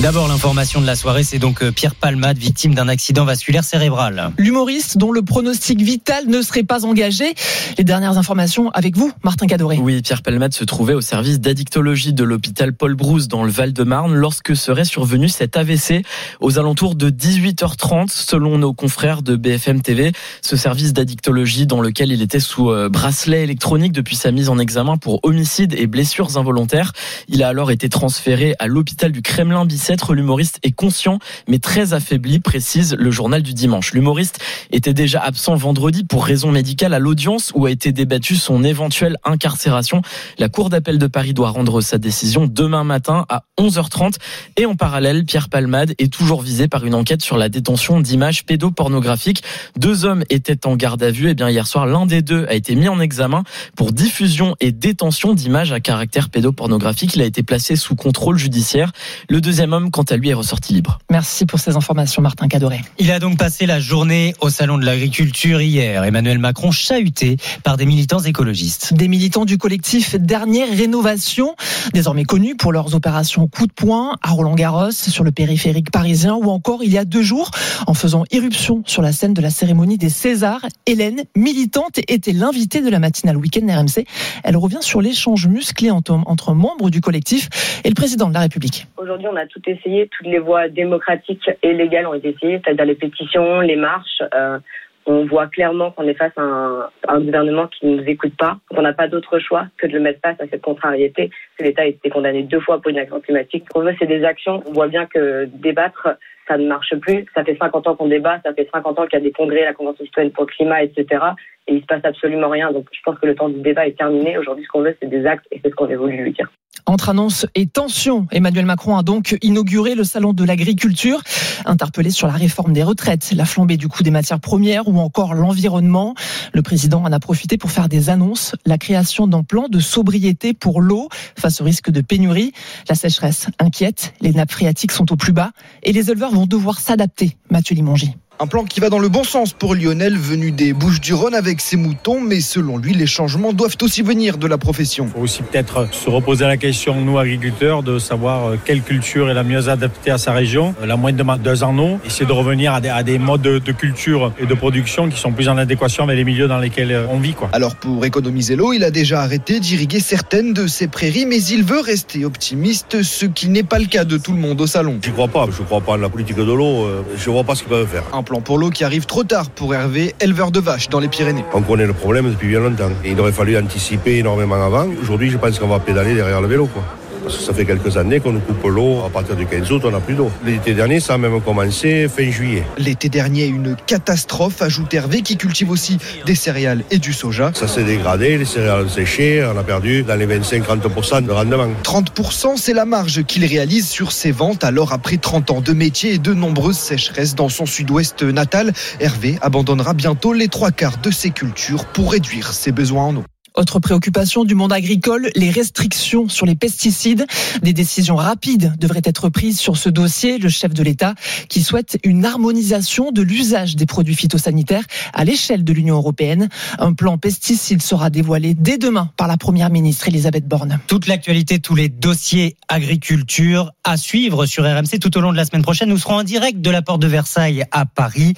D'abord, 0.03 0.29
l'information 0.29 0.83
de 0.83 0.87
la 0.87 0.95
soirée, 0.95 1.23
c'est 1.23 1.39
donc 1.39 1.63
euh, 1.63 1.73
Pierre 1.73 1.95
Palmade, 1.95 2.37
victime 2.37 2.75
d'un 2.75 2.87
accident 2.87 3.25
vasculaire 3.25 3.65
cérébral. 3.65 4.31
L'humoriste 4.37 4.99
dont 4.99 5.11
le 5.11 5.23
pronostic 5.23 5.81
vital 5.81 6.27
ne 6.29 6.43
serait 6.43 6.65
pas 6.65 6.85
engagé. 6.85 7.35
Les 7.79 7.83
dernières 7.83 8.19
informations 8.19 8.71
avec 8.73 8.95
vous, 8.95 9.11
Martin 9.25 9.47
Cadoré. 9.47 9.79
Oui, 9.81 10.03
Pierre 10.03 10.21
Palmade 10.21 10.53
se 10.53 10.65
trouvait 10.65 10.93
au 10.93 11.01
service 11.01 11.41
d'addictologie 11.41 12.13
de 12.13 12.25
l'hôpital 12.25 12.75
Paul 12.75 12.95
Brousse 12.95 13.27
dans 13.27 13.43
le 13.43 13.51
Val-de-Marne 13.51 14.15
lorsque 14.15 14.55
serait 14.55 14.85
survenu 14.85 15.31
cet 15.31 15.57
AVC 15.57 16.03
aux 16.41 16.59
alentours 16.59 16.95
de 16.95 17.09
18h30 17.09 18.09
selon 18.11 18.59
nos 18.59 18.75
confrères 18.75 19.23
de 19.23 19.35
BFM 19.35 19.81
TV. 19.81 20.13
Ce 20.43 20.57
service 20.57 20.93
d'addictologie 20.93 21.67
dans 21.67 21.81
lequel 21.81 22.13
il 22.13 22.21
était 22.21 22.39
sous 22.39 22.71
euh, 22.71 22.91
bracelet 22.91 23.43
électronique 23.45 23.93
depuis 23.93 24.17
sa 24.17 24.31
mise 24.31 24.51
en 24.51 24.59
examen 24.59 24.99
pour 24.99 25.21
homicide 25.23 25.75
et 25.75 25.87
blessures 25.87 26.37
involontaires. 26.37 26.93
Il 27.29 27.43
a 27.43 27.49
alors 27.49 27.71
été 27.71 27.89
transféré 27.89 28.55
à 28.59 28.67
l'hôpital 28.67 29.11
du 29.11 29.23
Kremlin-Bicêtre. 29.23 29.86
L'humoriste 30.11 30.59
est 30.63 30.73
conscient 30.73 31.19
mais 31.49 31.59
très 31.59 31.93
affaibli, 31.93 32.39
précise 32.39 32.95
le 32.99 33.11
journal 33.11 33.43
du 33.43 33.55
dimanche. 33.55 33.93
L'humoriste 33.93 34.39
était 34.73 34.95
déjà 34.95 35.21
absent 35.21 35.55
vendredi 35.55 36.05
pour 36.05 36.25
raison 36.25 36.51
médicale 36.51 36.95
à 36.95 36.99
l'audience 36.99 37.53
où 37.55 37.67
a 37.67 37.71
été 37.71 37.93
débattue 37.93 38.37
son 38.37 38.65
éventuelle 38.65 39.17
incarcération. 39.25 40.03
La 40.39 40.49
Cour 40.49 40.71
d'appel 40.71 40.99
de 40.99 41.07
Paris 41.07 41.35
doit 41.35 41.51
rendre 41.51 41.81
sa 41.81 41.99
décision 41.99 42.47
demain 42.47 42.85
matin 42.85 43.27
à 43.29 43.45
11h30. 43.59 44.15
Et 44.57 44.67
en 44.67 44.75
parallèle, 44.75 45.25
Pierre 45.25 45.49
Palmade 45.49 45.95
est 45.99 46.13
toujours 46.13 46.43
visé 46.43 46.69
par 46.69 46.85
une 46.85 46.95
enquête 46.95 47.23
sur 47.23 47.37
la 47.37 47.49
détention 47.49 48.01
d'images 48.01 48.45
pédopornographiques. 48.45 49.43
Deux 49.77 50.05
hommes 50.05 50.25
étaient 50.31 50.67
en 50.67 50.77
garde 50.77 51.03
à 51.03 51.11
vue. 51.11 51.29
Et 51.29 51.35
bien 51.35 51.51
hier 51.51 51.67
soir, 51.67 51.87
l'un 51.87 52.07
des 52.07 52.23
deux 52.23 52.47
a 52.49 52.55
été 52.55 52.75
mis 52.75 52.89
en 52.89 53.01
examen 53.01 53.45
pour 53.77 53.93
diffusion 53.93 54.57
et 54.61 54.73
détention 54.73 55.35
d'images 55.35 55.73
à 55.73 55.81
caractère 55.81 56.29
pédopornographique. 56.31 57.15
Il 57.15 57.23
a 57.23 57.27
été 57.27 57.43
placé 57.43 57.77
sous 57.77 57.95
contrôle 57.95 58.39
judiciaire. 58.39 58.93
Le 59.29 59.41
deuxième 59.41 59.73
homme, 59.73 59.76
quant 59.91 60.03
à 60.03 60.17
lui, 60.17 60.31
est 60.31 60.35
ressorti 60.35 60.73
libre. 60.73 60.99
Merci 61.11 61.47
pour 61.47 61.61
ces 61.61 61.77
informations, 61.77 62.23
Martin 62.23 62.49
Cadoré. 62.49 62.81
Il 62.99 63.11
a 63.11 63.19
donc 63.19 63.39
passé 63.39 63.67
la 63.67 63.81
journée 63.81 64.35
au 64.41 64.51
salon 64.51 64.79
de 64.79 64.85
l'agriculture 64.85 65.61
hier. 65.61 66.05
Emmanuel 66.05 66.39
Macron 66.39 66.71
chahuté 66.71 67.37
par 67.63 67.77
des 67.77 67.87
militants 67.87 68.21
écologistes. 68.21 68.95
Des 68.95 69.09
militants 69.09 69.45
du 69.45 69.59
collectif 69.59 70.17
Dernière 70.17 70.69
Rénovation, 70.69 71.55
désormais 71.93 72.25
connus 72.25 72.57
pour 72.57 72.73
leurs 72.73 72.95
opérations 72.95 73.47
coup 73.47 73.67
de 73.67 73.73
poing 73.73 74.17
à 74.23 74.31
Roland-Garros, 74.31 74.91
sur 74.91 75.25
le 75.25 75.31
périphérique 75.31 75.91
parisien, 75.91 76.35
ou 76.35 76.51
encore 76.51 76.83
il 76.83 76.93
y 76.93 76.99
a 76.99 77.05
deux 77.05 77.23
jours, 77.23 77.51
en 77.87 77.95
faisant 77.95 78.25
irruption 78.31 78.83
sur 78.87 79.03
la 79.03 79.13
scène 79.13 79.35
de 79.35 79.41
la 79.41 79.51
cérémonie 79.51 79.99
des 79.99 80.09
Césars, 80.09 80.67
Hélène, 80.87 81.25
militante, 81.37 81.99
était 82.09 82.33
l'invitée 82.33 82.81
de 82.81 82.89
la 82.89 82.99
matinale 82.99 83.37
week-end 83.37 83.67
RMC. 83.67 84.05
Elle 84.45 84.57
revient 84.57 84.79
sur 84.81 85.01
l'échange 85.01 85.47
musclé 85.47 85.91
entre, 85.91 86.55
membres 86.55 86.91
du 86.91 87.01
collectif 87.01 87.49
et 87.85 87.89
le 87.89 87.95
président 87.95 88.29
de 88.29 88.35
la 88.35 88.41
République. 88.41 88.87
Aujourd'hui, 88.97 89.27
on 89.31 89.37
a 89.37 89.47
essayé, 89.73 90.09
toutes 90.09 90.27
les 90.27 90.39
voies 90.39 90.69
démocratiques 90.69 91.51
et 91.63 91.73
légales 91.73 92.07
ont 92.07 92.15
été 92.15 92.31
essayées, 92.31 92.61
c'est-à-dire 92.65 92.85
les 92.85 92.95
pétitions, 92.95 93.61
les 93.61 93.77
marches. 93.77 94.23
Euh, 94.35 94.59
on 95.07 95.25
voit 95.25 95.47
clairement 95.47 95.93
qu'on 95.93 96.09
est 96.09 96.15
face 96.15 96.33
à 96.37 96.91
un, 97.09 97.21
gouvernement 97.21 97.69
qui 97.69 97.87
ne 97.87 97.97
nous 97.97 98.09
écoute 98.09 98.37
pas. 98.37 98.59
On 98.73 98.83
n'a 98.83 98.93
pas 98.93 99.07
d'autre 99.07 99.39
choix 99.39 99.67
que 99.79 99.87
de 99.87 99.93
le 99.93 100.01
mettre 100.01 100.21
face 100.21 100.41
à 100.41 100.49
cette 100.51 100.63
contrariété. 100.63 101.31
L'État 101.61 101.83
a 101.83 101.87
été 101.87 102.11
condamné 102.11 102.43
deux 102.43 102.59
fois 102.59 102.81
pour 102.81 102.91
une 102.91 102.99
action 102.99 103.21
climatique. 103.21 103.65
Ce 103.69 103.73
qu'on 103.73 103.85
veut, 103.85 103.95
c'est 104.01 104.07
des 104.07 104.25
actions. 104.25 104.65
On 104.67 104.73
voit 104.73 104.89
bien 104.89 105.07
que 105.07 105.45
débattre, 105.45 106.09
ça 106.49 106.59
ne 106.59 106.67
marche 106.67 106.95
plus. 106.97 107.25
Ça 107.35 107.45
fait 107.45 107.57
50 107.57 107.87
ans 107.87 107.95
qu'on 107.95 108.09
débat, 108.09 108.41
ça 108.45 108.53
fait 108.53 108.69
50 108.73 108.99
ans 108.99 109.07
qu'il 109.07 109.19
y 109.19 109.23
a 109.23 109.25
des 109.25 109.33
congrès, 109.33 109.65
la 109.65 109.75
Convention 109.75 110.05
citoyenne 110.05 110.33
pour 110.33 110.45
le 110.45 110.49
climat, 110.49 110.83
etc. 110.83 111.23
Et 111.69 111.75
il 111.75 111.81
se 111.81 111.87
passe 111.87 112.05
absolument 112.05 112.49
rien. 112.49 112.73
Donc 112.73 112.87
je 112.93 113.01
pense 113.05 113.19
que 113.19 113.27
le 113.27 113.35
temps 113.35 113.49
du 113.49 113.61
débat 113.61 113.87
est 113.87 113.97
terminé. 113.99 114.39
Aujourd'hui, 114.39 114.65
ce 114.65 114.69
qu'on 114.69 114.83
veut, 114.83 114.97
c'est 115.01 115.09
des 115.09 115.27
actes 115.27 115.47
et 115.51 115.61
c'est 115.63 115.71
ce 115.71 115.75
qu'on 115.75 115.89
est 115.89 115.97
voulu 115.97 116.17
lui 116.17 116.33
dire. 116.33 116.49
Entre 116.89 117.09
annonces 117.09 117.47
et 117.57 117.67
tensions, 117.67 118.29
Emmanuel 118.31 118.65
Macron 118.65 118.97
a 118.97 119.03
donc 119.03 119.37
inauguré 119.43 119.97
le 119.97 120.05
salon 120.05 120.33
de 120.33 120.45
l'agriculture, 120.45 121.21
interpellé 121.65 122.11
sur 122.11 122.29
la 122.29 122.35
réforme 122.35 122.73
des 122.73 122.85
retraites, 122.85 123.33
la 123.35 123.45
flambée 123.45 123.77
du 123.77 123.89
coût 123.89 124.05
des 124.05 124.13
matières 124.13 124.39
premières 124.39 124.87
ou 124.87 124.99
encore 124.99 125.35
l'environnement. 125.35 126.15
Le 126.53 126.63
président 126.63 127.03
en 127.03 127.11
a 127.11 127.19
profité 127.19 127.59
pour 127.59 127.73
faire 127.73 127.89
des 127.89 128.09
annonces, 128.09 128.55
la 128.67 128.79
création 128.79 129.27
d'un 129.27 129.43
plan 129.43 129.67
de 129.69 129.81
sobriété 129.81 130.55
pour 130.55 130.81
l'eau 130.81 131.09
face 131.37 131.61
au 131.61 131.65
risque 131.65 131.91
de 131.91 132.03
pénurie. 132.03 132.53
La 132.89 132.95
sécheresse 132.95 133.49
inquiète, 133.59 134.15
les 134.21 134.33
nappes 134.33 134.53
phréatiques 134.53 134.93
sont 134.93 135.11
au 135.13 135.17
plus 135.17 135.33
bas 135.33 135.51
et 135.83 135.93
les 135.93 136.11
éleveurs 136.11 136.31
vont 136.31 136.47
devoir 136.47 136.79
s'adapter. 136.79 137.37
Mathieu 137.51 137.75
Limongi. 137.75 138.15
Un 138.39 138.47
plan 138.47 138.65
qui 138.65 138.81
va 138.81 138.91
dans 138.91 138.99
le 138.99 139.09
bon 139.09 139.25
sens 139.25 139.55
pour 139.55 139.75
Lionel, 139.75 140.19
venu 140.19 140.51
des 140.51 140.75
Bouches-du-Rhône 140.75 141.35
avec 141.35 141.59
ses 141.63 141.79
moutons, 141.79 142.21
mais 142.21 142.43
selon 142.43 142.77
lui, 142.77 142.93
les 142.93 143.07
changements 143.07 143.55
doivent 143.55 143.79
aussi 143.81 144.03
venir 144.03 144.37
de 144.37 144.47
la 144.47 144.59
profession. 144.59 145.07
Il 145.07 145.13
faut 145.13 145.21
aussi 145.21 145.43
peut-être 145.43 145.89
se 145.91 146.11
reposer 146.11 146.45
la 146.45 146.59
question, 146.59 147.01
nous 147.01 147.19
agriculteurs, 147.19 147.83
de 147.83 147.99
savoir 147.99 148.51
euh, 148.51 148.59
quelle 148.63 148.83
culture 148.83 149.31
est 149.31 149.35
la 149.35 149.43
mieux 149.43 149.71
adaptée 149.71 150.11
à 150.11 150.19
sa 150.19 150.33
région, 150.33 150.75
euh, 150.83 150.87
la 150.87 150.99
moins 150.99 151.15
demandeuse 151.15 151.63
en 151.63 151.79
eau, 151.79 151.99
essayer 152.05 152.27
de 152.27 152.33
revenir 152.33 152.75
à 152.75 152.83
des, 152.83 152.91
à 152.91 153.03
des 153.03 153.19
modes 153.19 153.41
de, 153.41 153.59
de, 153.59 153.73
culture 153.73 154.35
et 154.39 154.45
de 154.45 154.53
production 154.53 155.09
qui 155.09 155.19
sont 155.19 155.33
plus 155.33 155.49
en 155.49 155.57
adéquation 155.57 156.05
avec 156.05 156.19
les 156.19 156.25
milieux 156.25 156.47
dans 156.47 156.59
lesquels 156.59 156.93
euh, 156.93 157.07
on 157.09 157.19
vit. 157.19 157.33
Quoi. 157.33 157.49
Alors 157.55 157.77
pour 157.77 158.05
économiser 158.05 158.55
l'eau, 158.55 158.75
il 158.75 158.85
a 158.85 158.91
déjà 158.91 159.23
arrêté 159.23 159.61
d'irriguer 159.61 160.01
certaines 160.01 160.53
de 160.53 160.67
ses 160.67 160.89
prairies, 160.89 161.25
mais 161.25 161.43
il 161.43 161.65
veut 161.65 161.81
rester 161.81 162.27
optimiste, 162.27 163.03
ce 163.03 163.25
qui 163.25 163.49
n'est 163.49 163.63
pas 163.63 163.79
le 163.79 163.87
cas 163.87 164.05
de 164.05 164.19
tout 164.19 164.33
le 164.33 164.41
monde 164.41 164.61
au 164.61 164.67
salon. 164.67 164.99
Je 165.03 165.11
crois 165.11 165.29
pas, 165.29 165.47
je 165.51 165.63
crois 165.63 165.81
pas 165.81 165.95
à 165.95 165.97
la 165.97 166.11
politique 166.11 166.37
de 166.37 166.43
l'eau, 166.43 166.87
je 167.17 167.31
vois 167.31 167.45
pas 167.45 167.55
ce 167.55 167.63
qu'ils 167.63 167.71
peuvent 167.71 167.89
faire. 167.89 168.03
Un 168.13 168.26
plan 168.27 168.43
pour 168.43 168.59
l'eau 168.59 168.69
qui 168.69 168.85
arrive 168.85 169.07
trop 169.07 169.25
tard 169.25 169.49
pour 169.49 169.75
Hervé, 169.75 170.15
éleveur 170.21 170.51
de 170.51 170.61
vaches 170.61 170.91
dans 170.91 171.01
les 171.01 171.09
Pyrénées. 171.09 171.45
On 171.55 171.63
connaît 171.63 171.87
le 171.87 171.95
problème 171.95 172.29
depuis 172.29 172.49
bien 172.49 172.61
longtemps. 172.61 172.91
Il 173.05 173.19
aurait 173.21 173.33
fallu 173.33 173.57
anticiper 173.57 174.19
énormément 174.19 174.57
avant. 174.57 174.87
Aujourd'hui, 175.01 175.31
je 175.31 175.39
pense 175.39 175.59
qu'on 175.59 175.69
va 175.69 175.79
pédaler 175.79 176.15
derrière 176.15 176.43
le 176.43 176.49
vélo. 176.49 176.67
Quoi. 176.67 176.83
Parce 177.27 177.39
que 177.39 177.43
ça 177.43 177.53
fait 177.53 177.65
quelques 177.65 177.97
années 177.97 178.21
qu'on 178.21 178.31
nous 178.31 178.39
coupe 178.39 178.63
l'eau. 178.67 179.03
À 179.05 179.11
partir 179.11 179.35
du 179.35 179.47
15 179.47 179.73
août, 179.73 179.83
on 179.85 179.91
n'a 179.91 179.99
plus 179.99 180.15
d'eau. 180.15 180.31
L'été 180.45 180.75
dernier, 180.75 181.01
ça 181.01 181.15
a 181.15 181.19
même 181.19 181.41
commencé 181.41 182.07
fin 182.07 182.31
juillet. 182.31 182.63
L'été 182.79 183.09
dernier, 183.09 183.47
une 183.47 183.75
catastrophe, 183.75 184.63
ajoute 184.63 184.95
Hervé, 184.95 185.23
qui 185.23 185.37
cultive 185.37 185.73
aussi 185.73 185.99
des 186.25 186.37
céréales 186.37 186.85
et 186.93 186.99
du 186.99 187.13
soja. 187.13 187.51
Ça 187.53 187.67
s'est 187.67 187.83
dégradé, 187.83 188.39
les 188.39 188.45
céréales 188.45 188.85
ont 188.85 188.89
séché, 188.89 189.45
on 189.53 189.59
a 189.59 189.65
perdu 189.65 190.05
dans 190.05 190.15
les 190.15 190.25
25-30% 190.25 191.27
de 191.27 191.33
rendement. 191.33 191.67
30%, 191.83 192.59
c'est 192.59 192.75
la 192.75 192.85
marge 192.85 193.25
qu'il 193.25 193.45
réalise 193.45 193.89
sur 193.89 194.13
ses 194.13 194.31
ventes. 194.31 194.63
Alors, 194.63 194.93
après 194.93 195.17
30 195.17 195.51
ans 195.51 195.61
de 195.61 195.73
métier 195.73 196.13
et 196.13 196.19
de 196.19 196.33
nombreuses 196.33 196.79
sécheresses 196.79 197.35
dans 197.35 197.49
son 197.49 197.67
sud-ouest 197.67 198.23
natal, 198.23 198.73
Hervé 199.01 199.37
abandonnera 199.43 199.95
bientôt 199.95 200.33
les 200.33 200.47
trois 200.47 200.71
quarts 200.71 200.99
de 200.99 201.11
ses 201.11 201.31
cultures 201.31 201.87
pour 201.87 202.13
réduire 202.13 202.53
ses 202.53 202.71
besoins 202.71 203.07
en 203.07 203.17
eau. 203.17 203.25
Autre 203.57 203.81
préoccupation 203.81 204.45
du 204.45 204.55
monde 204.55 204.73
agricole, 204.73 205.31
les 205.35 205.51
restrictions 205.51 206.29
sur 206.29 206.45
les 206.45 206.55
pesticides. 206.55 207.25
Des 207.63 207.73
décisions 207.73 208.17
rapides 208.17 208.75
devraient 208.79 209.01
être 209.03 209.31
prises 209.31 209.59
sur 209.59 209.79
ce 209.79 209.89
dossier. 209.89 210.37
Le 210.37 210.51
chef 210.51 210.75
de 210.75 210.83
l'État 210.83 211.15
qui 211.49 211.63
souhaite 211.63 211.99
une 212.05 212.27
harmonisation 212.27 213.13
de 213.13 213.23
l'usage 213.23 213.75
des 213.75 213.87
produits 213.87 214.15
phytosanitaires 214.15 214.85
à 215.15 215.25
l'échelle 215.25 215.65
de 215.65 215.73
l'Union 215.73 215.97
européenne. 215.97 216.51
Un 216.79 216.93
plan 216.93 217.17
pesticides 217.17 217.81
sera 217.81 218.11
dévoilé 218.11 218.53
dès 218.53 218.77
demain 218.77 219.11
par 219.17 219.27
la 219.27 219.39
première 219.39 219.71
ministre 219.71 220.07
Elisabeth 220.09 220.47
Borne. 220.47 220.79
Toute 220.87 221.07
l'actualité, 221.07 221.59
tous 221.59 221.75
les 221.75 221.89
dossiers 221.89 222.57
agriculture 222.69 223.73
à 223.85 223.97
suivre 223.97 224.45
sur 224.45 224.65
RMC 224.65 224.99
tout 225.01 225.17
au 225.17 225.23
long 225.23 225.33
de 225.33 225.37
la 225.39 225.47
semaine 225.47 225.63
prochaine. 225.63 225.89
Nous 225.89 225.99
serons 225.99 226.17
en 226.17 226.25
direct 226.25 226.61
de 226.61 226.71
la 226.71 226.83
porte 226.83 227.01
de 227.01 227.07
Versailles 227.07 227.65
à 227.71 227.87
Paris 227.87 228.35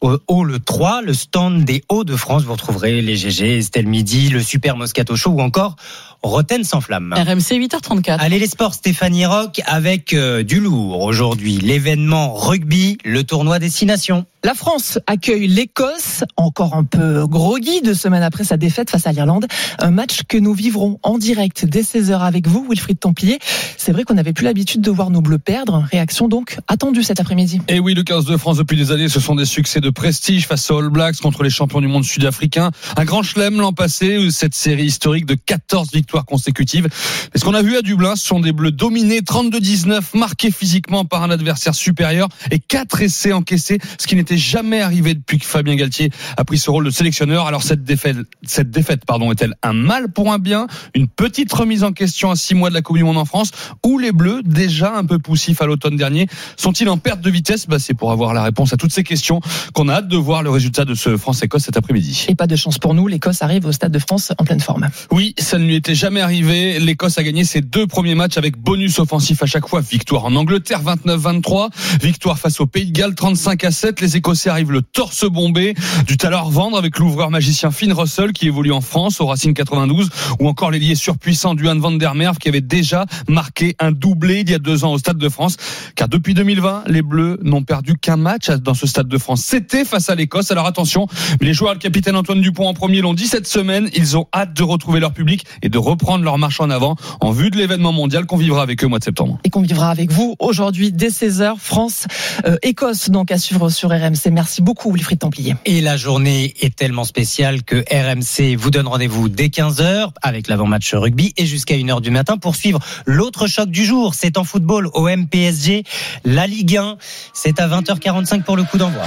au 0.00 0.18
hall 0.28 0.58
3, 0.60 1.02
le 1.02 1.12
stand 1.12 1.64
des 1.64 1.84
Hauts-de-France. 1.88 2.44
Vous 2.44 2.52
retrouverez 2.52 3.02
les 3.02 3.16
GG, 3.16 3.58
Estelle 3.58 3.86
Midi, 3.86 4.30
le 4.30 4.40
Super 4.40 4.76
Moscato 4.76 5.14
Show 5.14 5.30
ou 5.30 5.40
encore 5.40 5.76
Roten 6.22 6.64
sans 6.64 6.80
flamme. 6.80 7.14
RMC 7.16 7.58
8h34. 7.58 8.16
Allez 8.18 8.38
les 8.38 8.46
sports, 8.46 8.74
Stéphanie 8.74 9.24
Rock 9.24 9.60
avec 9.64 10.12
euh, 10.12 10.42
du 10.42 10.60
lourd 10.60 11.00
aujourd'hui. 11.00 11.58
L'événement 11.58 12.34
rugby, 12.34 12.98
le 13.04 13.24
tournoi 13.24 13.58
Destination. 13.58 14.26
La 14.42 14.54
France 14.54 14.98
accueille 15.06 15.48
l'Écosse, 15.48 16.24
encore 16.36 16.74
un 16.74 16.84
peu 16.84 17.26
groggy 17.26 17.82
deux 17.82 17.94
semaines 17.94 18.22
après 18.22 18.44
sa 18.44 18.56
défaite 18.56 18.88
face 18.90 19.06
à 19.06 19.12
l'Irlande. 19.12 19.46
Un 19.78 19.90
match 19.90 20.20
que 20.26 20.38
nous 20.38 20.54
vivrons 20.54 20.98
en 21.02 21.18
direct 21.18 21.66
dès 21.66 21.82
16h 21.82 22.20
avec 22.20 22.46
vous, 22.46 22.66
Wilfried 22.68 22.98
Templier. 22.98 23.38
C'est 23.76 23.92
vrai 23.92 24.04
qu'on 24.04 24.14
n'avait 24.14 24.32
plus 24.32 24.44
l'habitude 24.44 24.80
de 24.80 24.90
voir 24.90 25.10
nos 25.10 25.20
bleus 25.20 25.38
perdre. 25.38 25.86
Réaction 25.90 26.26
donc 26.26 26.58
attendue 26.68 27.02
cet 27.02 27.20
après-midi. 27.20 27.60
Et 27.68 27.80
oui, 27.80 27.92
le 27.92 28.02
15 28.02 28.24
de 28.24 28.36
France 28.38 28.56
depuis 28.56 28.78
des 28.78 28.92
années, 28.92 29.08
ce 29.08 29.20
sont 29.20 29.34
des 29.34 29.44
succès 29.44 29.80
de 29.80 29.89
prestige 29.90 30.46
face 30.46 30.70
aux 30.70 30.78
All 30.78 30.88
Blacks 30.88 31.16
contre 31.20 31.42
les 31.42 31.50
champions 31.50 31.80
du 31.80 31.86
monde 31.86 32.04
sud-africain. 32.04 32.70
Un 32.96 33.04
grand 33.04 33.22
chelem 33.22 33.60
l'an 33.60 33.72
passé, 33.72 34.30
cette 34.30 34.54
série 34.54 34.84
historique 34.84 35.26
de 35.26 35.34
14 35.34 35.92
victoires 35.92 36.24
consécutives. 36.24 36.88
Et 37.34 37.38
ce 37.38 37.44
qu'on 37.44 37.54
a 37.54 37.62
vu 37.62 37.76
à 37.76 37.82
Dublin, 37.82 38.16
ce 38.16 38.26
sont 38.26 38.40
des 38.40 38.52
bleus 38.52 38.72
dominés, 38.72 39.20
32-19, 39.20 40.16
marqués 40.16 40.50
physiquement 40.50 41.04
par 41.04 41.22
un 41.22 41.30
adversaire 41.30 41.74
supérieur 41.74 42.28
et 42.50 42.58
quatre 42.58 43.02
essais 43.02 43.32
encaissés, 43.32 43.78
ce 43.98 44.06
qui 44.06 44.16
n'était 44.16 44.38
jamais 44.38 44.80
arrivé 44.80 45.14
depuis 45.14 45.38
que 45.38 45.46
Fabien 45.46 45.76
Galtier 45.76 46.10
a 46.36 46.44
pris 46.44 46.58
ce 46.58 46.70
rôle 46.70 46.84
de 46.84 46.90
sélectionneur. 46.90 47.46
Alors 47.46 47.62
cette 47.62 47.84
défaite, 47.84 48.16
cette 48.42 48.70
défaite, 48.70 49.04
pardon, 49.04 49.32
est-elle 49.32 49.54
un 49.62 49.72
mal 49.72 50.12
pour 50.12 50.32
un 50.32 50.38
bien, 50.38 50.66
une 50.94 51.08
petite 51.08 51.52
remise 51.52 51.84
en 51.84 51.92
question 51.92 52.30
à 52.30 52.36
six 52.36 52.54
mois 52.54 52.70
de 52.70 52.74
la 52.74 52.82
Coupe 52.82 52.96
du 52.96 53.04
Monde 53.04 53.18
en 53.18 53.24
France, 53.24 53.50
ou 53.84 53.98
les 53.98 54.12
Bleus, 54.12 54.42
déjà 54.44 54.96
un 54.96 55.04
peu 55.04 55.18
poussifs 55.18 55.62
à 55.62 55.66
l'automne 55.66 55.96
dernier, 55.96 56.26
sont-ils 56.56 56.88
en 56.88 56.98
perte 56.98 57.20
de 57.20 57.30
vitesse? 57.30 57.66
Bah, 57.66 57.78
c'est 57.78 57.94
pour 57.94 58.12
avoir 58.12 58.34
la 58.34 58.42
réponse 58.42 58.72
à 58.72 58.76
toutes 58.76 58.92
ces 58.92 59.04
questions 59.04 59.40
qu'on 59.80 59.88
a 59.88 59.94
hâte 59.94 60.08
de 60.08 60.16
voir 60.18 60.42
le 60.42 60.50
résultat 60.50 60.84
de 60.84 60.92
ce 60.92 61.16
France-Écosse 61.16 61.62
cet 61.62 61.78
après-midi. 61.78 62.26
Et 62.28 62.34
pas 62.34 62.46
de 62.46 62.54
chance 62.54 62.76
pour 62.76 62.92
nous, 62.92 63.06
l'Écosse 63.06 63.40
arrive 63.40 63.64
au 63.64 63.72
Stade 63.72 63.92
de 63.92 63.98
France 63.98 64.30
en 64.36 64.44
pleine 64.44 64.60
forme. 64.60 64.90
Oui, 65.10 65.34
ça 65.38 65.56
ne 65.56 65.64
lui 65.64 65.74
était 65.74 65.94
jamais 65.94 66.20
arrivé. 66.20 66.78
L'Écosse 66.78 67.16
a 67.16 67.22
gagné 67.22 67.44
ses 67.44 67.62
deux 67.62 67.86
premiers 67.86 68.14
matchs 68.14 68.36
avec 68.36 68.58
bonus 68.58 68.98
offensif 68.98 69.42
à 69.42 69.46
chaque 69.46 69.66
fois. 69.66 69.80
Victoire 69.80 70.26
en 70.26 70.36
Angleterre 70.36 70.82
29-23, 70.82 71.70
victoire 72.02 72.38
face 72.38 72.60
au 72.60 72.66
Pays 72.66 72.84
de 72.84 72.92
Galles 72.92 73.14
35 73.14 73.64
à 73.64 73.70
7. 73.70 74.02
Les 74.02 74.18
Écossais 74.18 74.50
arrivent 74.50 74.70
le 74.70 74.82
torse 74.82 75.24
bombé, 75.24 75.72
du 76.06 76.18
talent 76.18 76.50
vendre 76.50 76.76
avec 76.76 76.98
l'ouvreur 76.98 77.30
magicien 77.30 77.70
Finn 77.70 77.94
Russell 77.94 78.34
qui 78.34 78.48
évolue 78.48 78.72
en 78.72 78.82
France 78.82 79.22
au 79.22 79.26
Racing 79.28 79.54
92 79.54 80.10
ou 80.40 80.46
encore 80.46 80.70
l'ailier 80.70 80.94
surpuissant 80.94 81.54
du 81.54 81.64
van 81.64 81.92
der 81.92 82.14
Merwe 82.14 82.36
qui 82.36 82.50
avait 82.50 82.60
déjà 82.60 83.06
marqué 83.28 83.76
un 83.78 83.92
doublé 83.92 84.40
il 84.40 84.50
y 84.50 84.54
a 84.54 84.58
deux 84.58 84.84
ans 84.84 84.92
au 84.92 84.98
Stade 84.98 85.16
de 85.16 85.28
France. 85.30 85.56
Car 85.94 86.10
depuis 86.10 86.34
2020, 86.34 86.84
les 86.88 87.00
Bleus 87.00 87.38
n'ont 87.42 87.62
perdu 87.62 87.96
qu'un 87.96 88.18
match 88.18 88.50
dans 88.50 88.74
ce 88.74 88.86
Stade 88.86 89.08
de 89.08 89.16
France. 89.16 89.42
Face 89.70 90.10
à 90.10 90.16
l'Écosse. 90.16 90.50
Alors 90.50 90.66
attention, 90.66 91.06
les 91.40 91.54
joueurs, 91.54 91.74
le 91.74 91.78
capitaine 91.78 92.16
Antoine 92.16 92.40
Dupont 92.40 92.66
en 92.66 92.74
premier 92.74 93.00
l'ont 93.00 93.14
dit 93.14 93.28
cette 93.28 93.46
semaine, 93.46 93.88
ils 93.94 94.16
ont 94.16 94.26
hâte 94.34 94.52
de 94.52 94.64
retrouver 94.64 94.98
leur 94.98 95.12
public 95.12 95.46
et 95.62 95.68
de 95.68 95.78
reprendre 95.78 96.24
leur 96.24 96.38
marche 96.38 96.60
en 96.60 96.70
avant 96.70 96.96
en 97.20 97.30
vue 97.30 97.50
de 97.50 97.56
l'événement 97.56 97.92
mondial 97.92 98.26
qu'on 98.26 98.36
vivra 98.36 98.62
avec 98.62 98.82
eux 98.82 98.86
au 98.86 98.88
mois 98.88 98.98
de 98.98 99.04
septembre. 99.04 99.38
Et 99.44 99.50
qu'on 99.50 99.62
vivra 99.62 99.90
avec 99.90 100.10
vous 100.10 100.34
aujourd'hui 100.40 100.90
dès 100.90 101.08
16h, 101.08 101.54
France, 101.56 102.06
euh, 102.46 102.56
Écosse 102.62 103.10
donc 103.10 103.30
à 103.30 103.38
suivre 103.38 103.68
sur 103.70 103.90
RMC. 103.90 104.32
Merci 104.32 104.60
beaucoup 104.60 104.92
Wilfried 104.92 105.20
Templier. 105.20 105.54
Et 105.66 105.80
la 105.80 105.96
journée 105.96 106.52
est 106.60 106.74
tellement 106.74 107.04
spéciale 107.04 107.62
que 107.62 107.76
RMC 107.76 108.56
vous 108.56 108.72
donne 108.72 108.88
rendez-vous 108.88 109.28
dès 109.28 109.46
15h 109.46 110.10
avec 110.20 110.48
l'avant-match 110.48 110.92
rugby 110.94 111.32
et 111.36 111.46
jusqu'à 111.46 111.76
1h 111.76 112.00
du 112.00 112.10
matin 112.10 112.38
pour 112.38 112.56
suivre 112.56 112.80
l'autre 113.06 113.46
choc 113.46 113.70
du 113.70 113.84
jour. 113.84 114.14
C'est 114.14 114.36
en 114.36 114.42
football 114.42 114.88
au 114.94 115.08
MPSG, 115.08 115.84
la 116.24 116.48
Ligue 116.48 116.76
1. 116.76 116.96
C'est 117.32 117.60
à 117.60 117.68
20h45 117.68 118.42
pour 118.42 118.56
le 118.56 118.64
coup 118.64 118.78
d'envoi. 118.78 119.04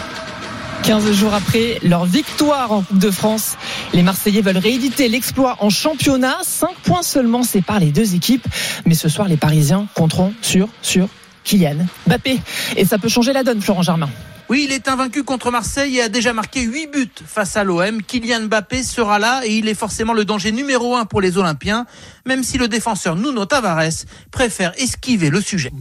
15 0.84 1.14
jours 1.14 1.34
après 1.34 1.80
leur 1.82 2.04
victoire 2.04 2.74
en 2.74 2.82
Coupe 2.82 2.98
de 2.98 3.10
France, 3.10 3.56
les 3.94 4.04
Marseillais 4.04 4.42
veulent 4.42 4.58
rééditer 4.58 5.08
l'exploit 5.08 5.56
en 5.62 5.70
championnat. 5.70 6.38
5 6.44 6.76
points 6.84 7.04
seulement 7.04 7.44
séparent 7.44 7.80
les 7.80 7.92
deux 7.92 8.16
équipes. 8.16 8.46
Mais 8.86 8.94
ce 8.94 9.08
soir, 9.08 9.30
les 9.30 9.38
Parisiens 9.38 9.88
compteront 9.96 10.34
sur, 10.42 10.68
sur 10.82 11.08
Kylian 11.46 11.88
Mbappé. 12.06 12.42
Et 12.76 12.84
ça 12.84 12.98
peut 12.98 13.08
changer 13.08 13.32
la 13.32 13.44
donne, 13.44 13.62
Florent 13.62 13.82
Germain. 13.82 14.10
Oui, 14.50 14.66
il 14.68 14.74
est 14.74 14.90
invaincu 14.90 15.24
contre 15.24 15.52
Marseille 15.52 16.00
et 16.00 16.02
a 16.02 16.10
déjà 16.10 16.34
marqué 16.34 16.62
8 16.62 16.88
buts 16.88 17.10
face 17.26 17.56
à 17.56 17.64
l'OM. 17.64 18.04
Kylian 18.04 18.48
Mbappé 18.48 18.84
sera 18.84 19.20
là 19.20 19.42
et 19.46 19.56
il 19.56 19.70
est 19.70 19.76
forcément 19.76 20.14
le 20.14 20.26
danger 20.26 20.52
numéro 20.52 20.98
1 20.98 21.06
pour 21.06 21.22
les 21.22 21.38
Olympiens, 21.38 21.86
même 22.26 22.44
si 22.44 22.58
le 22.58 22.68
défenseur 22.68 23.16
Nuno 23.16 23.46
Tavares 23.46 24.04
préfère 24.32 24.74
esquiver 24.78 25.30
le 25.30 25.40
sujet. 25.40 25.72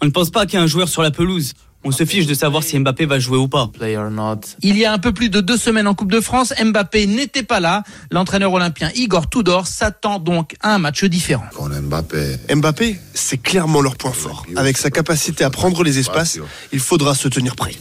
On 0.00 0.06
ne 0.06 0.10
pense 0.12 0.30
pas 0.30 0.46
qu'il 0.46 0.60
y 0.60 0.62
a 0.62 0.64
un 0.64 0.68
joueur 0.68 0.88
sur 0.88 1.02
la 1.02 1.10
pelouse. 1.10 1.54
On 1.82 1.92
se 1.92 2.04
fiche 2.04 2.26
de 2.26 2.34
savoir 2.34 2.62
si 2.62 2.78
Mbappé 2.78 3.06
va 3.06 3.18
jouer 3.18 3.38
ou 3.38 3.48
pas. 3.48 3.70
Il 4.62 4.76
y 4.76 4.84
a 4.84 4.92
un 4.92 4.98
peu 4.98 5.12
plus 5.12 5.30
de 5.30 5.40
deux 5.40 5.56
semaines 5.56 5.86
en 5.88 5.94
Coupe 5.94 6.12
de 6.12 6.20
France, 6.20 6.52
Mbappé 6.62 7.06
n'était 7.06 7.42
pas 7.42 7.58
là. 7.58 7.84
L'entraîneur 8.10 8.52
olympien 8.52 8.90
Igor 8.94 9.30
Tudor 9.30 9.66
s'attend 9.66 10.18
donc 10.18 10.56
à 10.60 10.74
un 10.74 10.78
match 10.78 11.04
différent. 11.04 11.44
Mbappé, 12.54 13.00
c'est 13.14 13.38
clairement 13.38 13.80
leur 13.80 13.96
point 13.96 14.12
fort. 14.12 14.44
Avec 14.56 14.76
sa 14.76 14.90
capacité 14.90 15.42
à 15.42 15.48
prendre 15.48 15.82
les 15.82 15.98
espaces, 15.98 16.38
il 16.72 16.80
faudra 16.80 17.14
se 17.14 17.28
tenir 17.28 17.56
prêt. 17.56 17.72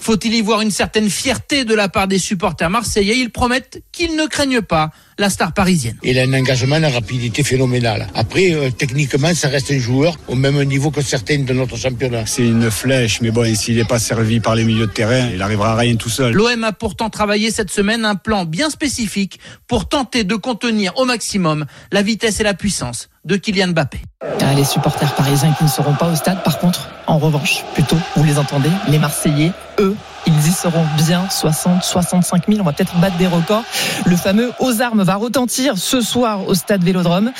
Faut-il 0.00 0.34
y 0.34 0.42
voir 0.42 0.60
une 0.60 0.72
certaine 0.72 1.08
fierté 1.08 1.64
de 1.64 1.74
la 1.74 1.88
part 1.88 2.08
des 2.08 2.18
supporters 2.18 2.68
marseillais? 2.68 3.16
Ils 3.18 3.30
promettent 3.30 3.82
qu'ils 3.92 4.16
ne 4.16 4.26
craignent 4.26 4.60
pas 4.60 4.90
la 5.18 5.30
star 5.30 5.52
parisienne. 5.52 5.96
Il 6.02 6.18
a 6.18 6.22
un 6.22 6.32
engagement, 6.32 6.76
une 6.76 6.86
rapidité 6.86 7.42
phénoménale. 7.42 8.08
Après, 8.14 8.52
euh, 8.52 8.70
techniquement, 8.70 9.34
ça 9.34 9.48
reste 9.48 9.70
un 9.70 9.78
joueur 9.78 10.16
au 10.28 10.34
même 10.34 10.62
niveau 10.64 10.90
que 10.90 11.02
certains 11.02 11.38
de 11.38 11.52
notre 11.52 11.76
championnat. 11.76 12.26
C'est 12.26 12.46
une 12.46 12.70
flèche, 12.70 13.20
mais 13.20 13.30
bon, 13.30 13.54
s'il 13.54 13.76
n'est 13.76 13.84
pas 13.84 13.98
servi 13.98 14.40
par 14.40 14.54
les 14.54 14.64
milieux 14.64 14.86
de 14.86 14.92
terrain, 14.92 15.28
il 15.32 15.42
arrivera 15.42 15.72
à 15.72 15.76
rien 15.76 15.96
tout 15.96 16.08
seul. 16.08 16.32
L'OM 16.32 16.64
a 16.64 16.72
pourtant 16.72 17.10
travaillé 17.10 17.50
cette 17.50 17.70
semaine 17.70 18.04
un 18.04 18.16
plan 18.16 18.44
bien 18.44 18.70
spécifique 18.70 19.38
pour 19.66 19.88
tenter 19.88 20.24
de 20.24 20.34
contenir 20.34 20.92
au 20.96 21.04
maximum 21.04 21.64
la 21.92 22.02
vitesse 22.02 22.40
et 22.40 22.44
la 22.44 22.54
puissance 22.54 23.08
de 23.24 23.36
Kylian 23.36 23.68
Mbappé. 23.68 23.98
Ah, 24.40 24.54
les 24.54 24.64
supporters 24.64 25.14
parisiens 25.14 25.54
qui 25.56 25.64
ne 25.64 25.68
seront 25.68 25.94
pas 25.94 26.10
au 26.10 26.14
stade, 26.14 26.42
par 26.42 26.58
contre, 26.58 26.88
en 27.06 27.18
revanche, 27.18 27.64
plutôt, 27.74 27.96
vous 28.16 28.24
les 28.24 28.38
entendez, 28.38 28.70
les 28.88 28.98
Marseillais, 28.98 29.52
eux, 29.78 29.96
ils 30.26 30.48
y 30.48 30.52
seront 30.52 30.84
bien 30.96 31.28
60, 31.30 31.82
65 31.82 32.44
000. 32.48 32.60
On 32.60 32.64
va 32.64 32.72
peut-être 32.72 32.98
battre 32.98 33.16
des 33.16 33.26
records. 33.26 33.64
Le 34.06 34.16
fameux 34.16 34.52
aux 34.58 34.80
armes 34.80 35.02
va 35.02 35.16
retentir 35.16 35.76
ce 35.76 36.00
soir 36.00 36.46
au 36.48 36.54
stade 36.54 36.82
Vélodrome. 36.82 37.32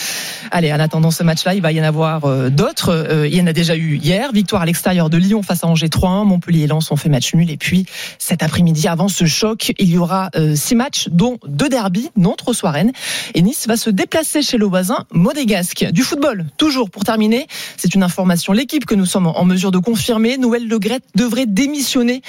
Allez, 0.51 0.73
en 0.73 0.81
attendant 0.81 1.11
ce 1.11 1.23
match-là, 1.23 1.55
il 1.55 1.63
va 1.63 1.73
y 1.73 1.81
en 1.81 1.85
avoir 1.85 2.25
euh, 2.25 2.51
d'autres. 2.51 2.91
Euh, 2.91 3.27
il 3.27 3.35
y 3.35 3.41
en 3.41 3.47
a 3.47 3.53
déjà 3.53 3.77
eu 3.77 3.97
hier. 3.97 4.33
Victoire 4.33 4.63
à 4.63 4.67
l'extérieur 4.67 5.11
de 5.11 5.17
Lyon 5.17 5.43
face 5.43 5.65
à 5.65 5.67
Angers 5.67 5.89
3-1. 5.89 6.27
Montpellier 6.27 6.65
et 6.65 6.67
Lens 6.67 6.91
ont 6.91 6.97
fait 6.97 7.09
match 7.09 7.35
nul. 7.35 7.51
Et 7.51 7.57
puis, 7.57 7.87
cet 8.19 8.43
après-midi, 8.43 8.87
avant 8.89 9.09
ce 9.09 9.25
choc, 9.25 9.73
il 9.79 9.91
y 9.91 9.99
aura 9.99 10.31
euh, 10.37 10.55
six 10.55 10.75
matchs, 10.75 11.09
dont 11.11 11.39
deux 11.47 11.69
derbies, 11.69 12.11
Nantes 12.17 12.43
reçoit 12.43 12.71
Rennes. 12.71 12.93
Et 13.35 13.43
Nice 13.43 13.67
va 13.67 13.77
se 13.77 13.91
déplacer 13.91 14.43
chez 14.43 14.59
le 14.59 14.67
voisin 14.67 15.07
Modégasque. 15.13 15.87
Du 15.93 16.03
football, 16.03 16.47
toujours 16.57 16.91
pour 16.91 17.05
terminer. 17.05 17.47
C'est 17.77 17.95
une 17.95 18.03
information. 18.03 18.53
L'équipe 18.53 18.85
que 18.85 18.95
nous 18.95 19.07
sommes 19.07 19.27
en 19.27 19.45
mesure 19.45 19.71
de 19.71 19.79
confirmer, 19.79 20.37
Noël 20.39 20.69
Le 20.69 20.79
Gret 20.79 21.01
devrait 21.15 21.47
démissionner 21.47 22.23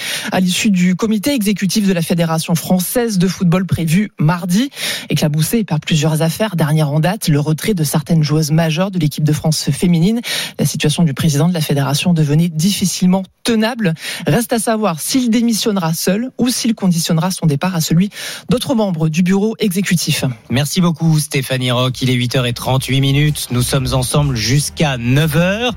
l'issue 0.46 0.70
du 0.70 0.96
comité 0.96 1.34
exécutif 1.34 1.88
de 1.88 1.94
la 1.94 2.04
Fédération 2.04 2.54
française 2.54 3.18
de 3.18 3.28
football 3.28 3.66
prévu 3.66 4.12
mardi, 4.20 4.70
éclaboussé 5.10 5.64
par 5.64 5.80
plusieurs 5.80 6.22
affaires. 6.22 6.56
Dernière 6.56 6.92
en 6.92 7.00
date, 7.00 7.30
le 7.30 7.40
retrait 7.40 7.74
de 7.74 7.84
certaines 7.84 8.22
joueuses 8.22 8.52
majeures 8.52 8.92
de 8.92 9.00
l'équipe 9.00 9.24
de 9.24 9.34
France 9.34 9.72
féminine. 9.72 10.22
La 10.60 10.66
situation 10.66 11.02
du 11.02 11.16
président 11.16 11.50
de 11.50 11.54
la 11.56 11.62
fédération 11.62 12.14
devenait 12.14 12.50
difficilement 12.50 13.24
tenable. 13.44 13.96
Reste 14.28 14.54
à 14.54 14.60
savoir 14.60 15.00
s'il 15.00 15.32
démissionnera 15.32 15.96
seul 15.96 16.30
ou 16.38 16.50
s'il 16.50 16.76
conditionnera 16.76 17.32
son 17.32 17.48
départ 17.48 17.76
à 17.76 17.82
celui 17.82 18.12
d'autres 18.50 18.76
membres 18.76 19.10
du 19.10 19.24
bureau 19.24 19.56
exécutif. 19.58 20.26
Merci 20.52 20.80
beaucoup 20.80 21.18
Stéphanie 21.18 21.72
Rock. 21.72 22.04
Il 22.04 22.12
est 22.12 22.16
8h38 22.16 23.00
minutes. 23.02 23.48
Nous 23.50 23.64
sommes 23.64 23.88
ensemble 23.94 24.36
jusqu'à 24.36 24.98
9h. 24.98 25.72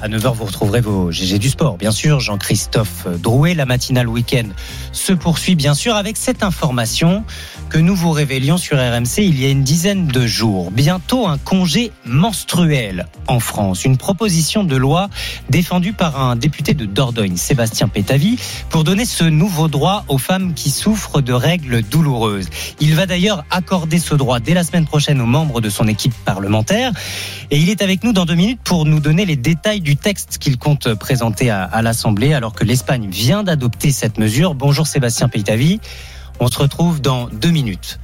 À 0.00 0.08
9h, 0.08 0.34
vous 0.34 0.44
retrouverez 0.44 0.80
vos 0.80 1.10
GG 1.10 1.38
du 1.38 1.50
sport. 1.50 1.76
Bien 1.76 1.92
sûr, 1.92 2.20
Jean-Christophe 2.20 3.06
Drouet, 3.22 3.54
la 3.54 3.66
matinale 3.66 4.08
week-end. 4.14 4.48
Se 4.92 5.12
poursuit 5.12 5.54
bien 5.54 5.74
sûr 5.74 5.94
avec 5.94 6.16
cette 6.16 6.42
information 6.42 7.24
que 7.68 7.78
nous 7.78 7.94
vous 7.94 8.10
révélions 8.10 8.56
sur 8.56 8.78
RMC 8.78 9.18
il 9.18 9.40
y 9.40 9.46
a 9.46 9.50
une 9.50 9.62
dizaine 9.62 10.06
de 10.06 10.26
jours. 10.26 10.70
Bientôt 10.70 11.26
un 11.26 11.38
congé 11.38 11.92
menstruel 12.04 13.06
en 13.26 13.40
France. 13.40 13.84
Une 13.84 13.96
proposition 13.96 14.64
de 14.64 14.76
loi 14.76 15.08
défendue 15.50 15.92
par 15.92 16.20
un 16.20 16.36
député 16.36 16.74
de 16.74 16.84
Dordogne, 16.86 17.36
Sébastien 17.36 17.88
Pétavy, 17.88 18.38
pour 18.70 18.84
donner 18.84 19.04
ce 19.04 19.24
nouveau 19.24 19.68
droit 19.68 20.04
aux 20.08 20.18
femmes 20.18 20.54
qui 20.54 20.70
souffrent 20.70 21.20
de 21.20 21.32
règles 21.32 21.82
douloureuses. 21.82 22.48
Il 22.80 22.94
va 22.94 23.06
d'ailleurs 23.06 23.44
accorder 23.50 23.98
ce 23.98 24.14
droit 24.14 24.40
dès 24.40 24.54
la 24.54 24.64
semaine 24.64 24.86
prochaine 24.86 25.20
aux 25.20 25.26
membres 25.26 25.60
de 25.60 25.68
son 25.68 25.88
équipe 25.88 26.14
parlementaire. 26.24 26.92
Et 27.50 27.58
il 27.58 27.70
est 27.70 27.82
avec 27.82 28.04
nous 28.04 28.12
dans 28.12 28.24
deux 28.24 28.34
minutes 28.34 28.60
pour 28.64 28.84
nous 28.84 29.00
donner 29.00 29.26
les 29.26 29.36
détails 29.36 29.80
du 29.80 29.96
texte 29.96 30.38
qu'il 30.38 30.58
compte 30.58 30.94
présenter 30.94 31.50
à, 31.50 31.64
à 31.64 31.82
l'Assemblée 31.82 32.34
alors 32.34 32.52
que 32.54 32.64
l'Espagne 32.64 33.08
vient 33.10 33.42
d'adopter 33.42 33.90
cette 33.90 34.18
mesure. 34.18 34.54
Bonjour 34.54 34.86
Sébastien 34.86 35.28
Pétavy. 35.28 35.80
On 36.40 36.48
se 36.48 36.58
retrouve 36.58 37.00
dans 37.00 37.28
deux 37.28 37.50
minutes. 37.50 37.98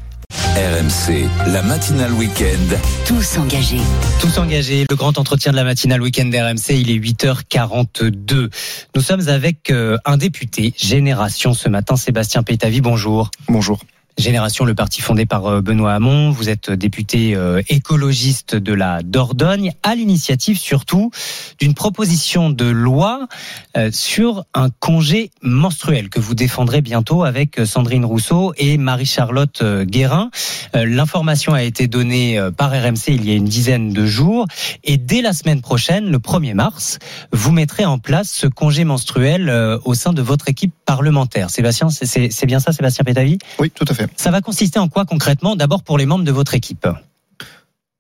RMC, 0.54 1.28
la 1.52 1.62
matinale 1.62 2.12
week-end. 2.12 2.76
Tous 3.06 3.38
engagés. 3.38 3.80
Tous 4.20 4.38
engagés. 4.38 4.84
Le 4.88 4.96
grand 4.96 5.18
entretien 5.18 5.52
de 5.52 5.56
la 5.56 5.64
matinale 5.64 6.00
week-end 6.00 6.26
d'RMC, 6.26 6.70
il 6.70 6.90
est 6.90 6.98
8h42. 6.98 8.50
Nous 8.94 9.02
sommes 9.02 9.28
avec 9.28 9.70
euh, 9.70 9.96
un 10.04 10.16
député, 10.16 10.72
Génération, 10.76 11.54
ce 11.54 11.68
matin, 11.68 11.96
Sébastien 11.96 12.42
Pétavy. 12.42 12.80
Bonjour. 12.80 13.30
Bonjour. 13.48 13.80
Génération, 14.20 14.66
le 14.66 14.74
parti 14.74 15.00
fondé 15.00 15.24
par 15.24 15.46
euh, 15.46 15.60
Benoît 15.62 15.94
Hamon. 15.94 16.30
Vous 16.30 16.50
êtes 16.50 16.70
député 16.70 17.34
euh, 17.34 17.62
écologiste 17.68 18.54
de 18.54 18.74
la 18.74 19.02
Dordogne, 19.02 19.72
à 19.82 19.94
l'initiative 19.94 20.58
surtout 20.58 21.10
d'une 21.58 21.72
proposition 21.74 22.50
de 22.50 22.66
loi 22.66 23.28
euh, 23.76 23.90
sur 23.92 24.44
un 24.52 24.68
congé 24.68 25.30
menstruel 25.42 26.10
que 26.10 26.20
vous 26.20 26.34
défendrez 26.34 26.82
bientôt 26.82 27.24
avec 27.24 27.60
Sandrine 27.64 28.04
Rousseau 28.04 28.52
et 28.58 28.76
Marie-Charlotte 28.76 29.62
Guérin. 29.84 30.30
L'information 30.74 31.54
a 31.54 31.62
été 31.62 31.88
donnée 31.88 32.40
par 32.56 32.70
RMC 32.70 33.08
il 33.08 33.28
y 33.28 33.32
a 33.32 33.34
une 33.34 33.44
dizaine 33.44 33.92
de 33.92 34.06
jours 34.06 34.46
et 34.84 34.98
dès 34.98 35.22
la 35.22 35.32
semaine 35.32 35.62
prochaine, 35.62 36.10
le 36.10 36.18
1er 36.18 36.54
mars, 36.54 36.98
vous 37.32 37.52
mettrez 37.52 37.84
en 37.84 37.98
place 37.98 38.30
ce 38.30 38.46
congé 38.46 38.84
menstruel 38.84 39.50
au 39.84 39.94
sein 39.94 40.12
de 40.12 40.22
votre 40.22 40.48
équipe 40.48 40.74
parlementaire. 40.84 41.50
Sébastien, 41.50 41.88
c'est 41.90 42.46
bien 42.46 42.60
ça, 42.60 42.72
Sébastien 42.72 43.04
Pétavy? 43.04 43.38
Oui, 43.58 43.70
tout 43.70 43.86
à 43.88 43.94
fait. 43.94 44.09
Ça 44.16 44.30
va 44.30 44.40
consister 44.40 44.78
en 44.78 44.88
quoi 44.88 45.04
concrètement? 45.04 45.56
D'abord 45.56 45.82
pour 45.82 45.98
les 45.98 46.06
membres 46.06 46.24
de 46.24 46.32
votre 46.32 46.54
équipe. 46.54 46.86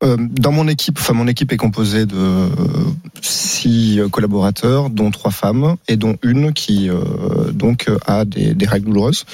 Euh, 0.02 0.16
dans 0.18 0.52
mon 0.52 0.66
équipe, 0.66 0.98
enfin 0.98 1.12
mon 1.12 1.28
équipe 1.28 1.52
est 1.52 1.58
composée 1.58 2.06
de 2.06 2.16
euh, 2.16 2.48
six 3.20 4.00
collaborateurs, 4.10 4.90
dont 4.90 5.10
trois 5.10 5.30
femmes 5.30 5.76
et 5.88 5.96
dont 5.96 6.16
une 6.22 6.52
qui 6.52 6.88
euh, 6.88 7.52
donc 7.52 7.90
a 8.06 8.24
des, 8.24 8.54
règles 8.66 8.86
douloureuses. 8.86 9.24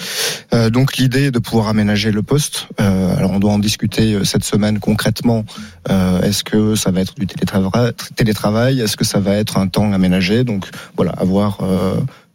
Euh, 0.55 0.71
donc 0.71 0.97
l'idée 0.97 1.27
est 1.27 1.31
de 1.31 1.39
pouvoir 1.39 1.69
aménager 1.69 2.11
le 2.11 2.23
poste. 2.23 2.69
Euh, 2.81 3.17
alors 3.17 3.33
on 3.33 3.39
doit 3.39 3.53
en 3.53 3.59
discuter 3.59 4.25
cette 4.25 4.45
semaine 4.45 4.79
concrètement. 4.79 5.45
Est-ce 5.89 6.43
que 6.43 6.75
ça 6.75 6.91
va 6.91 7.01
être 7.01 7.15
du 7.15 7.27
télétravail, 7.27 7.93
télétravail? 8.17 8.81
Est-ce 8.81 8.97
que 8.97 9.05
ça 9.05 9.21
va 9.21 9.35
être 9.35 9.57
un 9.59 9.69
temps 9.69 9.93
aménagé? 9.93 10.43
Donc 10.43 10.67
voilà, 10.97 11.13
à 11.13 11.25
voir 11.25 11.61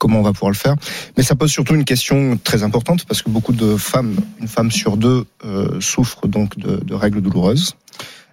comment 0.01 0.19
on 0.19 0.23
va 0.23 0.33
pouvoir 0.33 0.49
le 0.49 0.57
faire. 0.57 0.75
Mais 1.15 1.23
ça 1.23 1.35
pose 1.35 1.51
surtout 1.51 1.75
une 1.75 1.85
question 1.85 2.39
très 2.43 2.63
importante 2.63 3.05
parce 3.05 3.21
que 3.21 3.29
beaucoup 3.29 3.53
de 3.53 3.77
femmes, 3.77 4.15
une 4.39 4.47
femme 4.47 4.71
sur 4.71 4.97
deux, 4.97 5.25
euh, 5.45 5.79
souffrent 5.79 6.27
donc 6.27 6.57
de, 6.57 6.77
de 6.77 6.93
règles 6.95 7.21
douloureuses. 7.21 7.75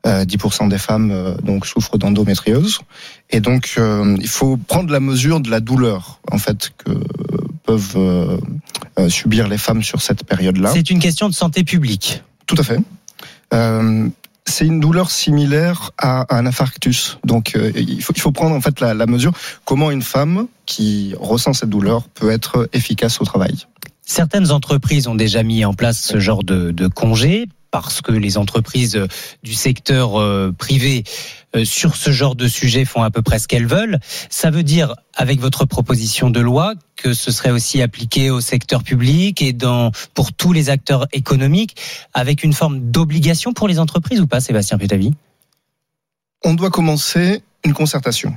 Euh, 0.07 0.25
10% 0.25 0.69
des 0.69 0.79
femmes 0.79 1.11
euh, 1.11 1.35
donc 1.43 1.66
souffrent 1.66 1.99
d'endométriose 1.99 2.79
et 3.31 3.41
donc 3.41 3.75
euh, 3.79 4.16
il 4.21 4.29
faut 4.29 4.57
prendre 4.57 4.93
la 4.93 5.01
mesure 5.01 5.41
de 5.41 5.51
la 5.51 5.59
douleur 5.59 6.21
en 6.31 6.39
fait 6.39 6.71
que 6.79 6.93
peuvent 7.64 7.97
euh, 7.97 8.39
subir 9.09 9.49
les 9.49 9.59
femmes 9.59 9.83
sur 9.83 10.01
cette 10.01 10.25
période-là. 10.25 10.71
C'est 10.73 10.91
une 10.91 11.01
question 11.01 11.29
de 11.29 11.35
santé 11.35 11.64
publique. 11.64 12.23
Tout 12.47 12.55
à 12.59 12.62
fait. 12.62 12.79
C'est 14.49 14.66
une 14.66 14.80
douleur 14.80 15.11
similaire 15.11 15.92
à 15.99 16.34
un 16.34 16.46
infarctus. 16.46 17.18
Donc 17.24 17.57
il, 17.74 18.03
faut, 18.03 18.12
il 18.14 18.20
faut 18.20 18.32
prendre 18.32 18.55
en 18.55 18.61
fait 18.61 18.80
la, 18.80 18.94
la 18.94 19.07
mesure 19.07 19.32
comment 19.64 19.90
une 19.90 20.03
femme 20.03 20.46
qui 20.66 21.14
ressent 21.18 21.53
cette 21.53 21.70
douleur 21.70 22.03
peut 22.09 22.30
être 22.30 22.68
efficace 22.72 23.20
au 23.20 23.24
travail? 23.24 23.66
Certaines 24.03 24.53
entreprises 24.53 25.07
ont 25.07 25.14
déjà 25.14 25.42
mis 25.42 25.64
en 25.64 25.74
place 25.74 26.01
ce 26.01 26.18
genre 26.18 26.42
de, 26.42 26.70
de 26.70 26.86
congé 26.86 27.46
parce 27.71 28.01
que 28.01 28.12
les 28.12 28.39
entreprises 28.39 29.01
du 29.43 29.55
secteur 29.55 30.21
euh, 30.21 30.53
privé 30.57 31.05
euh, 31.57 31.64
sur 31.64 31.97
ce 31.97 32.11
genre 32.11 32.35
de 32.35 32.49
sujet 32.49 32.85
font 32.85 33.03
à 33.03 33.11
peu 33.11 33.23
près 33.23 33.39
ce 33.39 33.49
qu'elles 33.49 33.66
veulent. 33.66 33.99
Ça 34.31 34.51
veut 34.51 34.62
dire, 34.62 34.95
avec 35.14 35.41
votre 35.41 35.64
proposition 35.64 36.31
de 36.31 36.41
loi, 36.41 36.75
que 36.97 37.14
ce 37.14 37.31
serait 37.31 37.51
aussi 37.51 37.81
appliqué 37.83 38.31
au 38.31 38.41
secteur 38.41 38.83
public 38.83 39.43
et 39.43 39.53
dans, 39.53 39.91
pour 40.14 40.33
tous 40.33 40.53
les 40.53 40.71
acteurs 40.71 41.07
économiques, 41.12 41.77
avec 42.14 42.43
une 42.43 42.53
forme 42.53 42.91
d'obligation 42.91 43.53
pour 43.53 43.69
les 43.69 43.79
entreprises 43.79 44.21
ou 44.21 44.27
pas, 44.27 44.41
Sébastien 44.41 44.79
Pétavy 44.79 45.14
On 46.45 46.55
doit 46.55 46.71
commencer 46.71 47.43
une 47.64 47.75
concertation. 47.75 48.35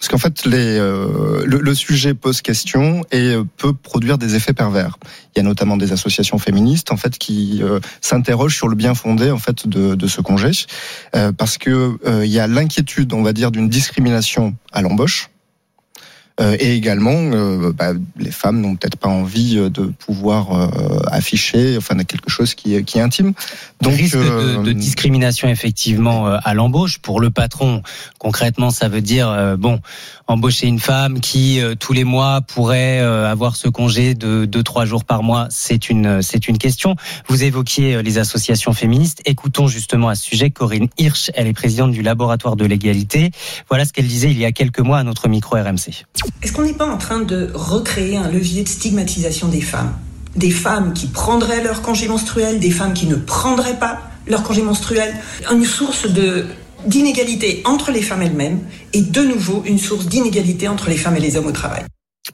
Parce 0.00 0.08
qu'en 0.08 0.18
fait, 0.18 0.46
les, 0.46 0.78
euh, 0.78 1.44
le, 1.44 1.74
sujet 1.74 2.14
pose 2.14 2.40
question 2.40 3.04
et 3.12 3.34
peut 3.58 3.74
produire 3.74 4.16
des 4.16 4.34
effets 4.34 4.54
pervers. 4.54 4.96
Il 5.36 5.38
y 5.38 5.40
a 5.40 5.42
notamment 5.42 5.76
des 5.76 5.92
associations 5.92 6.38
féministes 6.38 6.90
en 6.90 6.96
fait 6.96 7.18
qui 7.18 7.60
euh, 7.62 7.80
s'interrogent 8.00 8.56
sur 8.56 8.68
le 8.68 8.76
bien 8.76 8.94
fondé 8.94 9.30
en 9.30 9.36
fait 9.38 9.68
de, 9.68 9.94
de 9.94 10.06
ce 10.06 10.22
congé, 10.22 10.52
euh, 11.14 11.32
parce 11.32 11.58
que 11.58 11.98
il 12.24 12.30
y 12.30 12.40
a 12.40 12.46
l'inquiétude, 12.46 13.12
on 13.12 13.22
va 13.22 13.34
dire, 13.34 13.50
d'une 13.50 13.68
discrimination 13.68 14.56
à 14.72 14.80
l'embauche. 14.80 15.28
Euh, 16.40 16.56
et 16.58 16.74
également, 16.74 17.12
euh, 17.12 17.72
bah, 17.72 17.92
les 18.16 18.30
femmes 18.30 18.60
n'ont 18.60 18.74
peut-être 18.76 18.96
pas 18.96 19.08
envie 19.08 19.58
euh, 19.58 19.68
de 19.68 19.84
pouvoir 19.86 20.52
euh, 20.52 21.00
afficher, 21.10 21.76
enfin, 21.76 21.96
quelque 22.04 22.30
chose 22.30 22.54
qui 22.54 22.74
est, 22.74 22.82
qui 22.82 22.98
est 22.98 23.02
intime. 23.02 23.34
Donc, 23.82 23.94
risque 23.94 24.16
de, 24.16 24.62
de, 24.62 24.72
discrimination 24.72 25.48
effectivement 25.48 26.26
à 26.26 26.54
l'embauche 26.54 26.98
pour 26.98 27.20
le 27.20 27.30
patron. 27.30 27.82
Concrètement, 28.18 28.70
ça 28.70 28.88
veut 28.88 29.00
dire 29.00 29.56
bon, 29.58 29.80
embaucher 30.26 30.66
une 30.66 30.78
femme 30.78 31.20
qui 31.20 31.60
tous 31.78 31.94
les 31.94 32.04
mois 32.04 32.42
pourrait 32.42 32.98
avoir 32.98 33.56
ce 33.56 33.68
congé 33.68 34.14
de 34.14 34.44
deux 34.44 34.62
trois 34.62 34.84
jours 34.84 35.04
par 35.04 35.22
mois. 35.22 35.46
C'est 35.50 35.88
une 35.88 36.20
c'est 36.20 36.46
une 36.46 36.58
question. 36.58 36.94
Vous 37.26 37.42
évoquiez 37.42 38.02
les 38.02 38.18
associations 38.18 38.74
féministes. 38.74 39.22
Écoutons 39.24 39.66
justement 39.66 40.10
à 40.10 40.14
ce 40.14 40.24
sujet 40.24 40.50
Corinne 40.50 40.88
Hirsch. 40.98 41.30
Elle 41.34 41.46
est 41.46 41.54
présidente 41.54 41.92
du 41.92 42.02
laboratoire 42.02 42.56
de 42.56 42.66
l'égalité. 42.66 43.30
Voilà 43.68 43.86
ce 43.86 43.94
qu'elle 43.94 44.08
disait 44.08 44.30
il 44.30 44.38
y 44.38 44.44
a 44.44 44.52
quelques 44.52 44.80
mois 44.80 44.98
à 44.98 45.04
notre 45.04 45.28
micro 45.28 45.56
RMC. 45.56 46.04
Est-ce 46.42 46.52
qu'on 46.52 46.62
n'est 46.62 46.74
pas 46.74 46.86
en 46.86 46.98
train 46.98 47.20
de 47.20 47.50
recréer 47.54 48.16
un 48.16 48.30
levier 48.30 48.62
de 48.62 48.68
stigmatisation 48.68 49.48
des 49.48 49.60
femmes? 49.60 49.92
Des 50.36 50.50
femmes 50.50 50.92
qui 50.92 51.06
prendraient 51.06 51.62
leur 51.62 51.82
congé 51.82 52.08
menstruel, 52.08 52.60
des 52.60 52.70
femmes 52.70 52.94
qui 52.94 53.06
ne 53.06 53.16
prendraient 53.16 53.78
pas 53.78 54.00
leur 54.26 54.42
congé 54.42 54.62
menstruel, 54.62 55.14
une 55.50 55.64
source 55.64 56.08
de 56.08 56.46
d'inégalité 56.86 57.62
entre 57.66 57.90
les 57.90 58.00
femmes 58.00 58.22
elles-mêmes 58.22 58.60
et 58.94 59.02
de 59.02 59.20
nouveau 59.20 59.62
une 59.66 59.78
source 59.78 60.06
d'inégalité 60.06 60.66
entre 60.66 60.88
les 60.88 60.96
femmes 60.96 61.16
et 61.16 61.20
les 61.20 61.36
hommes 61.36 61.46
au 61.46 61.52
travail. 61.52 61.84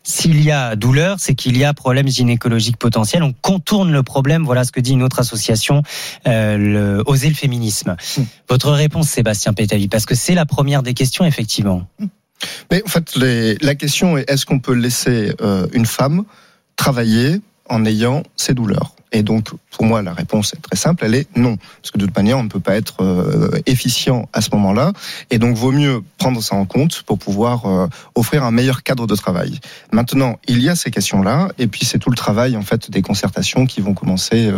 S'il 0.02 0.40
y 0.42 0.50
a 0.50 0.76
douleur, 0.76 1.16
c'est 1.18 1.34
qu'il 1.34 1.56
y 1.56 1.64
a 1.64 1.72
problème 1.72 2.08
gynécologique 2.08 2.76
potentiel. 2.76 3.22
On 3.22 3.32
contourne 3.32 3.90
le 3.90 4.02
problème. 4.02 4.44
Voilà 4.44 4.64
ce 4.64 4.72
que 4.72 4.80
dit 4.80 4.92
une 4.92 5.02
autre 5.02 5.20
association, 5.20 5.82
euh, 6.26 6.56
le, 6.56 7.02
Oser 7.06 7.28
le 7.28 7.34
féminisme. 7.34 7.96
Hmm. 8.16 8.22
Votre 8.48 8.72
réponse, 8.72 9.08
Sébastien 9.08 9.52
Pétavi, 9.52 9.88
parce 9.88 10.06
que 10.06 10.14
c'est 10.14 10.34
la 10.34 10.46
première 10.46 10.82
des 10.82 10.94
questions, 10.94 11.24
effectivement. 11.24 11.88
Mais 12.70 12.82
en 12.84 12.88
fait, 12.88 13.16
la 13.16 13.74
question 13.74 14.18
est 14.18 14.28
est-ce 14.30 14.46
qu'on 14.46 14.58
peut 14.58 14.74
laisser 14.74 15.32
euh, 15.40 15.66
une 15.72 15.86
femme 15.86 16.24
travailler 16.76 17.40
en 17.68 17.84
ayant 17.84 18.22
ses 18.36 18.54
douleurs? 18.54 18.95
Et 19.16 19.22
donc, 19.22 19.48
pour 19.70 19.86
moi, 19.86 20.02
la 20.02 20.12
réponse 20.12 20.52
est 20.52 20.60
très 20.60 20.76
simple, 20.76 21.04
elle 21.06 21.14
est 21.14 21.26
non. 21.36 21.56
Parce 21.80 21.90
que 21.90 21.96
de 21.96 22.04
toute 22.04 22.14
manière, 22.14 22.36
on 22.36 22.42
ne 22.42 22.50
peut 22.50 22.60
pas 22.60 22.76
être 22.76 23.02
euh, 23.02 23.50
efficient 23.64 24.28
à 24.34 24.42
ce 24.42 24.50
moment-là. 24.52 24.92
Et 25.30 25.38
donc, 25.38 25.56
vaut 25.56 25.72
mieux 25.72 26.02
prendre 26.18 26.42
ça 26.42 26.54
en 26.54 26.66
compte 26.66 27.02
pour 27.02 27.18
pouvoir 27.18 27.64
euh, 27.64 27.86
offrir 28.14 28.44
un 28.44 28.50
meilleur 28.50 28.82
cadre 28.82 29.06
de 29.06 29.14
travail. 29.14 29.58
Maintenant, 29.90 30.38
il 30.48 30.60
y 30.60 30.68
a 30.68 30.76
ces 30.76 30.90
questions-là, 30.90 31.48
et 31.58 31.66
puis 31.66 31.86
c'est 31.86 31.98
tout 31.98 32.10
le 32.10 32.16
travail, 32.16 32.58
en 32.58 32.62
fait, 32.62 32.90
des 32.90 33.00
concertations 33.00 33.64
qui 33.64 33.80
vont 33.80 33.94
commencer 33.94 34.50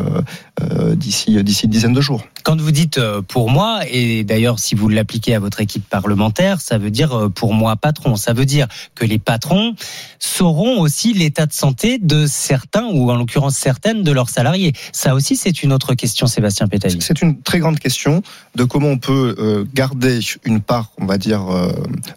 euh, 0.61 0.94
d'ici 0.96 1.40
d'ici 1.44 1.66
une 1.66 1.70
dizaine 1.70 1.92
de 1.92 2.00
jours. 2.00 2.24
Quand 2.42 2.61
vous 2.61 2.72
dites 2.72 3.00
pour 3.28 3.50
moi, 3.50 3.82
et 3.88 4.24
d'ailleurs, 4.24 4.59
si 4.59 4.74
vous 4.74 4.88
l'appliquez 4.88 5.36
à 5.36 5.38
votre 5.38 5.61
équipe 5.61 5.88
parlementaire, 5.88 6.61
ça 6.61 6.78
veut 6.78 6.90
dire 6.90 7.30
pour 7.34 7.54
moi 7.54 7.76
patron. 7.76 8.16
Ça 8.16 8.32
veut 8.32 8.44
dire 8.44 8.66
que 8.96 9.04
les 9.04 9.18
patrons 9.18 9.74
sauront 10.18 10.80
aussi 10.80 11.12
l'état 11.12 11.46
de 11.46 11.52
santé 11.52 11.98
de 11.98 12.26
certains, 12.26 12.86
ou 12.86 13.11
en 13.11 13.16
l'occurrence 13.16 13.56
certaines 13.56 14.02
de 14.02 14.12
leurs 14.12 14.30
salariés. 14.30 14.47
Ça 14.92 15.14
aussi, 15.14 15.36
c'est 15.36 15.62
une 15.62 15.72
autre 15.72 15.94
question, 15.94 16.26
Sébastien 16.26 16.68
Pétaille. 16.68 16.96
C'est 17.01 17.22
une 17.22 17.40
très 17.40 17.59
grande 17.59 17.78
question 17.78 18.22
de 18.55 18.64
comment 18.64 18.88
on 18.88 18.99
peut 18.99 19.34
euh, 19.38 19.64
garder 19.74 20.20
une 20.44 20.61
part, 20.61 20.92
on 20.99 21.07
va 21.07 21.18
dire, 21.18 21.49
euh, 21.49 21.72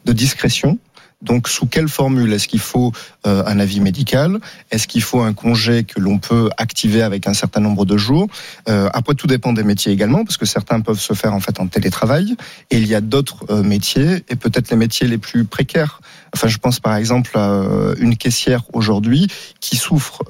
de 0.05 0.13
discrétion 0.13 0.79
donc, 1.21 1.47
sous 1.47 1.67
quelle 1.67 1.87
formule 1.87 2.33
Est-ce 2.33 2.47
qu'il 2.47 2.59
faut 2.59 2.91
euh, 3.27 3.43
un 3.45 3.59
avis 3.59 3.79
médical? 3.79 4.39
Est-ce 4.71 4.87
qu'il 4.87 5.01
faut 5.03 5.21
un 5.21 5.33
congé 5.33 5.83
que 5.83 5.99
l'on 5.99 6.17
peut 6.17 6.49
activer 6.57 7.03
avec 7.03 7.27
un 7.27 7.33
certain 7.33 7.59
nombre 7.59 7.85
de 7.85 7.97
jours? 7.97 8.27
Euh, 8.69 8.89
Après, 8.93 9.13
tout 9.13 9.27
dépend 9.27 9.53
des 9.53 9.63
métiers 9.63 9.91
également, 9.91 10.25
parce 10.25 10.37
que 10.37 10.45
certains 10.45 10.79
peuvent 10.81 10.99
se 10.99 11.13
faire 11.13 11.33
en 11.33 11.39
fait 11.39 11.59
en 11.59 11.67
télétravail, 11.67 12.35
et 12.71 12.77
il 12.77 12.87
y 12.87 12.95
a 12.95 13.01
d'autres 13.01 13.45
euh, 13.49 13.63
métiers, 13.63 14.23
et 14.29 14.35
peut-être 14.35 14.71
les 14.71 14.77
métiers 14.77 15.07
les 15.07 15.17
plus 15.19 15.45
précaires. 15.45 16.01
Enfin, 16.33 16.47
je 16.47 16.57
pense 16.57 16.79
par 16.79 16.95
exemple 16.95 17.37
à 17.37 17.65
une 17.99 18.15
caissière 18.15 18.63
aujourd'hui 18.71 19.27
qui 19.59 19.75
souffre 19.75 20.23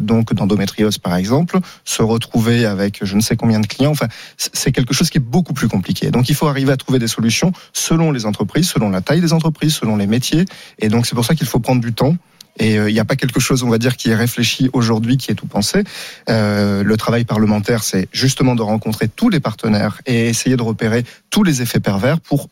donc 0.00 0.32
d'endométriose, 0.32 0.96
par 0.96 1.14
exemple, 1.14 1.58
se 1.84 2.02
retrouver 2.02 2.64
avec 2.64 3.00
je 3.02 3.14
ne 3.16 3.20
sais 3.20 3.36
combien 3.36 3.60
de 3.60 3.66
clients. 3.66 3.90
Enfin, 3.90 4.06
c'est 4.38 4.72
quelque 4.72 4.94
chose 4.94 5.10
qui 5.10 5.18
est 5.18 5.20
beaucoup 5.20 5.52
plus 5.52 5.68
compliqué. 5.68 6.10
Donc, 6.10 6.30
il 6.30 6.34
faut 6.34 6.46
arriver 6.48 6.72
à 6.72 6.78
trouver 6.78 6.98
des 6.98 7.06
solutions 7.06 7.52
selon 7.74 8.12
les 8.12 8.24
entreprises, 8.24 8.70
selon 8.70 8.88
la 8.88 9.02
taille 9.02 9.20
des 9.20 9.34
entreprises, 9.34 9.74
selon 9.74 9.96
les 9.96 10.06
métiers 10.06 10.31
et 10.78 10.88
donc 10.88 11.06
c'est 11.06 11.14
pour 11.14 11.24
ça 11.24 11.34
qu'il 11.34 11.46
faut 11.46 11.60
prendre 11.60 11.80
du 11.80 11.92
temps. 11.92 12.16
Et 12.58 12.78
euh, 12.78 12.90
il 12.90 12.92
n'y 12.92 13.00
a 13.00 13.04
pas 13.04 13.16
quelque 13.16 13.40
chose, 13.40 13.62
on 13.62 13.68
va 13.68 13.78
dire, 13.78 13.96
qui 13.96 14.10
est 14.10 14.14
réfléchi 14.14 14.68
aujourd'hui, 14.72 15.16
qui 15.16 15.30
est 15.30 15.34
tout 15.34 15.46
pensé. 15.46 15.84
Euh, 16.28 16.82
le 16.82 16.96
travail 16.96 17.24
parlementaire, 17.24 17.82
c'est 17.82 18.08
justement 18.12 18.54
de 18.54 18.62
rencontrer 18.62 19.08
tous 19.08 19.28
les 19.28 19.40
partenaires 19.40 20.00
et 20.06 20.28
essayer 20.28 20.56
de 20.56 20.62
repérer 20.62 21.04
tous 21.30 21.44
les 21.44 21.62
effets 21.62 21.80
pervers 21.80 22.20
pour 22.20 22.48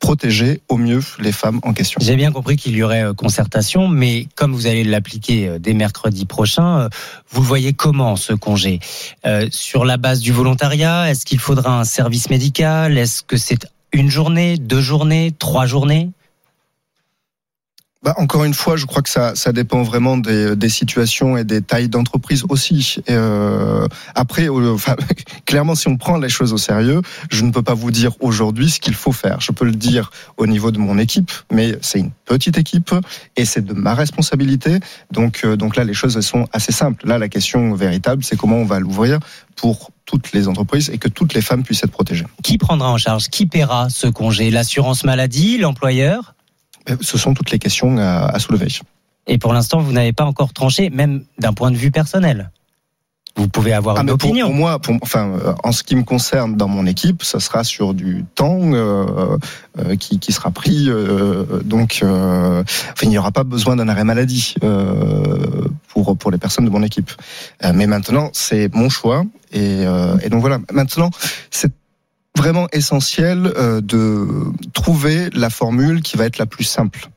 protéger 0.00 0.60
au 0.68 0.76
mieux 0.76 1.00
les 1.20 1.30
femmes 1.32 1.60
en 1.62 1.72
question. 1.72 2.00
J'ai 2.02 2.16
bien 2.16 2.32
compris 2.32 2.56
qu'il 2.56 2.74
y 2.76 2.82
aurait 2.82 3.04
euh, 3.04 3.14
concertation, 3.14 3.86
mais 3.86 4.26
comme 4.34 4.52
vous 4.52 4.66
allez 4.66 4.82
l'appliquer 4.82 5.56
dès 5.60 5.72
mercredi 5.72 6.26
prochain, 6.26 6.88
vous 7.30 7.40
le 7.40 7.46
voyez 7.46 7.72
comment 7.72 8.16
ce 8.16 8.32
congé? 8.32 8.80
Sur 9.50 9.84
la 9.84 9.96
base 9.96 10.20
du 10.20 10.32
volontariat, 10.32 11.10
est-ce 11.10 11.24
qu'il 11.24 11.38
faudra 11.38 11.78
un 11.78 11.84
service 11.84 12.28
médical? 12.28 12.98
Est-ce 12.98 13.22
que 13.22 13.36
c'est 13.36 13.66
une 13.92 14.10
journée, 14.10 14.58
deux 14.58 14.80
journées, 14.80 15.32
trois 15.38 15.64
journées? 15.64 16.10
Bah, 18.04 18.14
encore 18.18 18.44
une 18.44 18.52
fois, 18.52 18.76
je 18.76 18.84
crois 18.84 19.00
que 19.00 19.08
ça, 19.08 19.34
ça 19.34 19.52
dépend 19.52 19.82
vraiment 19.82 20.18
des, 20.18 20.54
des 20.56 20.68
situations 20.68 21.38
et 21.38 21.44
des 21.44 21.62
tailles 21.62 21.88
d'entreprise 21.88 22.44
aussi. 22.50 22.96
euh, 23.08 23.88
après, 24.14 24.48
enfin, 24.48 24.94
clairement, 25.46 25.74
si 25.74 25.88
on 25.88 25.96
prend 25.96 26.18
les 26.18 26.28
choses 26.28 26.52
au 26.52 26.58
sérieux, 26.58 27.00
je 27.30 27.44
ne 27.44 27.50
peux 27.50 27.62
pas 27.62 27.72
vous 27.72 27.90
dire 27.90 28.12
aujourd'hui 28.20 28.68
ce 28.70 28.78
qu'il 28.78 28.94
faut 28.94 29.12
faire. 29.12 29.40
Je 29.40 29.52
peux 29.52 29.64
le 29.64 29.72
dire 29.72 30.10
au 30.36 30.46
niveau 30.46 30.70
de 30.70 30.78
mon 30.78 30.98
équipe, 30.98 31.32
mais 31.50 31.78
c'est 31.80 31.98
une 32.00 32.10
petite 32.26 32.58
équipe 32.58 32.94
et 33.36 33.46
c'est 33.46 33.64
de 33.64 33.72
ma 33.72 33.94
responsabilité. 33.94 34.80
Donc, 35.10 35.40
euh, 35.44 35.56
donc 35.56 35.76
là, 35.76 35.84
les 35.84 35.94
choses 35.94 36.20
sont 36.20 36.46
assez 36.52 36.72
simples. 36.72 37.06
Là, 37.08 37.18
la 37.18 37.28
question 37.30 37.74
véritable, 37.74 38.22
c'est 38.22 38.36
comment 38.36 38.56
on 38.56 38.66
va 38.66 38.80
l'ouvrir 38.80 39.18
pour 39.56 39.90
toutes 40.04 40.32
les 40.32 40.48
entreprises 40.48 40.90
et 40.90 40.98
que 40.98 41.08
toutes 41.08 41.32
les 41.32 41.40
femmes 41.40 41.62
puissent 41.62 41.82
être 41.84 41.90
protégées. 41.90 42.26
Qui 42.42 42.58
prendra 42.58 42.90
en 42.90 42.98
charge 42.98 43.28
Qui 43.30 43.46
paiera 43.46 43.88
ce 43.88 44.06
congé? 44.06 44.50
L'assurance 44.50 45.04
maladie 45.04 45.56
L'employeur? 45.56 46.33
euh, 46.33 46.33
ce 47.00 47.18
sont 47.18 47.34
toutes 47.34 47.50
les 47.50 47.58
questions 47.58 47.98
à, 47.98 48.38
soulever. 48.38 48.68
Et 49.26 49.38
pour 49.38 49.52
l'instant, 49.52 49.80
vous 49.80 49.92
n'avez 49.92 50.12
pas 50.12 50.24
encore 50.24 50.52
tranché, 50.52 50.90
même 50.90 51.24
d'un 51.38 51.52
point 51.52 51.70
de 51.70 51.76
vue 51.76 51.90
personnel. 51.90 52.50
Vous 53.36 53.48
pouvez 53.48 53.72
avoir 53.72 53.96
ah, 53.98 54.02
une 54.02 54.10
opinion. 54.10 54.46
Pour, 54.46 54.54
moi, 54.54 54.78
enfin, 55.02 55.30
euh, 55.30 55.54
en 55.64 55.72
ce 55.72 55.82
qui 55.82 55.96
me 55.96 56.04
concerne, 56.04 56.56
dans 56.56 56.68
mon 56.68 56.86
équipe, 56.86 57.24
ça 57.24 57.40
sera 57.40 57.64
sur 57.64 57.92
du 57.92 58.24
temps 58.36 58.60
euh, 58.62 59.38
qui, 59.98 60.32
sera 60.32 60.52
pris. 60.52 60.88
donc, 61.64 62.04
il 63.02 63.08
n'y 63.08 63.18
aura 63.18 63.32
pas 63.32 63.42
besoin 63.42 63.74
d'un 63.74 63.88
arrêt 63.88 64.04
maladie 64.04 64.54
pour 65.88 66.16
pour 66.16 66.30
les 66.30 66.38
personnes 66.38 66.64
de 66.64 66.70
mon 66.70 66.82
équipe. 66.84 67.10
mais 67.74 67.88
maintenant, 67.88 68.30
c'est 68.32 68.72
mon 68.72 68.88
choix 68.88 69.24
et, 69.52 69.82
et 70.22 70.28
donc 70.28 70.40
voilà. 70.40 70.60
Maintenant, 70.72 71.10
c'est 71.50 71.72
vraiment 72.36 72.66
essentiel 72.72 73.52
euh, 73.56 73.80
de 73.80 74.26
trouver 74.72 75.30
la 75.30 75.50
formule 75.50 76.02
qui 76.02 76.16
va 76.16 76.26
être 76.26 76.38
la 76.38 76.46
plus 76.46 76.64
simple 76.64 77.08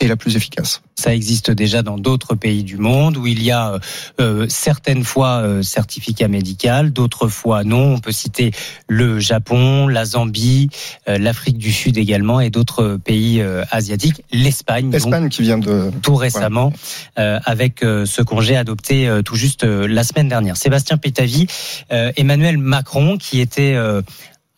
et 0.00 0.08
la 0.08 0.16
plus 0.16 0.36
efficace. 0.36 0.82
Ça 0.96 1.14
existe 1.14 1.50
déjà 1.50 1.82
dans 1.82 1.98
d'autres 1.98 2.34
pays 2.34 2.64
du 2.64 2.78
monde 2.78 3.16
où 3.16 3.26
il 3.26 3.42
y 3.42 3.50
a 3.50 3.78
euh, 4.20 4.46
certaines 4.48 5.04
fois 5.04 5.42
euh, 5.42 5.62
certificat 5.62 6.28
médical, 6.28 6.90
d'autres 6.90 7.28
fois 7.28 7.64
non. 7.64 7.94
On 7.94 7.98
peut 8.00 8.12
citer 8.12 8.50
le 8.88 9.18
Japon, 9.20 9.88
la 9.88 10.04
Zambie, 10.04 10.68
euh, 11.08 11.18
l'Afrique 11.18 11.58
du 11.58 11.72
Sud 11.72 11.98
également 11.98 12.40
et 12.40 12.50
d'autres 12.50 12.98
pays 13.02 13.40
euh, 13.40 13.62
asiatiques. 13.70 14.22
L'Espagne, 14.32 14.90
l'Espagne 14.90 15.28
qui 15.28 15.42
vient 15.42 15.58
de 15.58 15.90
tout 16.02 16.16
récemment 16.16 16.72
avec 17.16 17.80
ce 17.80 18.22
congé 18.22 18.56
adopté 18.56 19.10
tout 19.24 19.36
juste 19.36 19.64
la 19.64 20.04
semaine 20.04 20.28
dernière. 20.28 20.56
Sébastien 20.56 20.96
Pétavi, 20.96 21.46
Emmanuel 21.90 22.56
Macron 22.56 23.18
qui 23.18 23.40
était 23.40 23.76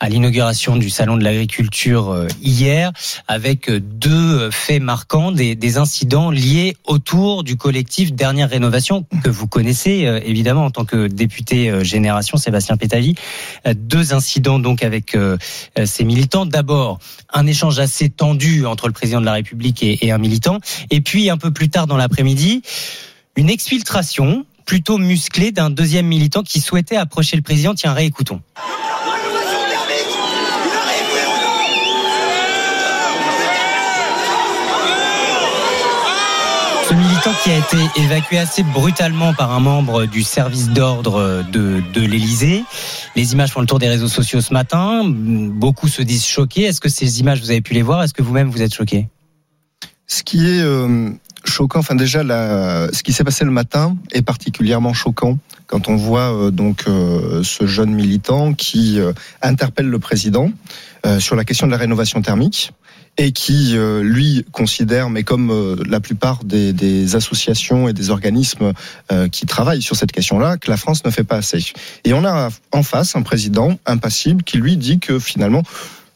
à 0.02 0.08
l'inauguration 0.08 0.74
du 0.74 0.90
salon 0.90 1.16
de 1.16 1.22
l'agriculture 1.22 2.10
euh, 2.10 2.26
hier, 2.42 2.90
avec 3.28 3.70
euh, 3.70 3.78
deux 3.78 4.10
euh, 4.10 4.50
faits 4.50 4.82
marquants, 4.82 5.30
des, 5.30 5.54
des, 5.54 5.78
incidents 5.78 6.32
liés 6.32 6.76
autour 6.84 7.44
du 7.44 7.56
collectif 7.56 8.12
Dernière 8.12 8.50
Rénovation 8.50 9.06
que 9.22 9.30
vous 9.30 9.46
connaissez 9.46 10.20
évidemment 10.24 10.64
en 10.64 10.70
tant 10.72 10.84
que 10.84 11.06
député 11.06 11.84
Génération, 11.84 12.36
Sébastien 12.36 12.76
Pétali. 12.76 13.14
Deux 13.74 14.12
incidents 14.12 14.58
donc 14.58 14.82
avec 14.82 15.16
ces 15.84 16.04
militants. 16.04 16.46
D'abord, 16.46 16.98
un 17.32 17.46
échange 17.46 17.78
assez 17.78 18.10
tendu 18.10 18.66
entre 18.66 18.88
le 18.88 18.92
président 18.92 19.20
de 19.20 19.26
la 19.26 19.32
République 19.32 19.82
et, 19.82 20.04
et 20.04 20.12
un 20.12 20.18
militant, 20.18 20.58
et 20.90 21.00
puis 21.00 21.30
un 21.30 21.38
peu 21.38 21.52
plus 21.52 21.70
tard 21.70 21.86
dans 21.86 21.96
l'après-midi, 21.96 22.62
une 23.36 23.48
exfiltration 23.48 24.44
plutôt 24.66 24.98
musclée 24.98 25.52
d'un 25.52 25.70
deuxième 25.70 26.06
militant 26.06 26.42
qui 26.42 26.60
souhaitait 26.60 26.96
approcher 26.96 27.36
le 27.36 27.42
président. 27.42 27.74
Tiens, 27.74 27.94
réécoutons. 27.94 28.40
Ce 36.92 36.96
militant 36.98 37.32
qui 37.42 37.50
a 37.50 37.56
été 37.56 38.02
évacué 38.02 38.36
assez 38.36 38.62
brutalement 38.62 39.32
par 39.32 39.50
un 39.52 39.60
membre 39.60 40.04
du 40.04 40.22
service 40.22 40.68
d'ordre 40.68 41.42
de, 41.50 41.82
de 41.94 42.00
l'Elysée. 42.02 42.64
Les 43.16 43.32
images 43.32 43.50
font 43.50 43.62
le 43.62 43.66
tour 43.66 43.78
des 43.78 43.88
réseaux 43.88 44.08
sociaux 44.08 44.42
ce 44.42 44.52
matin. 44.52 45.02
Beaucoup 45.06 45.88
se 45.88 46.02
disent 46.02 46.26
choqués. 46.26 46.64
Est-ce 46.64 46.82
que 46.82 46.90
ces 46.90 47.20
images, 47.20 47.40
vous 47.40 47.50
avez 47.50 47.62
pu 47.62 47.72
les 47.72 47.80
voir? 47.80 48.02
Est-ce 48.02 48.12
que 48.12 48.20
vous-même, 48.20 48.50
vous 48.50 48.60
êtes 48.60 48.74
choqué? 48.74 49.08
Ce 50.06 50.22
qui 50.22 50.46
est 50.46 50.60
euh, 50.60 51.08
choquant, 51.46 51.78
enfin 51.78 51.94
déjà, 51.94 52.20
ce 52.20 53.02
qui 53.02 53.14
s'est 53.14 53.24
passé 53.24 53.46
le 53.46 53.52
matin 53.52 53.96
est 54.12 54.20
particulièrement 54.20 54.92
choquant 54.92 55.38
quand 55.68 55.88
on 55.88 55.96
voit 55.96 56.34
euh, 56.34 56.50
donc 56.50 56.84
euh, 56.88 57.42
ce 57.42 57.66
jeune 57.66 57.94
militant 57.94 58.52
qui 58.52 59.00
interpelle 59.40 59.88
le 59.88 59.98
président 59.98 60.50
sur 61.20 61.36
la 61.36 61.44
question 61.44 61.66
de 61.66 61.72
la 61.72 61.78
rénovation 61.78 62.20
thermique 62.20 62.74
et 63.18 63.32
qui, 63.32 63.76
euh, 63.76 64.02
lui, 64.02 64.44
considère, 64.52 65.10
mais 65.10 65.22
comme 65.22 65.50
euh, 65.50 65.76
la 65.86 66.00
plupart 66.00 66.44
des, 66.44 66.72
des 66.72 67.14
associations 67.14 67.88
et 67.88 67.92
des 67.92 68.10
organismes 68.10 68.72
euh, 69.10 69.28
qui 69.28 69.46
travaillent 69.46 69.82
sur 69.82 69.96
cette 69.96 70.12
question-là, 70.12 70.56
que 70.56 70.70
la 70.70 70.76
France 70.76 71.04
ne 71.04 71.10
fait 71.10 71.24
pas 71.24 71.36
assez. 71.36 71.62
Et 72.04 72.14
on 72.14 72.24
a 72.24 72.48
en 72.72 72.82
face 72.82 73.14
un 73.14 73.22
président 73.22 73.78
impassible 73.84 74.42
qui, 74.42 74.56
lui, 74.56 74.76
dit 74.76 74.98
que 74.98 75.18
finalement, 75.18 75.62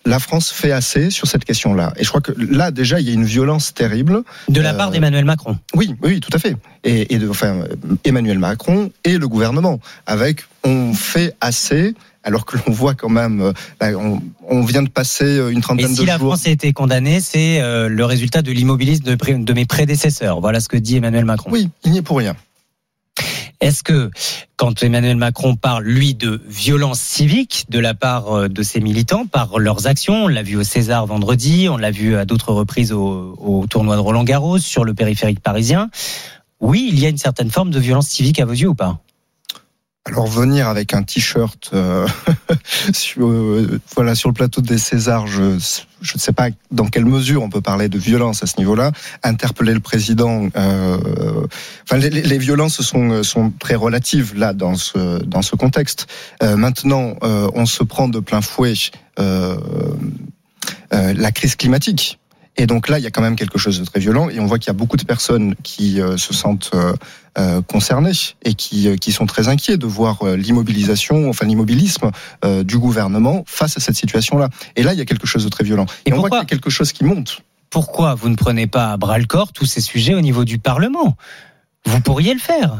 la 0.06 0.18
France 0.18 0.50
fait 0.50 0.72
assez 0.72 1.10
sur 1.10 1.26
cette 1.26 1.44
question-là. 1.44 1.92
Et 1.96 2.04
je 2.04 2.08
crois 2.08 2.20
que 2.20 2.32
là, 2.38 2.70
déjà, 2.70 3.00
il 3.00 3.06
y 3.06 3.10
a 3.10 3.14
une 3.14 3.24
violence 3.24 3.74
terrible. 3.74 4.22
De 4.48 4.60
la 4.60 4.72
part 4.72 4.90
d'Emmanuel 4.90 5.24
Macron. 5.24 5.58
Oui, 5.74 5.94
oui, 6.02 6.20
tout 6.20 6.30
à 6.32 6.38
fait. 6.38 6.56
Et, 6.84 7.14
et 7.14 7.18
de, 7.18 7.28
enfin, 7.28 7.64
Emmanuel 8.04 8.38
Macron 8.38 8.90
et 9.04 9.18
le 9.18 9.28
gouvernement, 9.28 9.80
avec 10.06 10.44
on 10.64 10.94
fait 10.94 11.34
assez. 11.40 11.94
Alors 12.26 12.44
que 12.44 12.58
l'on 12.58 12.72
voit 12.72 12.94
quand 12.94 13.08
même, 13.08 13.40
euh, 13.40 13.52
là, 13.80 13.96
on, 13.96 14.20
on 14.48 14.62
vient 14.62 14.82
de 14.82 14.88
passer 14.88 15.38
une 15.38 15.58
Et 15.58 15.60
trentaine 15.60 15.94
si 15.94 16.00
de 16.00 16.06
la 16.06 16.18
jours. 16.18 16.32
France 16.32 16.48
a 16.48 16.50
été 16.50 16.72
condamnée, 16.72 17.20
c'est 17.20 17.60
euh, 17.60 17.88
le 17.88 18.04
résultat 18.04 18.42
de 18.42 18.50
l'immobilisme 18.50 19.04
de, 19.04 19.52
mes 19.52 19.64
prédécesseurs. 19.64 20.40
Voilà 20.40 20.58
ce 20.58 20.68
que 20.68 20.76
dit 20.76 20.96
Emmanuel 20.96 21.24
Macron. 21.24 21.50
Oui, 21.52 21.70
il 21.84 21.92
n'y 21.92 21.98
est 21.98 22.02
pour 22.02 22.18
rien. 22.18 22.34
Est-ce 23.60 23.84
que 23.84 24.10
quand 24.56 24.82
Emmanuel 24.82 25.16
Macron 25.16 25.54
parle, 25.54 25.84
lui, 25.84 26.14
de 26.14 26.42
violence 26.48 27.00
civique 27.00 27.66
de 27.68 27.78
la 27.78 27.94
part 27.94 28.32
euh, 28.32 28.48
de 28.48 28.62
ses 28.64 28.80
militants 28.80 29.26
par 29.26 29.60
leurs 29.60 29.86
actions, 29.86 30.24
on 30.24 30.28
l'a 30.28 30.42
vu 30.42 30.56
au 30.56 30.64
César 30.64 31.06
vendredi, 31.06 31.68
on 31.70 31.76
l'a 31.76 31.92
vu 31.92 32.16
à 32.16 32.24
d'autres 32.24 32.52
reprises 32.52 32.92
au, 32.92 33.36
au 33.38 33.68
tournoi 33.68 33.94
de 33.94 34.00
Roland 34.00 34.24
Garros, 34.24 34.58
sur 34.58 34.84
le 34.84 34.94
périphérique 34.94 35.38
parisien, 35.38 35.90
oui, 36.60 36.88
il 36.90 36.98
y 36.98 37.06
a 37.06 37.08
une 37.08 37.18
certaine 37.18 37.50
forme 37.50 37.70
de 37.70 37.78
violence 37.78 38.08
civique 38.08 38.40
à 38.40 38.44
vos 38.44 38.52
yeux 38.52 38.68
ou 38.68 38.74
pas? 38.74 38.98
Alors 40.08 40.28
venir 40.28 40.68
avec 40.68 40.94
un 40.94 41.02
t-shirt 41.02 41.70
euh, 41.74 42.06
sur, 42.94 43.26
euh, 43.26 43.80
voilà, 43.96 44.14
sur 44.14 44.28
le 44.28 44.34
plateau 44.34 44.60
des 44.60 44.78
Césars, 44.78 45.26
je 45.26 45.58
je 46.02 46.14
ne 46.14 46.20
sais 46.20 46.32
pas 46.32 46.48
dans 46.70 46.86
quelle 46.86 47.06
mesure 47.06 47.42
on 47.42 47.48
peut 47.50 47.60
parler 47.62 47.88
de 47.88 47.98
violence 47.98 48.42
à 48.42 48.46
ce 48.46 48.58
niveau-là. 48.58 48.92
Interpeller 49.24 49.74
le 49.74 49.80
président, 49.80 50.48
euh, 50.56 50.98
enfin 51.82 51.96
les, 51.96 52.10
les- 52.10 52.38
violences 52.38 52.82
sont 52.82 53.22
sont 53.24 53.50
très 53.58 53.74
relatives 53.74 54.34
là 54.36 54.52
dans 54.52 54.76
ce 54.76 55.22
dans 55.24 55.42
ce 55.42 55.56
contexte. 55.56 56.06
Euh, 56.42 56.56
maintenant, 56.56 57.16
on 57.22 57.66
se 57.66 57.82
prend 57.82 58.08
de 58.08 58.20
plein 58.20 58.42
fouet 58.42 58.74
la 60.92 61.32
crise 61.32 61.56
climatique. 61.56 62.20
Et 62.58 62.66
donc 62.66 62.88
là, 62.88 62.98
il 62.98 63.02
y 63.02 63.06
a 63.06 63.10
quand 63.10 63.22
même 63.22 63.36
quelque 63.36 63.58
chose 63.58 63.78
de 63.80 63.84
très 63.84 64.00
violent, 64.00 64.28
et 64.30 64.40
on 64.40 64.46
voit 64.46 64.58
qu'il 64.58 64.68
y 64.68 64.70
a 64.70 64.78
beaucoup 64.78 64.96
de 64.96 65.04
personnes 65.04 65.54
qui 65.62 66.00
euh, 66.00 66.16
se 66.16 66.32
sentent 66.32 66.70
euh, 66.74 66.94
euh, 67.38 67.60
concernées 67.62 68.12
et 68.44 68.54
qui, 68.54 68.88
euh, 68.88 68.96
qui 68.96 69.12
sont 69.12 69.26
très 69.26 69.48
inquiets 69.48 69.76
de 69.76 69.86
voir 69.86 70.22
euh, 70.22 70.36
l'immobilisation, 70.36 71.28
enfin 71.28 71.46
l'immobilisme 71.46 72.10
euh, 72.44 72.64
du 72.64 72.78
gouvernement 72.78 73.44
face 73.46 73.76
à 73.76 73.80
cette 73.80 73.96
situation-là. 73.96 74.48
Et 74.74 74.82
là, 74.82 74.94
il 74.94 74.98
y 74.98 75.02
a 75.02 75.04
quelque 75.04 75.26
chose 75.26 75.44
de 75.44 75.48
très 75.50 75.64
violent. 75.64 75.86
Et, 76.06 76.12
on 76.12 76.18
voit 76.18 76.30
qu'il 76.30 76.38
y 76.38 76.42
a 76.42 76.46
quelque 76.46 76.70
chose 76.70 76.92
qui 76.92 77.04
monte. 77.04 77.42
Pourquoi 77.68 78.14
vous 78.14 78.28
ne 78.28 78.36
prenez 78.36 78.66
pas 78.66 78.92
à 78.92 78.96
bras 78.96 79.18
le 79.18 79.26
corps 79.26 79.52
tous 79.52 79.66
ces 79.66 79.80
sujets 79.80 80.14
au 80.14 80.20
niveau 80.20 80.44
du 80.44 80.58
Parlement? 80.58 81.16
Vous 81.84 82.00
pourriez 82.00 82.34
le 82.34 82.40
faire. 82.40 82.74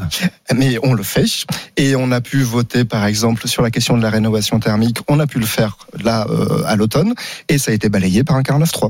Mais 0.53 0.77
on 0.83 0.93
le 0.93 1.03
fait. 1.03 1.45
Et 1.77 1.95
on 1.95 2.11
a 2.11 2.19
pu 2.19 2.41
voter, 2.41 2.83
par 2.83 3.05
exemple, 3.05 3.47
sur 3.47 3.61
la 3.61 3.71
question 3.71 3.95
de 3.95 4.01
la 4.01 4.09
rénovation 4.09 4.59
thermique. 4.59 4.99
On 5.07 5.19
a 5.19 5.27
pu 5.27 5.39
le 5.39 5.45
faire 5.45 5.77
là 6.03 6.27
euh, 6.29 6.63
à 6.65 6.75
l'automne, 6.75 7.13
et 7.47 7.57
ça 7.57 7.71
a 7.71 7.73
été 7.73 7.87
balayé 7.89 8.23
par 8.23 8.35
un 8.35 8.41
49-3. 8.41 8.89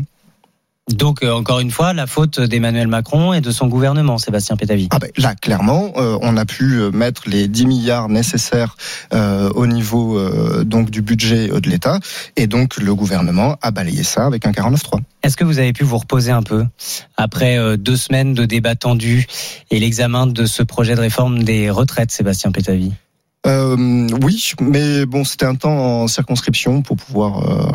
Donc, 0.93 1.21
euh, 1.21 1.33
encore 1.33 1.59
une 1.59 1.71
fois, 1.71 1.91
la 1.91 2.07
faute 2.07 2.39
d'Emmanuel 2.39 2.87
Macron 2.87 3.33
et 3.33 3.41
de 3.41 3.51
son 3.51 3.67
gouvernement, 3.67 4.17
Sébastien 4.17 4.55
Pétavy. 4.55 4.87
Ah 4.91 4.99
ben, 4.99 5.11
là, 5.17 5.35
clairement, 5.35 5.91
euh, 5.97 6.17
on 6.21 6.37
a 6.37 6.45
pu 6.45 6.75
euh, 6.75 6.91
mettre 6.91 7.23
les 7.27 7.49
10 7.49 7.65
milliards 7.65 8.07
nécessaires 8.07 8.77
euh, 9.13 9.49
au 9.53 9.67
niveau 9.67 10.17
euh, 10.17 10.63
donc 10.63 10.89
du 10.89 11.01
budget 11.01 11.49
de 11.49 11.69
l'État, 11.69 11.99
et 12.37 12.47
donc 12.47 12.77
le 12.77 12.95
gouvernement 12.95 13.57
a 13.61 13.71
balayé 13.71 14.03
ça 14.03 14.25
avec 14.25 14.45
un 14.45 14.51
49.3. 14.51 15.01
Est-ce 15.23 15.35
que 15.35 15.43
vous 15.43 15.59
avez 15.59 15.73
pu 15.73 15.83
vous 15.83 15.97
reposer 15.97 16.31
un 16.31 16.43
peu 16.43 16.65
après 17.17 17.77
deux 17.77 17.97
semaines 17.97 18.33
de 18.33 18.45
débats 18.45 18.75
tendus 18.75 19.27
et 19.71 19.79
l'examen 19.79 20.25
de 20.25 20.45
ce 20.45 20.63
projet 20.63 20.95
de 20.95 21.01
réforme 21.01 21.43
des 21.43 21.69
retraites, 21.69 22.11
Sébastien 22.11 22.51
Pétavy? 22.51 22.93
Euh, 23.45 24.07
oui, 24.23 24.51
mais 24.61 25.05
bon, 25.05 25.23
c'était 25.23 25.45
un 25.45 25.55
temps 25.55 25.77
en 26.03 26.07
circonscription 26.07 26.81
pour 26.81 26.97
pouvoir 26.97 27.73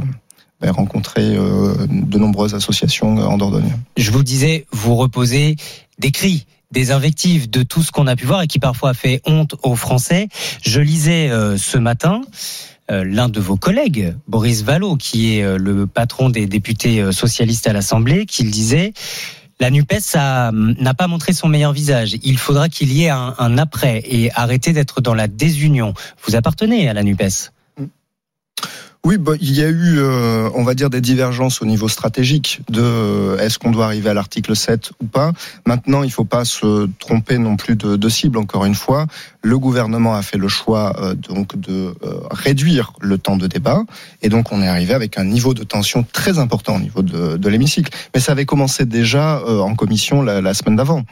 rencontrer 0.71 1.37
euh, 1.37 1.87
de 1.89 2.19
nombreuses 2.19 2.55
associations 2.55 3.17
en 3.19 3.37
Dordogne. 3.37 3.77
Je 3.97 4.11
vous 4.11 4.23
disais, 4.23 4.67
vous 4.73 4.97
reposez 4.97 5.57
des 5.99 6.11
cris 6.11 6.47
des 6.71 6.91
invectives 6.91 7.51
de 7.51 7.63
tout 7.63 7.83
ce 7.83 7.91
qu'on 7.93 8.07
a 8.07 8.17
pu 8.17 8.25
voir 8.25 8.41
et 8.41 8.47
qui 8.47 8.59
parfois 8.59 8.95
fait 8.95 9.21
honte 9.27 9.57
aux 9.63 9.77
Français. 9.77 10.29
Je 10.63 10.81
lisais 10.81 11.29
euh, 11.29 11.59
ce 11.59 11.77
matin 11.77 12.23
euh, 12.91 13.05
l'un 13.05 13.29
de 13.29 13.41
vos 13.41 13.57
collègues, 13.57 14.15
Boris 14.27 14.63
Vallaud, 14.63 14.97
qui 14.97 15.37
est 15.37 15.59
le 15.59 15.87
patron 15.87 16.31
des 16.31 16.47
députés 16.47 17.13
socialistes 17.13 17.67
à 17.67 17.73
l'Assemblée, 17.75 18.25
qui 18.27 18.45
disait. 18.45 18.93
La 19.61 19.71
NUPES 19.71 20.17
a- 20.17 20.51
n'a 20.53 20.93
pas 20.95 21.07
montré 21.07 21.33
son 21.33 21.47
meilleur 21.47 21.73
visage. 21.73 22.17
Il 22.25 22.37
faudra 22.37 22.69
qu'il 22.69 22.93
y 22.93 23.05
ait 23.05 23.11
un 23.11 23.59
après 23.59 24.03
et 24.07 24.33
arrêter 24.35 24.73
d'être 24.73 25.01
dans 25.01 25.15
la 25.15 25.29
désunion. 25.29 25.95
Vous 26.27 26.35
appartenez 26.35 26.89
à 26.89 26.95
la 26.95 27.05
NUPES. 27.05 27.53
Oui, 29.05 29.19
bah, 29.19 29.33
il 29.41 29.53
y 29.53 29.65
a 29.65 29.69
eu, 29.69 29.99
euh, 29.99 30.49
on 30.55 30.63
va 30.63 30.75
dire, 30.75 30.89
des 30.89 31.01
divergences 31.01 31.61
au 31.61 31.67
niveau 31.67 31.89
stratégique 31.89 32.61
de 32.71 32.81
euh, 32.81 33.37
est-ce 33.39 33.59
qu'on 33.59 33.73
doit 33.73 33.87
arriver 33.87 34.11
à 34.11 34.15
l'article 34.15 34.55
7 34.55 34.93
ou 35.03 35.07
pas. 35.07 35.33
Maintenant, 35.67 36.05
il 36.05 36.07
ne 36.07 36.13
faut 36.13 36.25
pas 36.25 36.45
se 36.45 36.89
tromper 37.01 37.39
non 37.39 37.57
plus 37.57 37.75
de, 37.75 37.97
de 37.97 38.09
cible. 38.09 38.39
Encore 38.39 38.65
une 38.65 38.77
fois, 38.77 39.09
le 39.43 39.59
gouvernement 39.59 40.15
a 40.15 40.23
fait 40.23 40.39
le 40.39 40.47
choix 40.47 40.95
euh, 41.01 41.15
donc 41.17 41.59
de 41.59 41.93
réduire 42.31 42.93
le 43.01 43.19
temps 43.19 43.37
de 43.37 43.49
débat, 43.49 43.83
et 44.23 44.29
donc 44.29 44.53
on 44.53 44.63
est 44.63 44.69
arrivé 44.69 44.95
avec 44.95 45.19
un 45.19 45.25
niveau 45.25 45.53
de 45.53 45.65
tension 45.65 46.07
très 46.13 46.39
important 46.39 46.77
au 46.77 46.81
niveau 46.81 47.03
de, 47.03 47.49
l'hémicycle. 47.49 47.91
Mais 48.15 48.21
ça 48.21 48.33
avait 48.33 48.47
commencé 48.47 48.87
déjà 48.87 49.43
en 49.45 49.75
commission 49.75 50.23
la, 50.23 50.41
la 50.41 50.55
semaine 50.55 50.77
d'avant. 50.77 51.05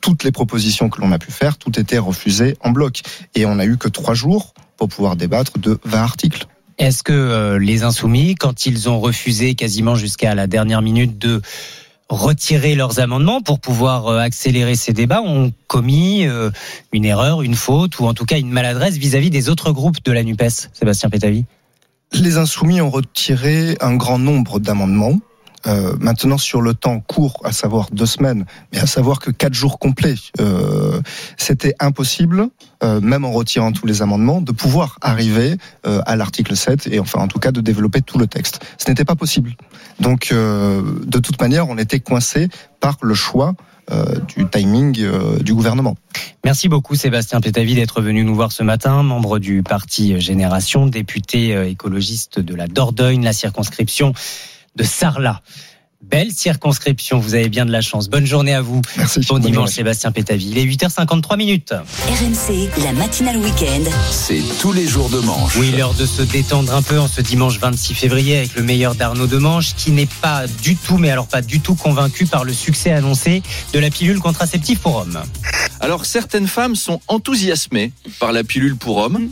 Toutes 0.00 0.22
les 0.22 0.30
propositions 0.30 0.88
que 0.88 1.00
l'on 1.00 1.10
a 1.10 1.18
pu 1.18 1.32
faire, 1.32 1.58
tout 1.58 1.78
était 1.78 1.98
refusé 1.98 2.56
en 2.60 2.70
bloc, 2.70 3.02
et 3.34 3.44
on 3.44 3.58
a 3.58 3.66
eu 3.66 3.76
que 3.76 3.88
trois 3.88 4.14
jours 4.14 4.54
pour 4.76 4.88
pouvoir 4.88 5.16
débattre 5.16 5.58
de 5.58 5.78
20 5.84 5.98
articles. 5.98 6.46
Est-ce 6.78 7.02
que 7.02 7.12
euh, 7.12 7.58
les 7.58 7.82
insoumis, 7.82 8.34
quand 8.34 8.66
ils 8.66 8.88
ont 8.88 9.00
refusé 9.00 9.54
quasiment 9.54 9.94
jusqu'à 9.94 10.34
la 10.34 10.46
dernière 10.46 10.82
minute 10.82 11.18
de 11.18 11.40
retirer 12.08 12.74
leurs 12.74 13.00
amendements 13.00 13.40
pour 13.40 13.60
pouvoir 13.60 14.08
euh, 14.08 14.18
accélérer 14.18 14.74
ces 14.74 14.92
débats, 14.92 15.22
ont 15.22 15.52
commis 15.66 16.26
euh, 16.26 16.50
une 16.92 17.04
erreur, 17.04 17.42
une 17.42 17.54
faute 17.54 17.98
ou 17.98 18.06
en 18.06 18.14
tout 18.14 18.24
cas 18.24 18.38
une 18.38 18.50
maladresse 18.50 18.96
vis-à-vis 18.96 19.30
des 19.30 19.48
autres 19.48 19.72
groupes 19.72 20.02
de 20.04 20.12
la 20.12 20.22
NUPES, 20.22 20.70
Sébastien 20.72 21.10
Pétavy? 21.10 21.44
Les 22.12 22.36
insoumis 22.36 22.80
ont 22.80 22.90
retiré 22.90 23.76
un 23.80 23.94
grand 23.94 24.18
nombre 24.18 24.60
d'amendements. 24.60 25.18
Euh, 25.66 25.94
maintenant, 26.00 26.38
sur 26.38 26.60
le 26.60 26.74
temps 26.74 27.00
court, 27.00 27.40
à 27.44 27.52
savoir 27.52 27.88
deux 27.92 28.06
semaines, 28.06 28.44
mais 28.72 28.78
à 28.78 28.86
savoir 28.86 29.20
que 29.20 29.30
quatre 29.30 29.54
jours 29.54 29.78
complets, 29.78 30.14
euh, 30.40 31.00
c'était 31.36 31.74
impossible, 31.78 32.48
euh, 32.82 33.00
même 33.00 33.24
en 33.24 33.32
retirant 33.32 33.72
tous 33.72 33.86
les 33.86 34.02
amendements, 34.02 34.40
de 34.40 34.52
pouvoir 34.52 34.98
arriver 35.00 35.56
euh, 35.86 36.00
à 36.06 36.16
l'article 36.16 36.56
7 36.56 36.88
et 36.90 36.98
enfin, 36.98 37.20
en 37.20 37.28
tout 37.28 37.38
cas, 37.38 37.52
de 37.52 37.60
développer 37.60 38.02
tout 38.02 38.18
le 38.18 38.26
texte. 38.26 38.60
Ce 38.78 38.88
n'était 38.88 39.04
pas 39.04 39.16
possible. 39.16 39.54
Donc, 40.00 40.30
euh, 40.32 40.82
de 41.04 41.18
toute 41.18 41.40
manière, 41.40 41.68
on 41.68 41.78
était 41.78 42.00
coincé 42.00 42.48
par 42.80 42.96
le 43.02 43.14
choix 43.14 43.54
euh, 43.90 44.16
du 44.34 44.48
timing 44.48 44.98
euh, 45.00 45.38
du 45.38 45.54
gouvernement. 45.54 45.96
Merci 46.44 46.68
beaucoup 46.68 46.94
Sébastien 46.94 47.40
Pétavy 47.40 47.74
d'être 47.74 48.00
venu 48.00 48.24
nous 48.24 48.34
voir 48.34 48.52
ce 48.52 48.62
matin, 48.62 49.02
membre 49.02 49.38
du 49.38 49.62
parti 49.62 50.20
Génération, 50.20 50.86
député 50.86 51.68
écologiste 51.68 52.40
de 52.40 52.54
la 52.54 52.66
Dordogne, 52.66 53.24
la 53.24 53.32
circonscription 53.32 54.12
de 54.76 54.84
Sarlat. 54.84 55.40
Belle 56.02 56.32
circonscription, 56.32 57.20
vous 57.20 57.36
avez 57.36 57.48
bien 57.48 57.64
de 57.64 57.70
la 57.70 57.80
chance. 57.80 58.10
Bonne 58.10 58.26
journée 58.26 58.52
à 58.52 58.60
vous. 58.60 58.82
Merci. 58.96 59.20
Bon 59.20 59.38
dimanche 59.38 59.54
journée. 59.54 59.70
Sébastien 59.70 60.10
Pétavy. 60.10 60.50
Il 60.50 60.58
est 60.58 60.64
8h53 60.64 61.36
minutes. 61.36 61.72
RMC, 62.08 62.68
la 62.82 62.92
matinale 62.92 63.36
week-end. 63.36 63.88
C'est 64.10 64.42
tous 64.60 64.72
les 64.72 64.88
jours 64.88 65.10
de 65.10 65.20
manche. 65.20 65.54
Oui, 65.56 65.70
l'heure 65.70 65.94
de 65.94 66.04
se 66.04 66.22
détendre 66.22 66.74
un 66.74 66.82
peu 66.82 66.98
en 66.98 67.06
ce 67.06 67.20
dimanche 67.20 67.58
26 67.60 67.94
février 67.94 68.38
avec 68.38 68.56
le 68.56 68.64
meilleur 68.64 68.96
d'Arnaud 68.96 69.28
Demanche 69.28 69.76
qui 69.76 69.92
n'est 69.92 70.08
pas 70.20 70.48
du 70.62 70.74
tout, 70.74 70.98
mais 70.98 71.10
alors 71.10 71.28
pas 71.28 71.40
du 71.40 71.60
tout 71.60 71.76
convaincu 71.76 72.26
par 72.26 72.42
le 72.42 72.52
succès 72.52 72.90
annoncé 72.90 73.40
de 73.72 73.78
la 73.78 73.88
pilule 73.88 74.18
contraceptive 74.18 74.80
pour 74.80 74.96
hommes. 74.96 75.22
Alors 75.78 76.04
certaines 76.04 76.48
femmes 76.48 76.74
sont 76.74 77.00
enthousiasmées 77.06 77.92
par 78.18 78.32
la 78.32 78.42
pilule 78.42 78.76
pour 78.76 78.96
hommes. 78.96 79.30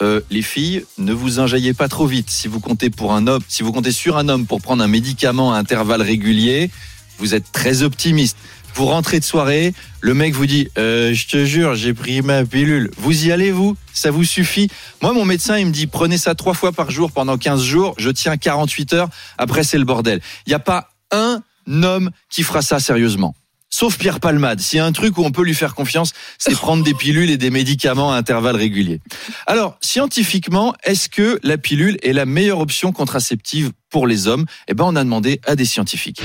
Euh, 0.00 0.20
les 0.30 0.42
filles, 0.42 0.84
ne 0.98 1.12
vous 1.12 1.40
enjaillez 1.40 1.74
pas 1.74 1.88
trop 1.88 2.06
vite. 2.06 2.30
Si 2.30 2.46
vous 2.46 2.60
comptez 2.60 2.90
pour 2.90 3.12
un 3.12 3.26
homme, 3.26 3.42
si 3.48 3.62
vous 3.62 3.72
comptez 3.72 3.90
sur 3.90 4.16
un 4.16 4.28
homme 4.28 4.46
pour 4.46 4.60
prendre 4.60 4.82
un 4.82 4.88
médicament 4.88 5.52
à 5.52 5.58
intervalles 5.58 6.02
réguliers, 6.02 6.70
vous 7.18 7.34
êtes 7.34 7.50
très 7.50 7.82
optimiste. 7.82 8.36
Vous 8.74 8.86
rentrez 8.86 9.18
de 9.18 9.24
soirée, 9.24 9.74
le 10.00 10.14
mec 10.14 10.34
vous 10.34 10.46
dit 10.46 10.68
euh, 10.78 11.12
Je 11.12 11.26
te 11.26 11.44
jure, 11.44 11.74
j'ai 11.74 11.94
pris 11.94 12.22
ma 12.22 12.44
pilule. 12.44 12.90
Vous 12.96 13.26
y 13.26 13.32
allez, 13.32 13.50
vous? 13.50 13.76
Ça 13.92 14.12
vous 14.12 14.22
suffit? 14.22 14.70
Moi, 15.02 15.12
mon 15.12 15.24
médecin, 15.24 15.58
il 15.58 15.66
me 15.66 15.72
dit 15.72 15.88
Prenez 15.88 16.16
ça 16.16 16.36
trois 16.36 16.54
fois 16.54 16.70
par 16.70 16.90
jour 16.90 17.10
pendant 17.10 17.36
15 17.36 17.62
jours. 17.62 17.94
Je 17.98 18.10
tiens 18.10 18.36
48 18.36 18.92
heures. 18.92 19.08
Après, 19.36 19.64
c'est 19.64 19.78
le 19.78 19.84
bordel. 19.84 20.20
Il 20.46 20.50
n'y 20.50 20.54
a 20.54 20.60
pas 20.60 20.90
un 21.10 21.42
homme 21.66 22.10
qui 22.30 22.44
fera 22.44 22.62
ça 22.62 22.78
sérieusement. 22.78 23.34
Sauf 23.78 23.96
Pierre 23.96 24.18
Palmade. 24.18 24.58
S'il 24.58 24.78
y 24.78 24.80
a 24.80 24.84
un 24.84 24.90
truc 24.90 25.18
où 25.18 25.24
on 25.24 25.30
peut 25.30 25.44
lui 25.44 25.54
faire 25.54 25.76
confiance, 25.76 26.12
c'est 26.36 26.50
prendre 26.56 26.82
des 26.82 26.94
pilules 26.94 27.30
et 27.30 27.36
des 27.36 27.50
médicaments 27.50 28.12
à 28.12 28.16
intervalles 28.16 28.56
réguliers. 28.56 28.98
Alors, 29.46 29.78
scientifiquement, 29.80 30.74
est-ce 30.82 31.08
que 31.08 31.38
la 31.44 31.58
pilule 31.58 31.96
est 32.02 32.12
la 32.12 32.26
meilleure 32.26 32.58
option 32.58 32.90
contraceptive 32.90 33.70
pour 33.88 34.08
les 34.08 34.26
hommes? 34.26 34.46
Eh 34.66 34.74
ben, 34.74 34.82
on 34.82 34.96
a 34.96 35.04
demandé 35.04 35.40
à 35.46 35.54
des 35.54 35.64
scientifiques. 35.64 36.20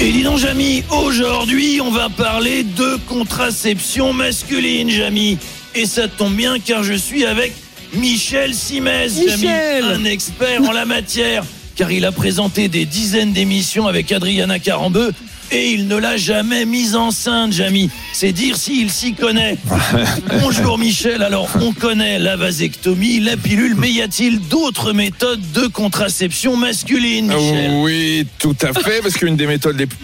Et 0.00 0.10
dis 0.10 0.24
donc, 0.24 0.38
Jamy, 0.38 0.82
aujourd'hui, 0.90 1.80
on 1.80 1.92
va 1.92 2.08
parler 2.08 2.64
de 2.64 2.98
contraception 3.06 4.12
masculine, 4.12 4.90
Jamy. 4.90 5.38
Et 5.76 5.86
ça 5.86 6.08
tombe 6.08 6.34
bien 6.34 6.58
car 6.58 6.82
je 6.82 6.94
suis 6.94 7.24
avec 7.24 7.52
Michel 7.94 8.54
Simès, 8.54 9.14
Jamy, 9.24 9.46
un 9.84 10.04
expert 10.04 10.62
en 10.62 10.72
la 10.72 10.84
matière. 10.84 11.44
Car 11.82 11.90
il 11.90 12.04
a 12.04 12.12
présenté 12.12 12.68
des 12.68 12.84
dizaines 12.84 13.32
d'émissions 13.32 13.88
avec 13.88 14.12
Adriana 14.12 14.60
Carambeu 14.60 15.12
et 15.50 15.72
il 15.72 15.88
ne 15.88 15.96
l'a 15.96 16.16
jamais 16.16 16.64
mise 16.64 16.94
enceinte, 16.94 17.52
Jamy. 17.52 17.90
C'est 18.12 18.30
dire 18.30 18.56
s'il 18.56 18.88
s'y 18.88 19.14
connaît. 19.14 19.56
Bonjour 20.40 20.78
Michel, 20.78 21.24
alors 21.24 21.48
on 21.60 21.72
connaît 21.72 22.20
la 22.20 22.36
vasectomie, 22.36 23.18
la 23.18 23.36
pilule, 23.36 23.74
mais 23.76 23.90
y 23.90 24.00
a-t-il 24.00 24.38
d'autres 24.46 24.92
méthodes 24.92 25.42
de 25.54 25.66
contraception 25.66 26.56
masculine, 26.56 27.26
Michel? 27.26 27.72
Oui, 27.72 28.28
tout 28.38 28.54
à 28.62 28.72
fait, 28.72 29.02
parce 29.02 29.14
qu'une 29.14 29.34
des 29.34 29.48
méthodes 29.48 29.76
les 29.76 29.86
plus 29.86 29.98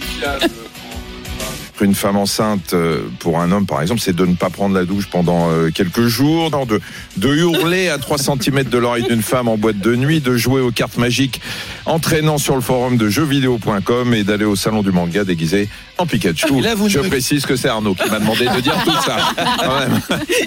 une 1.81 1.95
femme 1.95 2.17
enceinte, 2.17 2.73
euh, 2.73 3.03
pour 3.19 3.41
un 3.41 3.53
homme 3.53 3.67
par 3.67 3.83
exemple, 3.83 4.01
c'est 4.01 4.15
de 4.15 4.27
ne 4.27 4.35
pas 4.35 4.51
prendre 4.51 4.75
la 4.75 4.85
douche 4.85 5.09
pendant 5.11 5.51
euh, 5.51 5.71
quelques 5.71 6.07
jours, 6.07 6.51
de, 6.67 6.81
de 7.17 7.29
hurler 7.29 7.89
à 7.89 7.99
3 7.99 8.19
cm 8.19 8.65
de 8.65 8.79
l'oreille 8.79 9.05
d'une 9.05 9.23
femme 9.23 9.49
en 9.49 9.57
boîte 9.57 9.79
de 9.79 9.95
nuit, 9.95 10.21
de 10.21 10.37
jouer 10.37 10.61
aux 10.61 10.71
cartes 10.71 10.99
magiques 10.99 11.41
entraînant 11.87 12.39
sur 12.39 12.55
le 12.55 12.61
forum 12.61 12.97
de 12.97 13.09
jeuxvideo.com 13.09 14.15
et 14.15 14.25
d'aller 14.25 14.45
au 14.45 14.57
salon 14.57 14.83
du 14.83 14.93
manga 14.93 15.25
déguisé 15.25 15.69
en 15.99 16.07
Pikachu. 16.07 16.59
Et 16.59 16.61
là, 16.61 16.75
vous 16.75 16.89
Je 16.89 17.01
ne- 17.01 17.09
précise 17.09 17.45
que 17.45 17.57
c'est 17.57 17.69
Arnaud 17.69 17.95
qui 17.95 18.09
m'a 18.09 18.19
demandé 18.21 18.47
de 18.49 18.61
dire 18.61 18.77
tout 18.85 18.93
ça. 19.05 19.17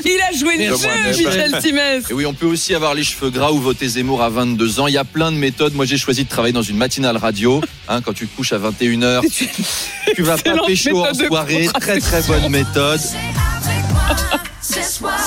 Il 0.06 0.20
a 0.22 0.38
joué 0.38 0.58
le 0.58 0.76
jeu. 0.76 0.88
Michel 1.26 1.62
Simès. 1.62 2.06
Et 2.10 2.14
oui, 2.14 2.26
on 2.26 2.34
peut 2.34 2.46
aussi 2.46 2.74
avoir 2.74 2.94
les 2.94 3.04
cheveux 3.04 3.30
gras 3.30 3.52
ou 3.52 3.60
voter 3.60 3.88
Zemmour 3.88 4.22
à 4.24 4.30
22 4.30 4.80
ans. 4.80 4.88
Il 4.88 4.94
y 4.94 4.98
a 4.98 5.04
plein 5.04 5.32
de 5.32 5.38
méthodes. 5.38 5.74
Moi, 5.76 5.86
j'ai 5.86 5.98
choisi 5.98 6.24
de 6.24 6.30
travailler 6.30 6.54
dans 6.54 6.62
une 6.62 6.78
matinale 6.78 7.18
radio. 7.18 7.62
Hein, 7.90 8.02
quand 8.02 8.14
tu 8.14 8.28
te 8.28 8.36
couches 8.36 8.54
à 8.54 8.60
21h, 8.60 9.22
tu 10.16 10.22
vas 10.24 10.38
pas 10.38 10.54
pécho 10.66 11.06
en 11.06 11.14
soirée. 11.14 11.68
Très, 11.80 12.00
très 12.00 12.22
bonne 12.24 12.50
méthode. 12.50 13.02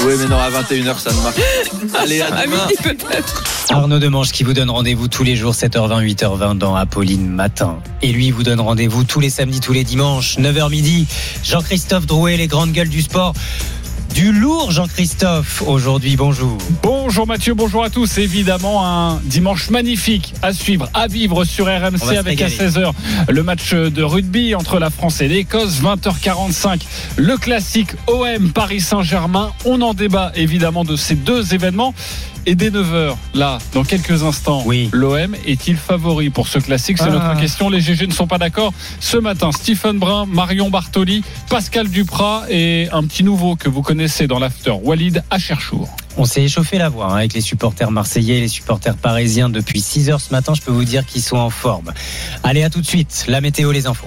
Oui, 0.06 0.14
mais 0.18 0.26
non, 0.28 0.38
à 0.38 0.50
21h, 0.50 0.98
ça 0.98 1.10
ne 1.12 1.20
marche 1.22 1.36
pas. 1.92 2.00
Allez, 2.00 2.20
à 2.20 2.26
À 2.34 2.46
demain. 2.46 2.68
Arnaud 3.70 3.98
Demange 3.98 4.30
qui 4.30 4.44
vous 4.44 4.52
donne 4.52 4.70
rendez-vous 4.70 5.08
tous 5.08 5.24
les 5.24 5.34
jours 5.34 5.54
7h20, 5.54 6.04
8h20 6.14 6.58
dans 6.58 6.76
Apolline 6.76 7.28
Matin. 7.28 7.78
Et 8.02 8.12
lui 8.12 8.30
vous 8.30 8.42
donne 8.42 8.60
rendez-vous 8.60 9.04
tous 9.04 9.20
les 9.20 9.30
samedis, 9.30 9.60
tous 9.60 9.72
les 9.72 9.84
dimanches, 9.84 10.38
9h 10.38 10.70
midi. 10.70 11.06
Jean-Christophe 11.42 12.06
Drouet, 12.06 12.36
les 12.36 12.46
grandes 12.46 12.72
gueules 12.72 12.88
du 12.88 13.02
sport. 13.02 13.34
Du 14.14 14.30
lourd 14.32 14.70
Jean-Christophe 14.70 15.62
aujourd'hui, 15.66 16.14
bonjour. 16.14 16.56
Bonjour 16.84 17.26
Mathieu, 17.26 17.52
bonjour 17.54 17.82
à 17.82 17.90
tous. 17.90 18.18
Évidemment, 18.18 18.86
un 18.86 19.20
dimanche 19.24 19.70
magnifique 19.70 20.34
à 20.40 20.52
suivre, 20.52 20.88
à 20.94 21.08
vivre 21.08 21.42
sur 21.42 21.66
RMC 21.66 22.16
avec 22.16 22.40
à 22.40 22.46
régaler. 22.46 22.54
16h 22.54 22.92
le 23.28 23.42
match 23.42 23.74
de 23.74 24.02
rugby 24.04 24.54
entre 24.54 24.78
la 24.78 24.90
France 24.90 25.20
et 25.20 25.26
l'Écosse. 25.26 25.80
20h45, 25.82 26.82
le 27.16 27.36
classique 27.36 27.90
OM 28.06 28.52
Paris 28.52 28.80
Saint-Germain. 28.80 29.50
On 29.64 29.82
en 29.82 29.94
débat 29.94 30.30
évidemment 30.36 30.84
de 30.84 30.94
ces 30.94 31.16
deux 31.16 31.52
événements. 31.52 31.92
Et 32.46 32.54
dès 32.56 32.70
9h, 32.70 33.16
là, 33.34 33.58
dans 33.72 33.84
quelques 33.84 34.22
instants, 34.22 34.64
l'OM 34.92 35.34
est-il 35.46 35.76
favori 35.76 36.28
pour 36.28 36.46
ce 36.48 36.58
classique? 36.58 36.98
C'est 36.98 37.04
Ah. 37.08 37.10
notre 37.10 37.40
question. 37.40 37.70
Les 37.70 37.80
GG 37.80 38.06
ne 38.06 38.12
sont 38.12 38.26
pas 38.26 38.36
d'accord. 38.38 38.72
Ce 39.00 39.16
matin, 39.16 39.50
Stephen 39.52 39.98
Brun, 39.98 40.26
Marion 40.26 40.68
Bartoli, 40.68 41.24
Pascal 41.48 41.88
Duprat 41.88 42.44
et 42.50 42.88
un 42.92 43.02
petit 43.04 43.24
nouveau 43.24 43.56
que 43.56 43.68
vous 43.70 43.80
connaissez 43.80 44.26
dans 44.26 44.38
l'after, 44.38 44.72
Walid 44.82 45.22
Acherchour. 45.30 45.88
On 46.16 46.26
s'est 46.26 46.42
échauffé 46.42 46.76
la 46.78 46.90
voix 46.90 47.06
hein, 47.12 47.16
avec 47.16 47.32
les 47.34 47.40
supporters 47.40 47.90
marseillais 47.90 48.38
et 48.38 48.40
les 48.42 48.48
supporters 48.48 48.96
parisiens 48.96 49.48
depuis 49.48 49.80
6h 49.80 50.18
ce 50.20 50.30
matin. 50.30 50.52
Je 50.54 50.60
peux 50.60 50.70
vous 50.70 50.84
dire 50.84 51.04
qu'ils 51.06 51.22
sont 51.22 51.38
en 51.38 51.50
forme. 51.50 51.92
Allez, 52.42 52.62
à 52.62 52.70
tout 52.70 52.80
de 52.80 52.86
suite. 52.86 53.24
La 53.26 53.40
météo, 53.40 53.72
les 53.72 53.86
infos. 53.86 54.06